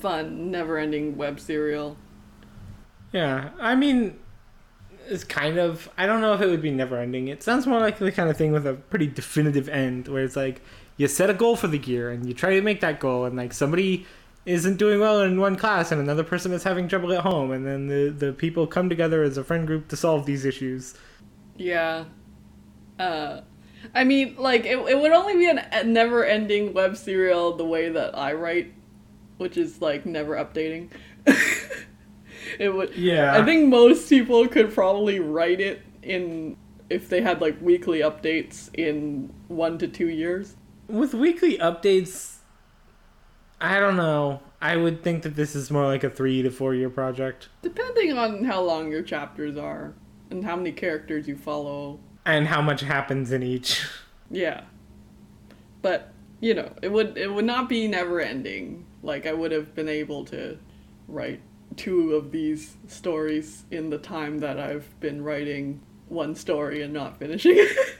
fun, 0.00 0.50
never-ending 0.50 1.16
web 1.16 1.40
serial. 1.40 1.96
Yeah, 3.12 3.50
I 3.58 3.74
mean, 3.74 4.18
it's 5.08 5.24
kind 5.24 5.58
of. 5.58 5.88
I 5.96 6.06
don't 6.06 6.20
know 6.20 6.34
if 6.34 6.40
it 6.40 6.46
would 6.46 6.62
be 6.62 6.70
never 6.70 6.98
ending. 6.98 7.28
It 7.28 7.42
sounds 7.42 7.66
more 7.66 7.80
like 7.80 7.98
the 7.98 8.12
kind 8.12 8.28
of 8.28 8.36
thing 8.36 8.52
with 8.52 8.66
a 8.66 8.74
pretty 8.74 9.06
definitive 9.06 9.68
end, 9.68 10.08
where 10.08 10.22
it's 10.22 10.36
like 10.36 10.60
you 10.96 11.08
set 11.08 11.30
a 11.30 11.34
goal 11.34 11.56
for 11.56 11.68
the 11.68 11.78
year 11.78 12.10
and 12.10 12.26
you 12.26 12.34
try 12.34 12.54
to 12.54 12.62
make 12.62 12.80
that 12.80 13.00
goal, 13.00 13.24
and 13.24 13.36
like 13.36 13.52
somebody 13.52 14.06
isn't 14.46 14.76
doing 14.76 14.98
well 14.98 15.20
in 15.20 15.38
one 15.38 15.56
class 15.56 15.92
and 15.92 16.00
another 16.00 16.24
person 16.24 16.52
is 16.52 16.62
having 16.62 16.88
trouble 16.88 17.12
at 17.12 17.20
home, 17.20 17.50
and 17.50 17.66
then 17.66 17.86
the 17.86 18.10
the 18.10 18.32
people 18.32 18.66
come 18.66 18.88
together 18.88 19.22
as 19.22 19.38
a 19.38 19.44
friend 19.44 19.66
group 19.66 19.88
to 19.88 19.96
solve 19.96 20.26
these 20.26 20.44
issues. 20.44 20.94
Yeah. 21.56 22.04
Uh, 22.98 23.42
I 23.94 24.04
mean, 24.04 24.36
like 24.36 24.64
it, 24.66 24.78
it 24.78 24.98
would 25.00 25.12
only 25.12 25.34
be 25.34 25.46
a 25.48 25.84
never-ending 25.84 26.74
web 26.74 26.96
serial 26.96 27.56
the 27.56 27.64
way 27.64 27.88
that 27.88 28.16
I 28.18 28.32
write, 28.32 28.72
which 29.38 29.56
is 29.56 29.80
like 29.80 30.04
never 30.04 30.34
updating. 30.34 30.90
it 32.60 32.74
would. 32.74 32.94
Yeah. 32.94 33.34
I 33.34 33.44
think 33.44 33.68
most 33.68 34.08
people 34.08 34.46
could 34.48 34.72
probably 34.72 35.20
write 35.20 35.60
it 35.60 35.82
in 36.02 36.56
if 36.90 37.08
they 37.08 37.20
had 37.20 37.40
like 37.40 37.60
weekly 37.60 38.00
updates 38.00 38.70
in 38.74 39.32
one 39.48 39.78
to 39.78 39.88
two 39.88 40.08
years. 40.08 40.56
With 40.88 41.14
weekly 41.14 41.58
updates, 41.58 42.36
I 43.60 43.78
don't 43.78 43.96
know. 43.96 44.40
I 44.60 44.76
would 44.76 45.02
think 45.02 45.22
that 45.22 45.36
this 45.36 45.54
is 45.54 45.70
more 45.70 45.86
like 45.86 46.02
a 46.02 46.10
three 46.10 46.42
to 46.42 46.50
four 46.50 46.74
year 46.74 46.90
project. 46.90 47.48
Depending 47.62 48.16
on 48.16 48.44
how 48.44 48.62
long 48.62 48.90
your 48.90 49.02
chapters 49.02 49.56
are 49.56 49.94
and 50.30 50.44
how 50.44 50.56
many 50.56 50.72
characters 50.72 51.28
you 51.28 51.36
follow. 51.36 52.00
And 52.24 52.46
how 52.46 52.60
much 52.60 52.80
happens 52.80 53.32
in 53.32 53.42
each. 53.42 53.86
Yeah. 54.30 54.62
But, 55.80 56.12
you 56.40 56.54
know, 56.54 56.72
it 56.82 56.90
would 56.90 57.16
it 57.16 57.32
would 57.32 57.44
not 57.44 57.68
be 57.68 57.86
never 57.86 58.20
ending. 58.20 58.84
Like 59.02 59.26
I 59.26 59.32
would 59.32 59.52
have 59.52 59.74
been 59.74 59.88
able 59.88 60.24
to 60.26 60.58
write 61.06 61.40
two 61.76 62.14
of 62.14 62.32
these 62.32 62.76
stories 62.86 63.64
in 63.70 63.90
the 63.90 63.98
time 63.98 64.38
that 64.38 64.58
I've 64.58 64.98
been 65.00 65.22
writing 65.22 65.80
one 66.08 66.34
story 66.34 66.82
and 66.82 66.92
not 66.92 67.18
finishing 67.18 67.54
it. 67.56 67.96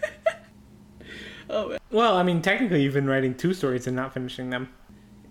oh 1.50 1.68
man. 1.70 1.78
Well, 1.90 2.16
I 2.16 2.22
mean, 2.22 2.42
technically, 2.42 2.82
you've 2.82 2.94
been 2.94 3.06
writing 3.08 3.34
two 3.34 3.54
stories 3.54 3.86
and 3.86 3.96
not 3.96 4.12
finishing 4.12 4.50
them. 4.50 4.68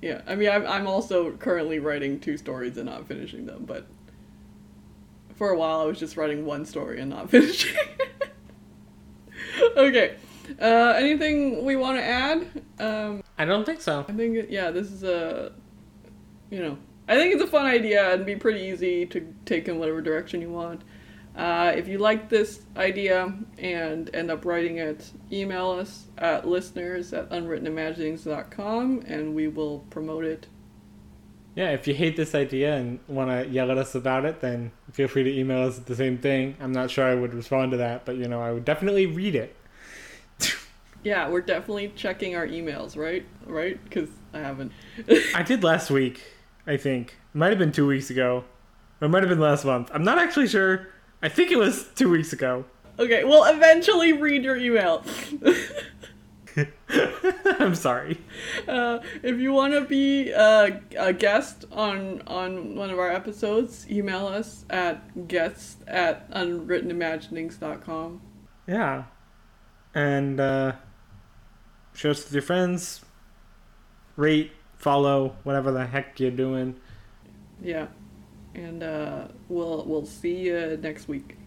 Yeah, 0.01 0.21
I 0.27 0.35
mean, 0.35 0.49
I'm, 0.49 0.65
I'm 0.67 0.88
also 0.88 1.31
currently 1.31 1.79
writing 1.79 2.19
two 2.19 2.38
stories 2.38 2.77
and 2.77 2.85
not 2.85 3.07
finishing 3.07 3.45
them, 3.45 3.65
but 3.65 3.88
for 5.35 5.51
a 5.51 5.57
while 5.57 5.81
I 5.81 5.85
was 5.85 5.99
just 5.99 6.17
writing 6.17 6.45
one 6.45 6.65
story 6.65 6.99
and 6.99 7.09
not 7.09 7.29
finishing. 7.31 7.75
okay, 9.77 10.17
uh, 10.61 10.93
anything 10.97 11.65
we 11.65 11.75
want 11.75 11.97
to 11.97 12.03
add? 12.03 12.63
Um, 12.79 13.23
I 13.38 13.45
don't 13.45 13.65
think 13.65 13.81
so. 13.81 14.05
I 14.07 14.13
think, 14.13 14.47
yeah, 14.49 14.71
this 14.71 14.91
is 14.91 15.03
a, 15.03 15.51
you 16.49 16.59
know, 16.59 16.77
I 17.07 17.15
think 17.15 17.33
it's 17.33 17.43
a 17.43 17.47
fun 17.47 17.65
idea 17.65 18.13
and 18.13 18.25
be 18.25 18.35
pretty 18.35 18.61
easy 18.61 19.05
to 19.07 19.33
take 19.45 19.67
in 19.67 19.79
whatever 19.79 20.01
direction 20.01 20.41
you 20.41 20.49
want. 20.49 20.83
Uh, 21.35 21.71
if 21.75 21.87
you 21.87 21.99
like 21.99 22.29
this 22.29 22.61
idea 22.75 23.31
and 23.59 24.13
end 24.13 24.31
up 24.31 24.43
writing 24.43 24.77
it, 24.79 25.11
email 25.31 25.69
us 25.69 26.07
at 26.17 26.47
listeners 26.47 27.13
at 27.13 27.29
unwrittenimaginings.com 27.29 29.03
and 29.07 29.35
we 29.35 29.47
will 29.47 29.79
promote 29.91 30.25
it. 30.25 30.47
Yeah, 31.55 31.69
if 31.71 31.87
you 31.87 31.93
hate 31.93 32.15
this 32.17 32.35
idea 32.35 32.75
and 32.75 32.99
want 33.07 33.29
to 33.29 33.47
yell 33.51 33.71
at 33.71 33.77
us 33.77 33.95
about 33.95 34.25
it, 34.25 34.41
then 34.41 34.71
feel 34.91 35.07
free 35.07 35.23
to 35.23 35.39
email 35.39 35.67
us 35.67 35.77
at 35.77 35.85
the 35.85 35.95
same 35.95 36.17
thing. 36.17 36.55
I'm 36.59 36.71
not 36.71 36.91
sure 36.91 37.05
I 37.05 37.15
would 37.15 37.33
respond 37.33 37.71
to 37.71 37.77
that, 37.77 38.05
but 38.05 38.15
you 38.17 38.27
know, 38.27 38.41
I 38.41 38.51
would 38.51 38.65
definitely 38.65 39.05
read 39.05 39.35
it. 39.35 39.55
Yeah, 41.03 41.29
we're 41.29 41.41
definitely 41.41 41.93
checking 41.95 42.35
our 42.35 42.45
emails, 42.45 42.97
right? 42.97 43.23
Right? 43.45 43.81
Because 43.81 44.09
I 44.33 44.39
haven't. 44.39 44.73
I 45.35 45.41
did 45.43 45.63
last 45.63 45.89
week, 45.89 46.21
I 46.68 46.78
think. 46.78 47.18
It 47.34 47.38
might 47.38 47.49
have 47.49 47.57
been 47.57 47.72
two 47.72 47.88
weeks 47.88 48.09
ago. 48.09 48.43
Or 49.01 49.05
it 49.05 49.09
might 49.09 49.24
have 49.24 49.30
been 49.30 49.39
last 49.39 49.63
month. 49.65 49.89
I'm 49.93 50.03
not 50.03 50.20
actually 50.20 50.47
sure, 50.47 50.88
I 51.22 51.30
think 51.30 51.51
it 51.51 51.57
was 51.57 51.88
two 51.95 52.09
weeks 52.09 52.34
ago. 52.34 52.65
Okay, 52.99 53.24
we'll 53.24 53.45
eventually 53.45 54.11
read 54.13 54.43
your 54.43 54.57
email. 54.57 55.03
I'm 57.59 57.76
sorry. 57.76 58.20
Uh, 58.68 58.99
if 59.22 59.38
you 59.38 59.53
want 59.53 59.74
to 59.74 59.82
be 59.82 60.34
uh, 60.34 60.72
a 60.97 61.13
guest 61.13 61.65
on 61.72 62.24
on 62.26 62.76
one 62.76 62.89
of 62.89 62.97
our 62.97 63.11
episodes, 63.11 63.86
email 63.89 64.26
us 64.26 64.65
at 64.70 65.28
guest 65.28 65.84
at 65.88 66.30
unwrittenimaginings.com. 66.32 68.22
Yeah. 68.68 69.03
And 69.93 70.39
uh, 70.39 70.74
share 71.93 72.11
us 72.11 72.24
with 72.24 72.34
your 72.34 72.41
friends. 72.41 73.01
Rate, 74.15 74.51
follow, 74.78 75.36
whatever 75.43 75.71
the 75.71 75.86
heck 75.86 76.19
you're 76.19 76.32
doing. 76.32 76.75
Yeah, 77.61 77.88
and 78.55 78.84
uh, 78.84 79.28
we'll 79.49 79.84
we'll 79.86 80.05
see 80.05 80.36
you 80.36 80.78
next 80.82 81.07
week. 81.07 81.38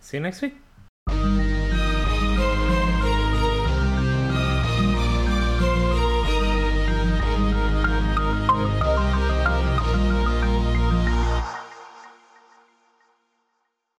See 0.00 0.16
you 0.16 0.22
next 0.22 0.42
week. 0.42 0.54